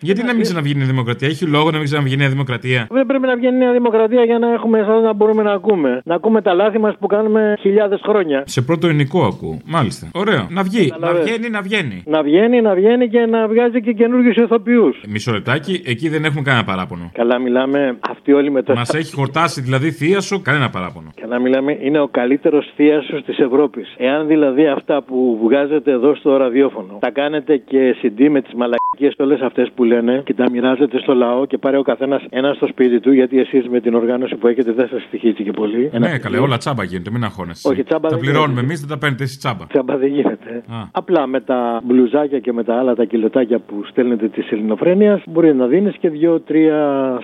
Γιατί 0.00 0.22
να 0.24 0.32
μην 0.32 0.42
ξαναβγεί 0.42 0.72
η 0.74 0.78
Νέα 0.78 0.86
Δημοκρατία, 0.86 1.28
έχει 1.28 1.46
λόγο 1.46 1.70
να 1.70 1.76
μην 1.76 1.86
ξαναβγεί 1.86 2.14
η 2.14 2.16
Νέα 2.16 2.28
Δημοκρατία. 2.28 2.86
Δεν 2.90 3.06
πρέπει 3.06 3.26
να 3.26 3.36
βγαίνει 3.36 3.56
η 3.56 3.58
Νέα 3.58 3.72
Δημοκρατία 3.72 4.24
για 4.24 4.38
να 4.38 4.52
έχουμε 4.52 4.78
εσάς 4.78 5.02
να 5.02 5.12
μπορούμε 5.14 5.42
να 5.42 5.52
ακούμε. 5.52 6.00
Να 6.04 6.14
ακούμε 6.14 6.42
τα 6.42 6.54
λάθη 6.54 6.78
μας 6.78 6.94
που 7.00 7.06
κάνουμε 7.06 7.54
χιλιάδες 7.60 8.00
χρόνια. 8.02 8.42
Σε 8.46 8.62
πρώτο 8.62 8.86
ελληνικό 8.86 9.24
ακούω. 9.24 9.58
Μάλιστα. 9.66 10.10
Ωραίο. 10.14 10.46
Να 10.50 10.62
βγει. 10.62 10.86
Να 10.86 10.94
Καταλαβες. 10.94 11.22
βγαίνει, 11.22 11.48
να 11.50 11.62
βγαίνει. 11.62 12.02
Να 12.06 12.22
βγαίνει, 12.22 12.60
να 12.60 12.74
βγαίνει 12.74 13.08
και 13.08 13.26
να 13.26 13.48
βγάζει 13.48 13.80
και 13.80 13.92
καινούργιου 13.92 14.42
ηθοποιούς. 14.44 15.00
Μισό 15.08 15.32
λεπτάκι, 15.32 15.82
εκεί 15.86 16.08
δεν 16.08 16.24
έχουμε 16.24 16.42
κανένα 16.42 16.64
παράπονο. 16.64 17.10
Καλά, 17.14 17.38
μιλάμε 17.38 17.98
αυτοί 18.10 18.32
όλοι 18.32 18.50
με 18.50 18.62
το. 18.62 18.74
Μας 18.74 18.94
έχει 18.94 19.14
χορτάσει 19.14 19.60
δηλαδή 19.60 19.90
θεία 19.90 20.20
σου, 20.20 20.42
κανένα 20.42 20.70
παράπονο. 20.70 21.08
Καλά, 21.20 21.38
μιλάμε, 21.38 21.78
είναι 21.82 22.00
ο 22.00 22.08
καλύτερος 22.08 22.72
θείασος 22.76 23.24
της 23.24 23.38
Ευρώπης. 23.38 23.94
Εάν 23.98 24.26
δηλαδή 24.26 24.66
αυτά 24.66 25.02
που 25.02 25.38
βγάζετε 25.42 25.90
εδώ 25.90 26.14
στο 26.14 26.36
ραδιόφωνο 26.36 26.98
τα 27.00 27.10
κάνετε 27.10 27.56
και 27.56 27.96
CD 28.02 28.28
με 28.30 28.40
τις 28.42 28.52
μαλακίε 28.54 28.81
όλε 29.18 29.38
αυτές 29.42 29.70
που 29.74 29.84
λένε 29.84 30.22
και 30.24 30.34
τα 30.34 30.50
μοιράζετε 30.50 30.98
στο 30.98 31.14
λαό 31.14 31.46
και 31.46 31.58
πάρει 31.58 31.76
ο 31.76 31.82
καθένας 31.82 32.24
ένα 32.30 32.52
στο 32.54 32.66
σπίτι 32.66 33.00
του, 33.00 33.12
γιατί 33.12 33.38
εσείς 33.40 33.68
με 33.68 33.80
την 33.80 33.94
οργάνωση 33.94 34.36
που 34.36 34.46
έχετε 34.46 34.72
δεν 34.72 34.88
σας 34.88 35.02
στοιχίζει 35.02 35.42
και 35.42 35.50
πολύ. 35.52 35.90
Ένα 35.92 36.08
Ναι, 36.08 36.18
καλέ, 36.18 36.38
όλα 36.38 36.56
τσάμπα 36.56 36.84
γίνεται, 36.84 37.10
μην 37.10 37.24
αγχώνεσαι. 37.24 37.68
Όχι, 37.68 37.82
τσάμπα 37.82 38.08
Τα 38.08 38.14
δεν 38.14 38.18
πληρώνουμε 38.18 38.48
γίνεται. 38.48 38.66
εμείς, 38.66 38.80
δεν 38.80 38.88
τα 38.88 38.98
παίρνετε 38.98 39.22
εσεί 39.22 39.38
τσάμπα. 39.38 39.66
Τσάμπα 39.66 39.96
δεν 39.96 40.08
γίνεται. 40.08 40.62
Α. 40.68 40.76
Απλά 40.92 41.26
με 41.26 41.40
τα 41.40 41.80
μπλουζάκια 41.84 42.38
και 42.38 42.52
με 42.52 42.64
τα 42.64 42.78
άλλα 42.78 42.94
τα 42.94 43.04
κιλοτάκια 43.04 43.58
που 43.58 43.84
στέλνετε 43.84 44.28
της 44.28 44.50
ελληνοφρένειας 44.50 45.22
μπορεί 45.26 45.54
να 45.54 45.66
δίνεις 45.66 45.96
και 45.96 46.08
δύο-τρία 46.08 46.78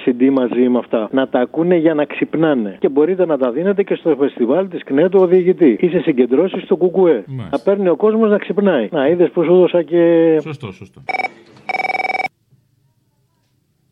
CD 0.04 0.28
μαζί 0.32 0.68
με 0.68 0.78
αυτά. 0.78 1.08
Να 1.12 1.28
τα 1.28 1.40
ακούνε 1.40 1.76
για 1.76 1.94
να 1.94 2.04
ξυπνάνε. 2.04 2.76
Και 2.78 2.88
μπορείτε 2.88 3.26
να 3.26 3.38
τα 3.38 3.50
δίνετε 3.50 3.82
και 3.82 3.94
στο 3.94 4.16
φεστιβάλ 4.20 4.68
της 4.68 4.84
ΚΝΕ 4.84 5.08
του 5.08 5.18
οδηγητή. 5.22 5.76
Ή 5.80 5.88
σε 5.88 5.98
συγκεντρώσεις 6.00 6.62
στο 6.62 6.76
Κουκουέ. 6.76 7.24
Να 7.50 7.58
παίρνει 7.64 7.88
ο 7.88 7.96
κόσμος 7.96 8.30
να 8.30 8.38
ξυπνάει. 8.38 8.88
Να 8.92 9.08
είδες 9.08 9.30
που 9.30 9.44
σου 9.44 9.52
έδωσα 9.52 9.82
και. 9.82 10.36
Σωστό, 10.42 10.72
σωστό. 10.72 11.02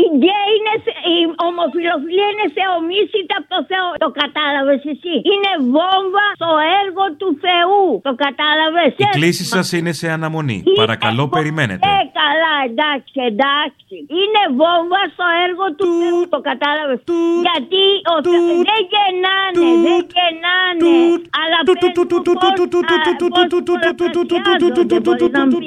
Η 0.00 0.04
γκέι 0.18 0.48
είναι, 0.58 0.74
σε- 0.84 0.98
η 1.14 1.16
ομοφιλοφιλία 1.48 2.28
είναι 2.32 2.46
θεομήσιτα 2.58 3.34
από 3.40 3.48
το 3.54 3.60
Θεό. 3.70 3.86
Το 4.04 4.08
κατάλαβε 4.22 4.74
εσύ. 4.92 5.14
Είναι 5.32 5.52
βόμβα 5.74 6.26
στο 6.40 6.50
έργο 6.82 7.04
του 7.20 7.28
Θεού. 7.44 7.82
Το 8.08 8.12
κατάλαβε. 8.24 8.84
Η 9.04 9.06
κλήση 9.16 9.44
σα 9.54 9.62
είναι 9.76 9.92
σε 10.00 10.06
αναμονή. 10.16 10.58
Παρακαλώ, 10.82 11.24
περιμένετε. 11.36 11.84
Ε, 11.94 11.98
καλά, 12.20 12.54
εντάξει, 12.70 13.16
εντάξει. 13.32 13.94
Είναι 14.20 14.42
βόμβα 14.60 15.02
στο 15.14 15.26
έργο 15.46 15.66
του 15.78 15.84
Θεού. 16.00 16.20
Το 16.34 16.38
κατάλαβε. 16.50 16.94
Γιατί 17.46 17.84
ο 18.14 18.16
Θεός 18.26 18.56
δεν 18.70 18.80
γεννάνε, 18.92 19.52
δεν 19.86 20.00
γεννάνε. 20.16 20.90
Αλλά 21.42 21.58
παίρνουν 21.80 22.06
πώς 22.38 22.40
θα- 22.40 22.46
πώς 23.98 24.08
πολλαπλασιάζονται, 24.34 24.98
μπορεί 25.06 25.30
να 25.38 25.44
μπει. 25.46 25.66